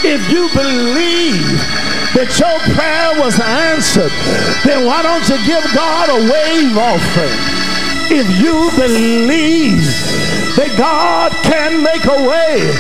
If 0.05 0.31
you 0.31 0.49
believe 0.53 1.86
that 2.15 2.31
your 2.39 2.57
prayer 2.75 3.19
was 3.19 3.39
answered, 3.39 4.11
then 4.63 4.85
why 4.85 5.03
don't 5.03 5.27
you 5.27 5.37
give 5.45 5.63
God 5.73 6.09
a 6.09 6.19
wave 6.23 6.77
offering? 6.77 7.37
If 8.09 8.27
you 8.39 8.71
believe 8.79 9.83
that 10.55 10.71
God 10.77 11.31
can 11.43 11.83
make 11.83 12.05
a 12.05 12.19
way, 12.23 12.71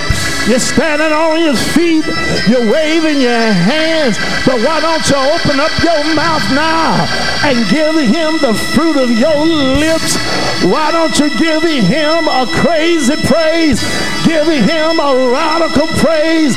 you're 0.47 0.63
standing 0.63 1.11
on 1.11 1.43
your 1.43 1.59
feet, 1.75 2.07
you're 2.47 2.71
waving 2.71 3.19
your 3.19 3.51
hands, 3.51 4.15
but 4.47 4.55
why 4.63 4.79
don't 4.79 5.03
you 5.03 5.19
open 5.19 5.59
up 5.59 5.75
your 5.83 5.99
mouth 6.15 6.47
now 6.55 7.03
and 7.43 7.67
give 7.67 7.99
him 7.99 8.39
the 8.39 8.55
fruit 8.71 8.95
of 8.95 9.11
your 9.11 9.43
lips? 9.43 10.15
Why 10.63 10.91
don't 10.91 11.19
you 11.19 11.29
give 11.35 11.63
him 11.63 12.27
a 12.31 12.47
crazy 12.63 13.19
praise? 13.27 13.83
Give 14.23 14.47
him 14.47 14.99
a 15.03 15.29
radical 15.29 15.87
praise. 15.99 16.55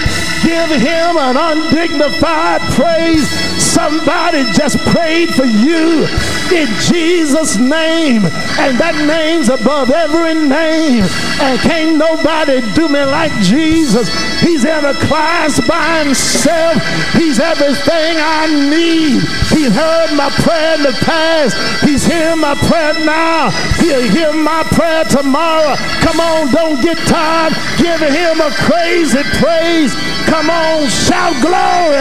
Give 0.50 0.80
him 0.82 1.16
an 1.16 1.36
undignified 1.36 2.60
praise. 2.74 3.30
Somebody 3.62 4.42
just 4.50 4.78
prayed 4.90 5.32
for 5.32 5.44
you 5.44 6.08
in 6.50 6.66
Jesus' 6.90 7.56
name, 7.56 8.26
and 8.58 8.74
that 8.82 8.98
name's 9.06 9.48
above 9.48 9.90
every 9.90 10.34
name. 10.34 11.06
And 11.38 11.54
can't 11.60 11.96
nobody 11.96 12.60
do 12.74 12.88
me 12.88 12.98
like 12.98 13.30
Jesus. 13.38 14.10
He's 14.40 14.64
in 14.64 14.84
a 14.84 14.94
class 15.06 15.60
by 15.68 16.02
himself. 16.02 16.82
He's 17.14 17.38
everything 17.38 18.18
I 18.18 18.50
need. 18.50 19.22
He 19.54 19.70
heard 19.70 20.10
my 20.18 20.30
prayer 20.42 20.74
in 20.74 20.82
the 20.82 20.98
past. 21.06 21.54
He's 21.86 22.04
hearing 22.04 22.40
my 22.40 22.56
prayer 22.66 22.94
now. 23.06 23.50
He'll 23.78 24.02
hear 24.02 24.32
my 24.32 24.64
prayer 24.74 25.04
tomorrow. 25.04 25.76
Come 26.02 26.18
on, 26.18 26.50
don't 26.50 26.82
get 26.82 26.98
tired. 27.06 27.54
Give 27.78 28.00
him 28.00 28.40
a 28.40 28.50
crazy 28.66 29.22
praise. 29.38 29.94
Come 30.40 30.48
on, 30.48 30.88
shout 30.88 31.34
glory. 31.42 32.00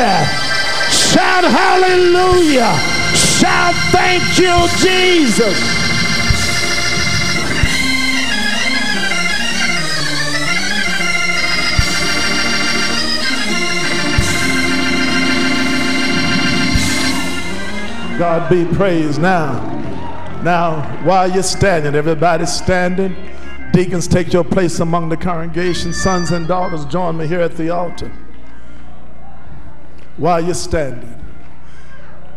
Shout 0.89 1.43
hallelujah. 1.43 2.73
Shout 3.13 3.75
thank 3.91 4.23
you, 4.39 4.55
Jesus. 4.79 5.59
God 18.17 18.49
be 18.49 18.63
praised 18.77 19.21
now. 19.21 19.51
Now, 20.43 20.81
while 21.03 21.29
you're 21.29 21.43
standing, 21.43 21.93
everybody's 21.93 22.53
standing. 22.53 23.17
Deacons, 23.73 24.07
take 24.07 24.31
your 24.31 24.45
place 24.45 24.79
among 24.79 25.09
the 25.09 25.17
congregation. 25.17 25.91
Sons 25.91 26.31
and 26.31 26.47
daughters, 26.47 26.85
join 26.85 27.17
me 27.17 27.27
here 27.27 27.41
at 27.41 27.57
the 27.57 27.69
altar. 27.69 28.09
While 30.19 30.43
you're 30.43 30.53
standing, 30.53 31.15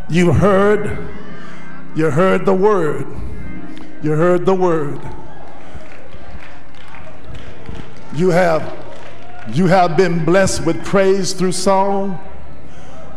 you 0.09 0.33
heard, 0.33 1.09
you 1.97 2.11
heard 2.11 2.47
the 2.47 2.55
word. 2.55 3.07
You 4.03 4.13
heard 4.13 4.47
the 4.47 4.55
word. 4.55 5.01
You 8.15 8.31
have, 8.31 8.63
you 9.53 9.67
have 9.67 9.97
been 9.97 10.25
blessed 10.25 10.65
with 10.65 10.85
praise 10.85 11.33
through 11.33 11.53
song. 11.53 12.21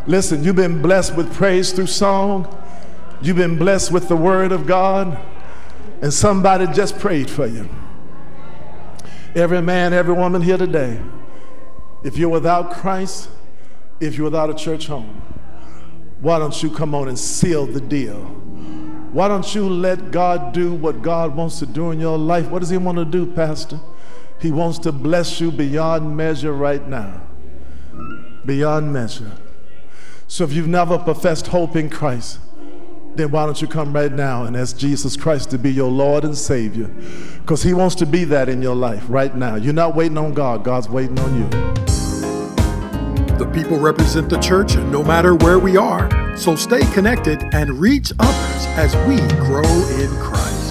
Listen, 0.07 0.43
you've 0.43 0.55
been 0.55 0.81
blessed 0.81 1.15
with 1.15 1.31
praise 1.31 1.71
through 1.71 1.87
song. 1.87 2.47
You've 3.21 3.37
been 3.37 3.59
blessed 3.59 3.91
with 3.91 4.07
the 4.07 4.15
word 4.15 4.51
of 4.51 4.65
God. 4.65 5.19
And 6.01 6.11
somebody 6.11 6.65
just 6.73 6.97
prayed 6.97 7.29
for 7.29 7.45
you. 7.45 7.69
Every 9.35 9.61
man, 9.61 9.93
every 9.93 10.15
woman 10.15 10.41
here 10.41 10.57
today, 10.57 10.99
if 12.03 12.17
you're 12.17 12.29
without 12.29 12.71
Christ, 12.71 13.29
if 13.99 14.17
you're 14.17 14.25
without 14.25 14.49
a 14.49 14.53
church 14.53 14.87
home, 14.87 15.21
why 16.21 16.39
don't 16.39 16.61
you 16.63 16.69
come 16.69 16.95
on 16.95 17.07
and 17.07 17.17
seal 17.17 17.65
the 17.65 17.81
deal? 17.81 18.19
Why 19.15 19.27
don't 19.27 19.55
you 19.55 19.69
let 19.69 20.11
God 20.11 20.53
do 20.53 20.73
what 20.73 21.01
God 21.01 21.35
wants 21.35 21.59
to 21.59 21.65
do 21.65 21.91
in 21.91 21.99
your 21.99 22.17
life? 22.17 22.49
What 22.49 22.59
does 22.59 22.69
He 22.69 22.77
want 22.77 22.97
to 22.97 23.05
do, 23.05 23.25
Pastor? 23.25 23.79
He 24.41 24.51
wants 24.51 24.79
to 24.79 24.91
bless 24.91 25.39
you 25.39 25.51
beyond 25.51 26.17
measure 26.17 26.51
right 26.51 26.85
now. 26.85 27.21
Beyond 28.45 28.91
measure. 28.91 29.31
So 30.27 30.43
if 30.43 30.51
you've 30.51 30.67
never 30.67 30.97
professed 30.97 31.47
hope 31.47 31.75
in 31.75 31.89
Christ, 31.89 32.39
then 33.15 33.31
why 33.31 33.45
don't 33.45 33.61
you 33.61 33.67
come 33.67 33.93
right 33.93 34.11
now 34.11 34.43
and 34.43 34.57
ask 34.57 34.77
Jesus 34.77 35.15
Christ 35.15 35.51
to 35.51 35.57
be 35.57 35.71
your 35.71 35.89
Lord 35.89 36.25
and 36.25 36.37
Savior? 36.37 36.87
Because 37.39 37.63
He 37.63 37.73
wants 37.73 37.95
to 37.95 38.05
be 38.05 38.25
that 38.25 38.49
in 38.49 38.61
your 38.61 38.75
life 38.75 39.05
right 39.07 39.33
now. 39.33 39.55
You're 39.55 39.73
not 39.73 39.95
waiting 39.95 40.17
on 40.17 40.33
God, 40.33 40.63
God's 40.63 40.89
waiting 40.89 41.17
on 41.19 41.37
you. 41.39 42.04
The 43.37 43.45
people 43.47 43.77
represent 43.77 44.29
the 44.29 44.39
church 44.39 44.77
no 44.77 45.03
matter 45.03 45.35
where 45.35 45.59
we 45.59 45.75
are, 45.75 46.37
so 46.37 46.55
stay 46.55 46.81
connected 46.93 47.43
and 47.53 47.79
reach 47.81 48.13
others 48.17 48.65
as 48.77 48.95
we 49.07 49.17
grow 49.43 49.61
in 49.99 50.09
Christ. 50.21 50.64